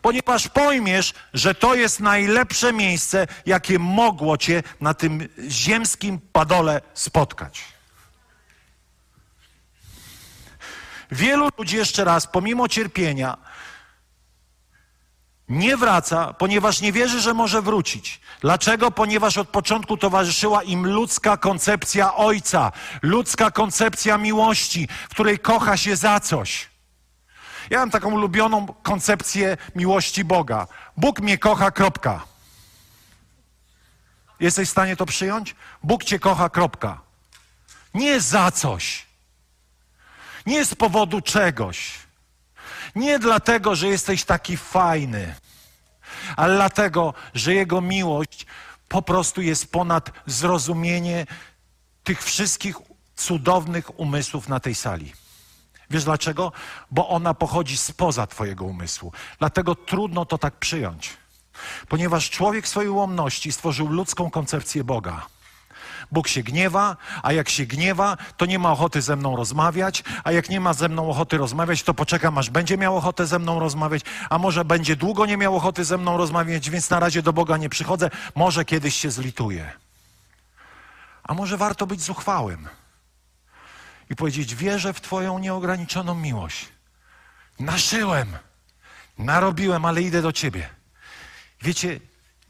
ponieważ 0.06 0.48
pojmiesz, 0.48 1.14
że 1.34 1.54
to 1.54 1.74
jest 1.74 2.00
najlepsze 2.00 2.72
miejsce, 2.72 3.26
jakie 3.46 3.78
mogło 3.78 4.38
cię 4.38 4.62
na 4.80 4.94
tym 4.94 5.28
ziemskim 5.48 6.18
padole 6.32 6.80
spotkać. 6.94 7.64
Wielu 11.10 11.48
ludzi 11.58 11.76
jeszcze 11.76 12.04
raz, 12.04 12.26
pomimo 12.26 12.68
cierpienia, 12.68 13.36
nie 15.48 15.76
wraca, 15.76 16.32
ponieważ 16.32 16.80
nie 16.80 16.92
wierzy, 16.92 17.20
że 17.20 17.34
może 17.34 17.62
wrócić. 17.62 18.20
Dlaczego? 18.40 18.90
Ponieważ 18.90 19.38
od 19.38 19.48
początku 19.48 19.96
towarzyszyła 19.96 20.62
im 20.62 20.86
ludzka 20.86 21.36
koncepcja 21.36 22.14
ojca, 22.14 22.72
ludzka 23.02 23.50
koncepcja 23.50 24.18
miłości, 24.18 24.88
w 25.08 25.10
której 25.10 25.38
kocha 25.38 25.76
się 25.76 25.96
za 25.96 26.20
coś. 26.20 26.75
Ja 27.70 27.78
mam 27.78 27.90
taką 27.90 28.14
ulubioną 28.14 28.66
koncepcję 28.66 29.56
miłości 29.74 30.24
Boga. 30.24 30.66
Bóg 30.96 31.20
mnie 31.20 31.38
kocha, 31.38 31.70
kropka. 31.70 32.24
Jesteś 34.40 34.68
w 34.68 34.72
stanie 34.72 34.96
to 34.96 35.06
przyjąć? 35.06 35.54
Bóg 35.82 36.04
cię 36.04 36.18
kocha, 36.18 36.48
kropka. 36.48 37.00
Nie 37.94 38.20
za 38.20 38.50
coś. 38.50 39.06
Nie 40.46 40.64
z 40.64 40.74
powodu 40.74 41.20
czegoś. 41.20 41.92
Nie 42.94 43.18
dlatego, 43.18 43.74
że 43.74 43.88
jesteś 43.88 44.24
taki 44.24 44.56
fajny, 44.56 45.34
ale 46.36 46.54
dlatego, 46.56 47.14
że 47.34 47.54
Jego 47.54 47.80
miłość 47.80 48.46
po 48.88 49.02
prostu 49.02 49.42
jest 49.42 49.72
ponad 49.72 50.10
zrozumienie 50.26 51.26
tych 52.04 52.22
wszystkich 52.22 52.76
cudownych 53.16 54.00
umysłów 54.00 54.48
na 54.48 54.60
tej 54.60 54.74
sali. 54.74 55.12
Wiesz 55.90 56.04
dlaczego? 56.04 56.52
Bo 56.90 57.08
ona 57.08 57.34
pochodzi 57.34 57.76
spoza 57.76 58.26
Twojego 58.26 58.64
umysłu. 58.64 59.12
Dlatego 59.38 59.74
trudno 59.74 60.24
to 60.24 60.38
tak 60.38 60.54
przyjąć. 60.54 61.16
Ponieważ 61.88 62.30
człowiek 62.30 62.68
swojej 62.68 62.90
ułomności 62.90 63.52
stworzył 63.52 63.88
ludzką 63.88 64.30
koncepcję 64.30 64.84
Boga. 64.84 65.26
Bóg 66.12 66.28
się 66.28 66.42
gniewa, 66.42 66.96
a 67.22 67.32
jak 67.32 67.48
się 67.48 67.66
gniewa, 67.66 68.16
to 68.36 68.46
nie 68.46 68.58
ma 68.58 68.72
ochoty 68.72 69.02
ze 69.02 69.16
mną 69.16 69.36
rozmawiać, 69.36 70.04
a 70.24 70.32
jak 70.32 70.50
nie 70.50 70.60
ma 70.60 70.72
ze 70.72 70.88
mną 70.88 71.10
ochoty 71.10 71.38
rozmawiać, 71.38 71.82
to 71.82 71.94
poczekam, 71.94 72.38
aż 72.38 72.50
będzie 72.50 72.78
miał 72.78 72.96
ochotę 72.96 73.26
ze 73.26 73.38
mną 73.38 73.60
rozmawiać, 73.60 74.02
a 74.30 74.38
może 74.38 74.64
będzie 74.64 74.96
długo 74.96 75.26
nie 75.26 75.36
miał 75.36 75.56
ochoty 75.56 75.84
ze 75.84 75.98
mną 75.98 76.16
rozmawiać, 76.16 76.70
więc 76.70 76.90
na 76.90 77.00
razie 77.00 77.22
do 77.22 77.32
Boga 77.32 77.56
nie 77.56 77.68
przychodzę, 77.68 78.10
może 78.34 78.64
kiedyś 78.64 78.94
się 78.94 79.10
zlituje. 79.10 79.72
A 81.22 81.34
może 81.34 81.56
warto 81.56 81.86
być 81.86 82.00
zuchwałym 82.00 82.68
i 84.10 84.16
powiedzieć: 84.16 84.54
Wierzę 84.54 84.92
w 84.92 85.00
Twoją 85.00 85.38
nieograniczoną 85.38 86.14
miłość. 86.14 86.68
Naszyłem, 87.60 88.38
narobiłem, 89.18 89.84
ale 89.84 90.02
idę 90.02 90.22
do 90.22 90.32
Ciebie. 90.32 90.68
Wiecie, 91.62 92.00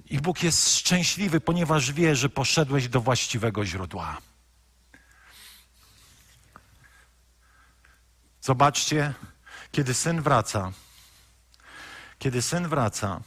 i 0.05 0.21
Bóg 0.21 0.43
jest 0.43 0.79
szczęśliwy, 0.79 1.41
ponieważ 1.41 1.93
wie, 1.93 2.17
że 2.17 2.29
poszedłeś 2.29 2.89
do 2.89 3.01
właściwego 3.01 3.67
źródła. 3.67 4.19
Zobaczcie, 8.41 9.15
kiedy 9.73 9.95
syn 9.95 10.23
wraca, 10.23 10.73
kiedy 12.19 12.43
syn 12.43 12.69
wraca, 12.69 13.21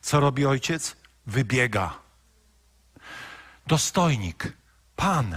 co 0.00 0.20
robi 0.20 0.46
ojciec? 0.46 0.96
Wybiega. 1.26 1.98
Dostojnik, 3.66 4.52
pan, 5.00 5.36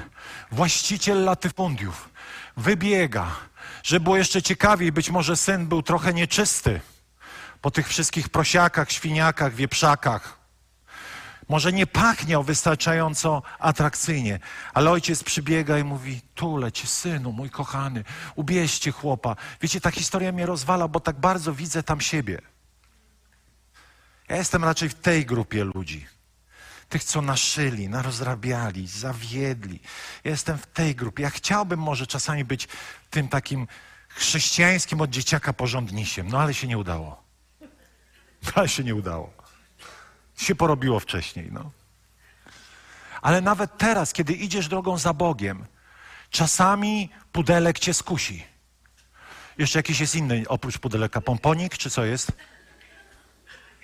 właściciel 0.52 1.24
latyfundiów, 1.24 2.10
wybiega. 2.58 3.36
Żeby 3.84 4.04
było 4.04 4.18
jeszcze 4.18 4.42
ciekawiej, 4.42 4.92
być 4.92 5.10
może 5.10 5.36
syn 5.36 5.68
był 5.68 5.82
trochę 5.82 6.14
nieczysty 6.14 6.82
po 7.62 7.72
tych 7.72 7.88
wszystkich 7.88 8.30
prosiakach, 8.30 8.92
świniakach, 8.92 9.56
wieprzakach. 9.56 10.38
Może 11.50 11.74
nie 11.74 11.88
pachniał 11.88 12.44
wystarczająco 12.44 13.42
atrakcyjnie, 13.60 14.40
ale 14.74 14.92
ojciec 14.92 15.24
przybiega 15.24 15.78
i 15.78 15.84
mówi: 15.84 16.22
Tule 16.36 16.72
cię, 16.72 16.88
synu, 16.88 17.32
mój 17.32 17.50
kochany, 17.50 18.04
ubieźcie 18.36 18.92
chłopa. 18.92 19.36
Wiecie, 19.62 19.82
ta 19.82 19.92
historia 19.92 20.32
mnie 20.32 20.46
rozwala, 20.46 20.88
bo 20.88 21.00
tak 21.00 21.20
bardzo 21.20 21.54
widzę 21.54 21.84
tam 21.84 22.02
siebie. 22.02 22.42
Ja 24.30 24.36
jestem 24.36 24.64
raczej 24.64 24.90
w 24.90 24.94
tej 24.94 25.26
grupie 25.26 25.64
ludzi. 25.64 26.13
Tych, 26.94 27.04
co 27.04 27.22
naszyli, 27.22 27.90
narozrabiali, 27.90 28.88
zawiedli. 28.88 29.80
Ja 30.24 30.32
jestem 30.32 30.58
w 30.58 30.68
tej 30.68 30.96
grupie. 30.96 31.24
Ja 31.24 31.30
chciałbym 31.30 31.80
może 31.80 32.08
czasami 32.08 32.46
być 32.46 32.68
tym 33.10 33.28
takim 33.28 33.68
chrześcijańskim 34.10 35.02
od 35.02 35.10
dzieciaka 35.10 35.54
porządnisiem, 35.54 36.28
no 36.28 36.40
ale 36.40 36.54
się 36.54 36.68
nie 36.68 36.78
udało. 36.78 37.24
Ale 38.56 38.70
się 38.70 38.84
nie 38.84 38.96
udało. 38.96 39.34
Się 40.38 40.56
porobiło 40.56 41.00
wcześniej, 41.00 41.50
no. 41.52 41.72
Ale 43.22 43.42
nawet 43.42 43.78
teraz, 43.78 44.14
kiedy 44.14 44.34
idziesz 44.34 44.68
drogą 44.68 44.98
za 44.98 45.14
Bogiem, 45.14 45.66
czasami 46.30 47.10
pudelek 47.32 47.80
cię 47.80 47.94
skusi. 47.94 48.44
Jeszcze 49.58 49.80
jakiś 49.80 50.00
jest 50.00 50.16
inny 50.16 50.44
oprócz 50.48 50.78
pudeleka. 50.78 51.22
Pomponik, 51.22 51.78
czy 51.78 51.90
co 51.90 52.06
jest? 52.06 52.32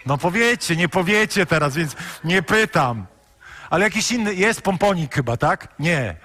No 0.09 0.17
powiecie, 0.17 0.75
nie 0.75 0.89
powiecie 0.89 1.45
teraz, 1.45 1.75
więc 1.75 1.95
nie 2.23 2.41
pytam. 2.41 3.05
Ale 3.69 3.83
jakiś 3.85 4.11
inny, 4.11 4.33
jest 4.35 4.61
pomponik 4.61 5.15
chyba, 5.15 5.37
tak? 5.37 5.67
Nie. 5.79 6.15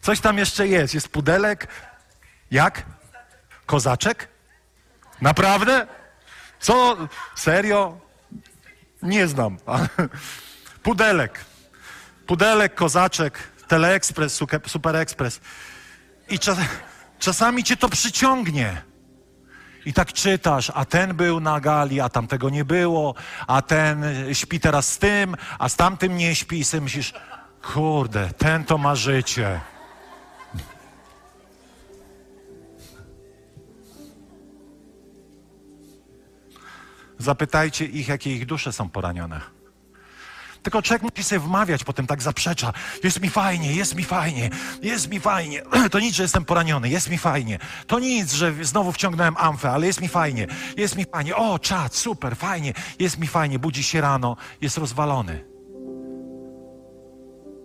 Coś 0.00 0.20
tam 0.20 0.38
jeszcze 0.38 0.68
jest. 0.68 0.94
Jest 0.94 1.08
pudelek. 1.08 1.68
Jak? 2.50 2.82
Kozaczek? 3.66 4.28
Naprawdę? 5.20 5.86
Co? 6.60 6.96
Serio? 7.36 7.98
Nie 9.02 9.28
znam. 9.28 9.58
Pudelek. 10.82 11.44
Pudelek, 12.26 12.74
kozaczek, 12.74 13.38
teleekspres, 13.68 14.40
superekspres. 14.66 15.40
I 16.28 16.38
czas, 16.38 16.58
czasami 17.18 17.64
cię 17.64 17.76
to 17.76 17.88
przyciągnie. 17.88 18.82
I 19.86 19.92
tak 19.92 20.12
czytasz, 20.12 20.72
a 20.74 20.84
ten 20.84 21.14
był 21.14 21.40
na 21.40 21.60
gali, 21.60 22.00
a 22.00 22.08
tamtego 22.08 22.50
nie 22.50 22.64
było, 22.64 23.14
a 23.46 23.62
ten 23.62 24.04
śpi 24.32 24.60
teraz 24.60 24.92
z 24.92 24.98
tym, 24.98 25.36
a 25.58 25.68
z 25.68 25.76
tamtym 25.76 26.16
nie 26.16 26.34
śpi. 26.34 26.58
I 26.58 26.64
sobie 26.64 26.80
myślisz, 26.80 27.12
kurde, 27.62 28.30
ten 28.38 28.64
to 28.64 28.78
ma 28.78 28.94
życie. 28.94 29.60
Zapytajcie 37.18 37.84
ich, 37.84 38.08
jakie 38.08 38.36
ich 38.36 38.46
dusze 38.46 38.72
są 38.72 38.88
poranione. 38.88 39.61
Tylko 40.62 40.82
człowiek 40.82 41.02
musi 41.02 41.22
sobie 41.22 41.38
wmawiać, 41.38 41.84
potem 41.84 42.06
tak 42.06 42.22
zaprzecza. 42.22 42.72
Jest 43.04 43.20
mi 43.20 43.30
fajnie, 43.30 43.72
jest 43.72 43.94
mi 43.94 44.04
fajnie, 44.04 44.50
jest 44.82 45.10
mi 45.10 45.20
fajnie. 45.20 45.62
To 45.90 46.00
nic, 46.00 46.14
że 46.14 46.22
jestem 46.22 46.44
poraniony, 46.44 46.88
jest 46.88 47.10
mi 47.10 47.18
fajnie. 47.18 47.58
To 47.86 47.98
nic, 47.98 48.32
że 48.32 48.64
znowu 48.64 48.92
wciągnąłem 48.92 49.36
amfę, 49.38 49.70
ale 49.70 49.86
jest 49.86 50.00
mi 50.00 50.08
fajnie, 50.08 50.46
jest 50.76 50.96
mi 50.96 51.04
fajnie. 51.04 51.36
O, 51.36 51.58
czad, 51.58 51.94
super, 51.94 52.36
fajnie, 52.36 52.72
jest 52.98 53.18
mi 53.18 53.26
fajnie. 53.26 53.58
Budzi 53.58 53.82
się 53.82 54.00
rano, 54.00 54.36
jest 54.60 54.78
rozwalony. 54.78 55.44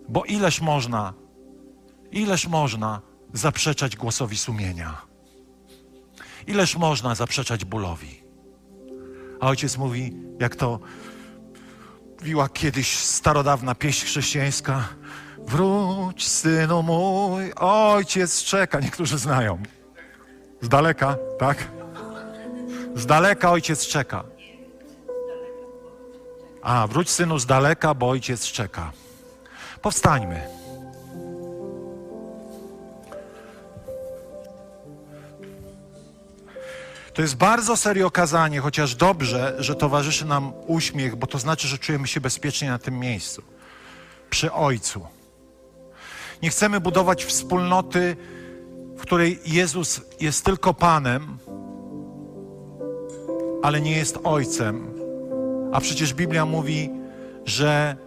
Bo 0.10 0.24
ileż 0.24 0.62
można, 0.62 1.14
ileż 2.12 2.48
można 2.48 3.02
zaprzeczać 3.34 3.95
głosowi 3.95 4.38
sumienia? 4.38 5.02
Ileż 6.48 6.76
można 6.78 7.16
zaprzeczać 7.16 7.66
bólowi? 7.66 8.24
A 9.39 9.48
ojciec 9.48 9.78
mówi, 9.78 10.14
jak 10.39 10.56
to 10.56 10.80
mówiła 12.20 12.49
kiedyś 12.49 12.97
starodawna 12.97 13.76
pieśń 13.76 14.05
chrześcijańska: 14.05 14.88
Wróć, 15.38 16.28
synu 16.28 16.84
mój, 16.84 17.53
ojciec 17.55 18.43
czeka. 18.43 18.80
Niektórzy 18.80 19.18
znają. 19.18 19.63
Z 20.61 20.70
daleka, 20.70 21.18
tak? 21.39 21.57
Z 22.95 23.05
daleka 23.05 23.51
ojciec 23.51 23.88
czeka. 23.88 24.24
A, 26.61 26.88
wróć 26.88 27.09
synu 27.09 27.39
z 27.39 27.45
daleka, 27.45 27.93
bo 27.93 28.09
ojciec 28.09 28.45
czeka. 28.45 28.91
Powstańmy. 29.82 30.57
To 37.18 37.22
jest 37.22 37.36
bardzo 37.36 37.78
serio 37.78 38.11
kazanie, 38.11 38.59
chociaż 38.59 38.95
dobrze, 38.95 39.55
że 39.59 39.76
towarzyszy 39.76 40.26
nam 40.26 40.53
uśmiech, 40.68 41.15
bo 41.15 41.28
to 41.28 41.39
znaczy, 41.39 41.68
że 41.68 41.78
czujemy 41.78 42.07
się 42.07 42.22
bezpiecznie 42.22 42.70
na 42.70 42.80
tym 42.80 42.99
miejscu, 42.99 43.41
przy 44.30 44.51
Ojcu. 44.51 45.05
Nie 46.41 46.49
chcemy 46.49 46.80
budować 46.80 47.26
wspólnoty, 47.26 48.18
w 48.97 49.01
której 49.01 49.39
Jezus 49.45 50.01
jest 50.20 50.45
tylko 50.45 50.74
Panem, 50.74 51.38
ale 53.63 53.82
nie 53.82 53.97
jest 53.97 54.20
Ojcem. 54.24 54.93
A 55.74 55.82
przecież 55.82 56.13
Biblia 56.13 56.45
mówi, 56.45 56.89
że 57.45 57.97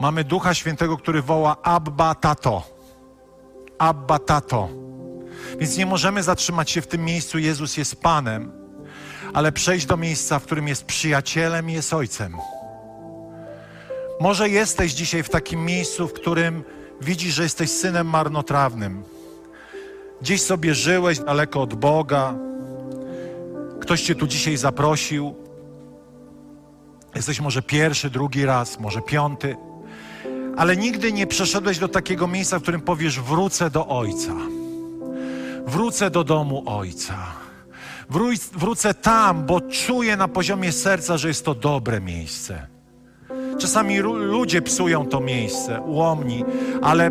mamy 0.00 0.24
Ducha 0.24 0.54
Świętego, 0.54 0.96
który 0.96 1.22
woła 1.22 1.56
Abba 1.62 2.14
Tato. 2.14 2.62
Abba 3.78 4.18
Tato. 4.18 4.83
Więc 5.58 5.76
nie 5.76 5.86
możemy 5.86 6.22
zatrzymać 6.22 6.70
się 6.70 6.80
w 6.80 6.86
tym 6.86 7.04
miejscu, 7.04 7.38
Jezus 7.38 7.76
jest 7.76 7.96
Panem, 7.96 8.52
ale 9.32 9.52
przejść 9.52 9.86
do 9.86 9.96
miejsca, 9.96 10.38
w 10.38 10.44
którym 10.44 10.68
jest 10.68 10.84
przyjacielem 10.84 11.70
i 11.70 11.72
jest 11.72 11.92
Ojcem. 11.92 12.36
Może 14.20 14.48
jesteś 14.48 14.92
dzisiaj 14.92 15.22
w 15.22 15.28
takim 15.28 15.64
miejscu, 15.64 16.08
w 16.08 16.12
którym 16.12 16.64
widzisz, 17.00 17.34
że 17.34 17.42
jesteś 17.42 17.70
synem 17.70 18.06
marnotrawnym. 18.06 19.02
Gdzieś 20.20 20.42
sobie 20.42 20.74
żyłeś 20.74 21.18
daleko 21.18 21.62
od 21.62 21.74
Boga. 21.74 22.34
Ktoś 23.80 24.02
cię 24.02 24.14
tu 24.14 24.26
dzisiaj 24.26 24.56
zaprosił. 24.56 25.34
Jesteś 27.14 27.40
może 27.40 27.62
pierwszy, 27.62 28.10
drugi 28.10 28.44
raz, 28.44 28.80
może 28.80 29.02
piąty, 29.02 29.56
ale 30.56 30.76
nigdy 30.76 31.12
nie 31.12 31.26
przeszedłeś 31.26 31.78
do 31.78 31.88
takiego 31.88 32.26
miejsca, 32.26 32.58
w 32.58 32.62
którym 32.62 32.80
powiesz: 32.80 33.20
Wrócę 33.20 33.70
do 33.70 33.86
Ojca. 33.88 34.32
Wrócę 35.66 36.10
do 36.10 36.24
domu 36.24 36.62
Ojca. 36.66 37.16
wrócę 38.52 38.94
tam, 38.94 39.46
bo 39.46 39.60
czuję 39.60 40.16
na 40.16 40.28
poziomie 40.28 40.72
serca, 40.72 41.16
że 41.16 41.28
jest 41.28 41.44
to 41.44 41.54
dobre 41.54 42.00
miejsce. 42.00 42.66
Czasami 43.58 43.98
ludzie 43.98 44.62
psują 44.62 45.06
to 45.06 45.20
miejsce, 45.20 45.80
ułomni, 45.80 46.44
ale 46.82 47.10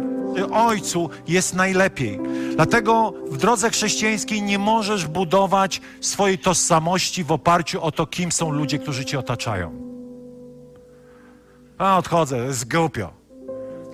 Ojcu 0.52 1.10
jest 1.28 1.54
najlepiej. 1.54 2.20
Dlatego 2.56 3.14
w 3.30 3.38
drodze 3.38 3.70
chrześcijańskiej 3.70 4.42
nie 4.42 4.60
możesz 4.60 5.08
budować 5.08 5.82
swojej 6.02 6.38
tożsamości 6.38 7.24
w 7.24 7.32
oparciu 7.32 7.82
o 7.82 7.92
to, 7.92 8.08
kim 8.08 8.32
są 8.32 8.52
ludzie, 8.52 8.80
którzy 8.80 9.06
cię 9.06 9.20
otaczają. 9.20 9.72
A 11.78 11.98
odchodzę, 11.98 12.38
jest 12.38 12.72
głupio. 12.74 13.14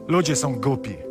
Ludzie 0.07 0.35
są 0.35 0.55
głupi. 0.55 1.08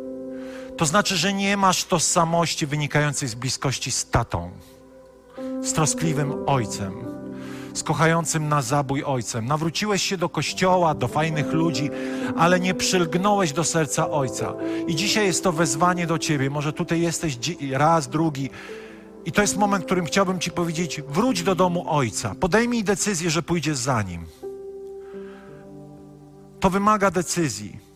To 0.79 0.85
znaczy, 0.85 1.17
że 1.17 1.33
nie 1.33 1.57
masz 1.57 1.83
tożsamości 1.83 2.65
wynikającej 2.65 3.29
z 3.29 3.35
bliskości 3.35 3.91
z 3.91 4.09
tatą, 4.09 4.51
z 5.61 5.73
troskliwym 5.73 6.33
ojcem, 6.47 6.93
z 7.73 7.83
kochającym 7.83 8.49
na 8.49 8.61
zabój 8.61 9.03
ojcem. 9.03 9.45
Nawróciłeś 9.45 10.03
się 10.03 10.17
do 10.17 10.29
kościoła, 10.29 10.95
do 10.95 11.07
fajnych 11.07 11.53
ludzi, 11.53 11.89
ale 12.37 12.59
nie 12.59 12.73
przylgnąłeś 12.73 13.53
do 13.53 13.63
serca 13.63 14.09
ojca. 14.09 14.53
I 14.87 14.95
dzisiaj 14.95 15.25
jest 15.25 15.43
to 15.43 15.51
wezwanie 15.51 16.07
do 16.07 16.17
ciebie. 16.17 16.49
Może 16.49 16.73
tutaj 16.73 17.01
jesteś 17.01 17.37
raz, 17.71 18.07
drugi. 18.07 18.49
I 19.25 19.31
to 19.31 19.41
jest 19.41 19.57
moment, 19.57 19.83
w 19.83 19.85
którym 19.85 20.05
chciałbym 20.05 20.39
ci 20.39 20.51
powiedzieć: 20.51 21.01
wróć 21.01 21.43
do 21.43 21.55
domu 21.55 21.85
ojca. 21.87 22.35
Podejmij 22.35 22.83
decyzję, 22.83 23.29
że 23.29 23.43
pójdziesz 23.43 23.77
za 23.77 24.01
nim. 24.01 24.25
To 26.59 26.69
wymaga 26.69 27.11
decyzji 27.11 27.88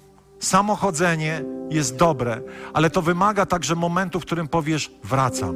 Samochodzenie 0.43 1.43
jest 1.69 1.95
dobre, 1.95 2.41
ale 2.73 2.89
to 2.89 3.01
wymaga 3.01 3.45
także 3.45 3.75
momentu, 3.75 4.19
w 4.19 4.25
którym 4.25 4.47
powiesz: 4.47 4.91
Wracam. 5.03 5.55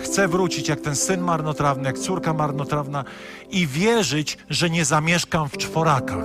Chcę 0.00 0.28
wrócić 0.28 0.68
jak 0.68 0.80
ten 0.80 0.96
syn 0.96 1.20
marnotrawny, 1.20 1.84
jak 1.84 1.98
córka 1.98 2.34
marnotrawna 2.34 3.04
i 3.50 3.66
wierzyć, 3.66 4.38
że 4.50 4.70
nie 4.70 4.84
zamieszkam 4.84 5.48
w 5.48 5.56
czworakach. 5.56 6.24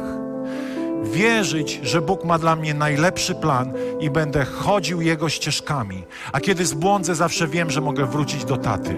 Wierzyć, 1.04 1.80
że 1.84 2.02
Bóg 2.02 2.24
ma 2.24 2.40
dla 2.40 2.56
mnie 2.56 2.74
najlepszy 2.74 3.36
plan 3.36 3.74
i 4.00 4.10
będę 4.10 4.46
chodził 4.46 5.02
Jego 5.02 5.30
ścieżkami. 5.30 6.04
A 6.32 6.40
kiedy 6.40 6.66
zbłądzę, 6.66 7.16
zawsze 7.16 7.48
wiem, 7.48 7.72
że 7.72 7.82
mogę 7.82 8.06
wrócić 8.06 8.46
do 8.46 8.58
taty. 8.58 8.96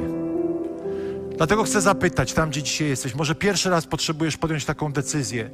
Dlatego 1.38 1.64
chcę 1.64 1.82
zapytać, 1.82 2.34
tam 2.34 2.50
gdzie 2.50 2.64
dzisiaj 2.64 2.88
jesteś, 2.88 3.16
może 3.16 3.36
pierwszy 3.36 3.70
raz 3.70 3.86
potrzebujesz 3.86 4.38
podjąć 4.38 4.66
taką 4.66 4.94
decyzję, 4.94 5.50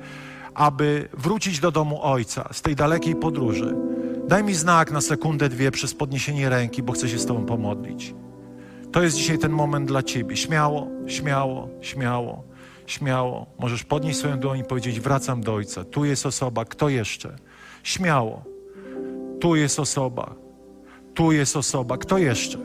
aby 0.53 1.09
wrócić 1.13 1.59
do 1.59 1.71
domu 1.71 1.99
ojca 2.01 2.49
z 2.51 2.61
tej 2.61 2.75
dalekiej 2.75 3.15
podróży. 3.15 3.75
Daj 4.27 4.43
mi 4.43 4.55
znak 4.55 4.91
na 4.91 5.01
sekundę, 5.01 5.49
dwie 5.49 5.71
przez 5.71 5.93
podniesienie 5.93 6.49
ręki, 6.49 6.83
bo 6.83 6.93
chcę 6.93 7.09
się 7.09 7.19
z 7.19 7.25
Tobą 7.25 7.45
pomodlić. 7.45 8.13
To 8.91 9.03
jest 9.03 9.15
dzisiaj 9.17 9.37
ten 9.37 9.51
moment 9.51 9.87
dla 9.87 10.03
Ciebie. 10.03 10.37
Śmiało, 10.37 10.87
śmiało, 11.07 11.69
śmiało, 11.81 12.43
śmiało. 12.85 13.45
Możesz 13.59 13.83
podnieść 13.83 14.19
swoją 14.19 14.39
dłoń 14.39 14.59
i 14.59 14.63
powiedzieć: 14.63 14.99
Wracam 14.99 15.41
do 15.41 15.53
ojca. 15.53 15.83
Tu 15.83 16.05
jest 16.05 16.25
osoba. 16.25 16.65
Kto 16.65 16.89
jeszcze? 16.89 17.35
Śmiało. 17.83 18.43
Tu 19.39 19.55
jest 19.55 19.79
osoba. 19.79 20.35
Tu 21.13 21.31
jest 21.31 21.57
osoba. 21.57 21.97
Kto 21.97 22.17
jeszcze? 22.17 22.57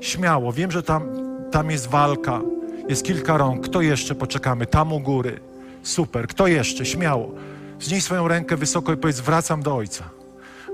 Śmiało. 0.00 0.52
Wiem, 0.52 0.70
że 0.70 0.82
tam, 0.82 1.08
tam 1.50 1.70
jest 1.70 1.86
walka. 1.86 2.40
Jest 2.88 3.04
kilka 3.04 3.36
rąk. 3.36 3.64
Kto 3.64 3.80
jeszcze? 3.80 4.14
Poczekamy. 4.14 4.66
Tam 4.66 4.92
u 4.92 5.00
góry. 5.00 5.40
Super. 5.86 6.26
Kto 6.26 6.46
jeszcze? 6.46 6.86
Śmiało. 6.86 7.32
Znieś 7.80 8.04
swoją 8.04 8.28
rękę 8.28 8.56
wysoko 8.56 8.92
i 8.92 8.96
powiedz: 8.96 9.20
Wracam 9.20 9.62
do 9.62 9.76
ojca. 9.76 10.10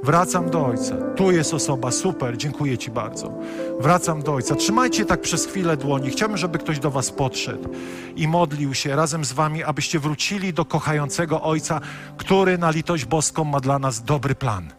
Wracam 0.03 0.51
do 0.51 0.67
Ojca. 0.67 0.97
Tu 1.17 1.31
jest 1.31 1.55
osoba, 1.55 1.91
super, 1.91 2.37
dziękuję 2.37 2.79
Ci 2.79 2.91
bardzo. 2.91 3.33
Wracam 3.81 4.23
do 4.23 4.35
Ojca. 4.35 4.55
Trzymajcie 4.55 5.05
tak 5.05 5.21
przez 5.21 5.47
chwilę 5.47 5.77
dłoni. 5.77 6.11
Chciałbym, 6.11 6.39
żeby 6.39 6.59
ktoś 6.59 6.79
do 6.79 6.91
Was 6.91 7.11
podszedł 7.11 7.69
i 8.17 8.29
modlił 8.29 8.75
się 8.75 8.97
razem 8.97 9.25
z 9.25 9.33
Wami, 9.33 9.65
abyście 9.65 9.99
wrócili 9.99 10.53
do 10.53 10.65
kochającego 10.65 11.43
Ojca, 11.43 11.81
który 12.17 12.59
na 12.59 12.71
litość 12.71 13.05
boską 13.05 13.45
ma 13.45 13.61
dla 13.61 13.79
nas 13.79 14.05
dobry 14.05 14.35
plan. 14.35 14.73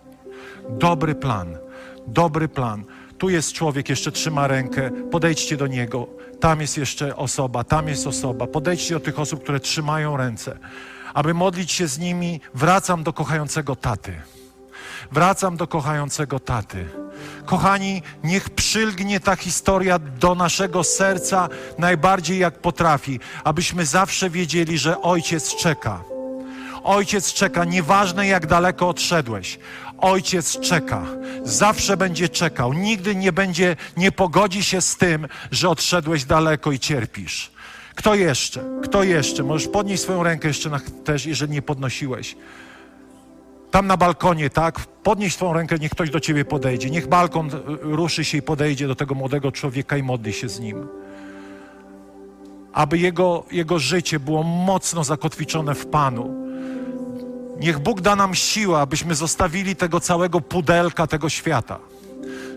Dobry 0.69 1.15
plan. 1.15 1.57
Dobry 2.07 2.47
plan. 2.47 2.83
Tu 3.23 3.29
jest 3.29 3.53
człowiek, 3.53 3.89
jeszcze 3.89 4.11
trzyma 4.11 4.47
rękę. 4.47 4.91
Podejdźcie 5.11 5.57
do 5.57 5.67
niego. 5.67 6.07
Tam 6.39 6.61
jest 6.61 6.77
jeszcze 6.77 7.15
osoba, 7.15 7.63
tam 7.63 7.87
jest 7.87 8.07
osoba. 8.07 8.47
Podejdźcie 8.47 8.93
do 8.93 8.99
tych 8.99 9.19
osób, 9.19 9.43
które 9.43 9.59
trzymają 9.59 10.17
ręce. 10.17 10.57
Aby 11.13 11.33
modlić 11.33 11.71
się 11.71 11.87
z 11.87 11.99
nimi, 11.99 12.41
wracam 12.53 13.03
do 13.03 13.13
kochającego 13.13 13.75
taty. 13.75 14.21
Wracam 15.11 15.57
do 15.57 15.67
kochającego 15.67 16.39
taty. 16.39 16.85
Kochani, 17.45 18.01
niech 18.23 18.49
przylgnie 18.49 19.19
ta 19.19 19.35
historia 19.35 19.99
do 19.99 20.35
naszego 20.35 20.83
serca 20.83 21.49
najbardziej 21.77 22.39
jak 22.39 22.59
potrafi, 22.59 23.19
abyśmy 23.43 23.85
zawsze 23.85 24.29
wiedzieli, 24.29 24.77
że 24.77 25.01
ojciec 25.01 25.55
czeka. 25.55 26.03
Ojciec 26.83 27.33
czeka, 27.33 27.65
nieważne 27.65 28.27
jak 28.27 28.47
daleko 28.47 28.89
odszedłeś. 28.89 29.59
Ojciec 29.97 30.59
czeka, 30.59 31.05
zawsze 31.43 31.97
będzie 31.97 32.29
czekał, 32.29 32.73
nigdy 32.73 33.15
nie 33.15 33.31
będzie, 33.31 33.75
nie 33.97 34.11
pogodzi 34.11 34.63
się 34.63 34.81
z 34.81 34.97
tym, 34.97 35.27
że 35.51 35.69
odszedłeś 35.69 36.25
daleko 36.25 36.71
i 36.71 36.79
cierpisz. 36.79 37.51
Kto 37.95 38.15
jeszcze? 38.15 38.63
Kto 38.83 39.03
jeszcze? 39.03 39.43
Możesz 39.43 39.67
podnieść 39.67 40.03
swoją 40.03 40.23
rękę 40.23 40.47
jeszcze 40.47 40.69
na, 40.69 40.79
też, 41.03 41.25
jeżeli 41.25 41.51
nie 41.51 41.61
podnosiłeś 41.61 42.35
tam 43.73 43.87
na 43.87 43.97
balkonie, 43.97 44.49
tak? 44.49 44.79
Podnieś 44.79 45.33
swoją 45.33 45.53
rękę, 45.53 45.75
niech 45.79 45.91
ktoś 45.91 46.09
do 46.09 46.19
ciebie 46.19 46.45
podejdzie. 46.45 46.89
Niech 46.89 47.07
balkon 47.07 47.47
y, 47.47 47.51
ruszy 47.81 48.25
się 48.25 48.37
i 48.37 48.41
podejdzie 48.41 48.87
do 48.87 48.95
tego 48.95 49.15
młodego 49.15 49.51
człowieka 49.51 49.97
i 49.97 50.03
modli 50.03 50.33
się 50.33 50.49
z 50.49 50.59
nim. 50.59 50.87
Aby 52.73 52.97
jego, 52.97 53.45
jego 53.51 53.79
życie 53.79 54.19
było 54.19 54.43
mocno 54.43 55.03
zakotwiczone 55.03 55.75
w 55.75 55.85
Panu. 55.85 56.42
Niech 57.59 57.79
Bóg 57.79 58.01
da 58.01 58.15
nam 58.15 58.35
siłę, 58.35 58.79
abyśmy 58.79 59.15
zostawili 59.15 59.75
tego 59.75 59.99
całego 59.99 60.41
pudelka 60.41 61.07
tego 61.07 61.29
świata. 61.29 61.79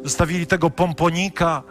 Zostawili 0.05 0.47
tego 0.47 0.71
pomponika, 0.71 1.63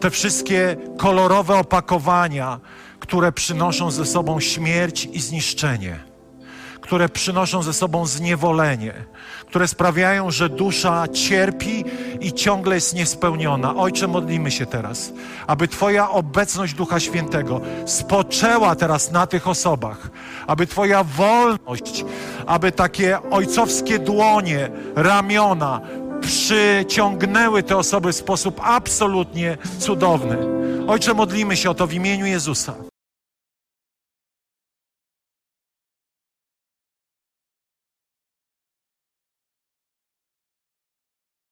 te 0.00 0.10
wszystkie 0.10 0.76
kolorowe 0.98 1.54
opakowania, 1.54 2.60
które 3.00 3.32
przynoszą 3.32 3.90
ze 3.90 4.06
sobą 4.06 4.40
śmierć 4.40 5.08
i 5.12 5.20
zniszczenie 5.20 6.16
które 6.86 7.08
przynoszą 7.08 7.62
ze 7.62 7.72
sobą 7.72 8.06
zniewolenie, 8.06 8.94
które 9.46 9.68
sprawiają, 9.68 10.30
że 10.30 10.48
dusza 10.48 11.08
cierpi 11.08 11.84
i 12.20 12.32
ciągle 12.32 12.74
jest 12.74 12.94
niespełniona. 12.94 13.76
Ojcze, 13.76 14.08
modlimy 14.08 14.50
się 14.50 14.66
teraz, 14.66 15.12
aby 15.46 15.68
Twoja 15.68 16.10
obecność 16.10 16.74
Ducha 16.74 17.00
Świętego 17.00 17.60
spoczęła 17.86 18.74
teraz 18.74 19.10
na 19.10 19.26
tych 19.26 19.48
osobach, 19.48 20.10
aby 20.46 20.66
Twoja 20.66 21.04
wolność, 21.04 22.04
aby 22.46 22.72
takie 22.72 23.18
ojcowskie 23.30 23.98
dłonie, 23.98 24.70
ramiona 24.94 25.80
przyciągnęły 26.20 27.62
te 27.62 27.76
osoby 27.76 28.12
w 28.12 28.16
sposób 28.16 28.60
absolutnie 28.64 29.58
cudowny. 29.78 30.38
Ojcze, 30.88 31.14
modlimy 31.14 31.56
się 31.56 31.70
o 31.70 31.74
to 31.74 31.86
w 31.86 31.92
imieniu 31.92 32.26
Jezusa. 32.26 32.74